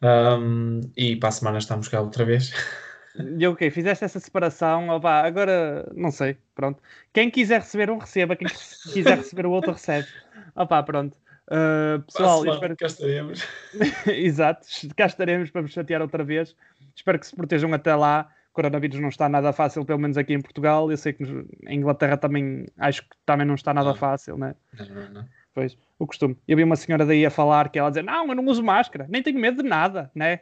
Um, 0.02 0.80
e 0.96 1.16
para 1.16 1.28
a 1.28 1.32
semana 1.32 1.59
estamos 1.59 1.88
cá 1.88 2.00
outra 2.00 2.24
vez. 2.24 2.52
E 3.16 3.46
ok, 3.46 3.70
fizeste 3.70 4.05
essa 4.05 4.18
separação, 4.18 4.88
opá, 4.88 5.24
agora 5.24 5.88
não 5.94 6.11
sei, 6.11 6.36
pronto. 6.52 6.82
Quem 7.12 7.30
quiser 7.30 7.61
receber 7.61 7.88
um, 7.88 7.96
receba, 7.96 8.34
quem 8.34 8.48
quiser 8.92 9.18
receber 9.18 9.46
o 9.46 9.52
outro, 9.52 9.70
recebe. 9.70 10.09
Opá, 10.57 10.82
pronto. 10.82 11.16
Uh, 11.46 12.02
pessoal, 12.02 12.44
espero 12.44 12.76
cá 12.76 12.86
estaremos. 12.86 13.46
Exato, 14.09 14.66
cá 14.96 15.07
estaremos 15.07 15.48
para 15.48 15.62
vos 15.62 15.70
chatear 15.70 16.02
outra 16.02 16.24
vez. 16.24 16.57
Espero 16.96 17.16
que 17.16 17.28
se 17.28 17.36
protejam 17.36 17.72
até 17.72 17.94
lá. 17.94 18.28
Coronavírus 18.55 18.98
não 19.00 19.09
está 19.11 19.28
nada 19.28 19.52
fácil, 19.52 19.84
pelo 19.84 19.98
menos 19.98 20.16
aqui 20.16 20.32
em 20.32 20.40
Portugal. 20.40 20.90
Eu 20.90 20.96
sei 20.96 21.12
que 21.12 21.22
nos- 21.24 21.46
em 21.66 21.76
Inglaterra 21.78 22.16
também 22.16 22.64
acho 22.78 23.02
que 23.02 23.16
também 23.26 23.46
não 23.46 23.55
está 23.57 23.74
nada 23.74 23.90
Não. 23.90 23.96
fácil, 23.96 24.38
né? 24.38 24.55
Não, 24.78 24.86
não, 24.86 25.09
não. 25.11 25.28
Pois, 25.52 25.76
o 25.98 26.07
costume. 26.07 26.36
Eu 26.48 26.57
vi 26.57 26.64
uma 26.64 26.76
senhora 26.76 27.05
daí 27.05 27.26
a 27.26 27.30
falar 27.30 27.68
que 27.68 27.78
ela 27.78 27.90
dizer: 27.90 28.02
Não, 28.02 28.26
eu 28.28 28.34
não 28.34 28.44
uso 28.46 28.62
máscara, 28.62 29.07
nem 29.11 29.22
tenho 29.22 29.38
medo 29.38 29.62
de 29.62 29.68
nada, 29.68 30.11
né? 30.14 30.40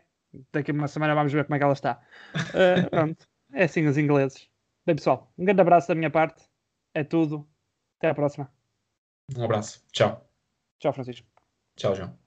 Daqui 0.52 0.70
a 0.70 0.74
uma 0.74 0.88
semana 0.88 1.14
vamos 1.14 1.32
ver 1.32 1.44
como 1.44 1.54
é 1.54 1.58
que 1.58 1.64
ela 1.64 1.72
está. 1.72 2.00
Uh, 2.54 2.88
pronto, 2.90 3.26
é 3.52 3.64
assim 3.64 3.86
os 3.86 3.98
ingleses. 3.98 4.48
Bem, 4.86 4.94
pessoal, 4.96 5.32
um 5.36 5.44
grande 5.44 5.60
abraço 5.60 5.88
da 5.88 5.94
minha 5.94 6.10
parte. 6.10 6.42
É 6.94 7.02
tudo. 7.02 7.48
Até 7.98 8.10
à 8.10 8.14
próxima. 8.14 8.50
Um 9.36 9.44
abraço. 9.44 9.84
Tchau. 9.92 10.28
Tchau, 10.78 10.92
Francisco. 10.92 11.26
Tchau, 11.76 11.94
João. 11.94 12.21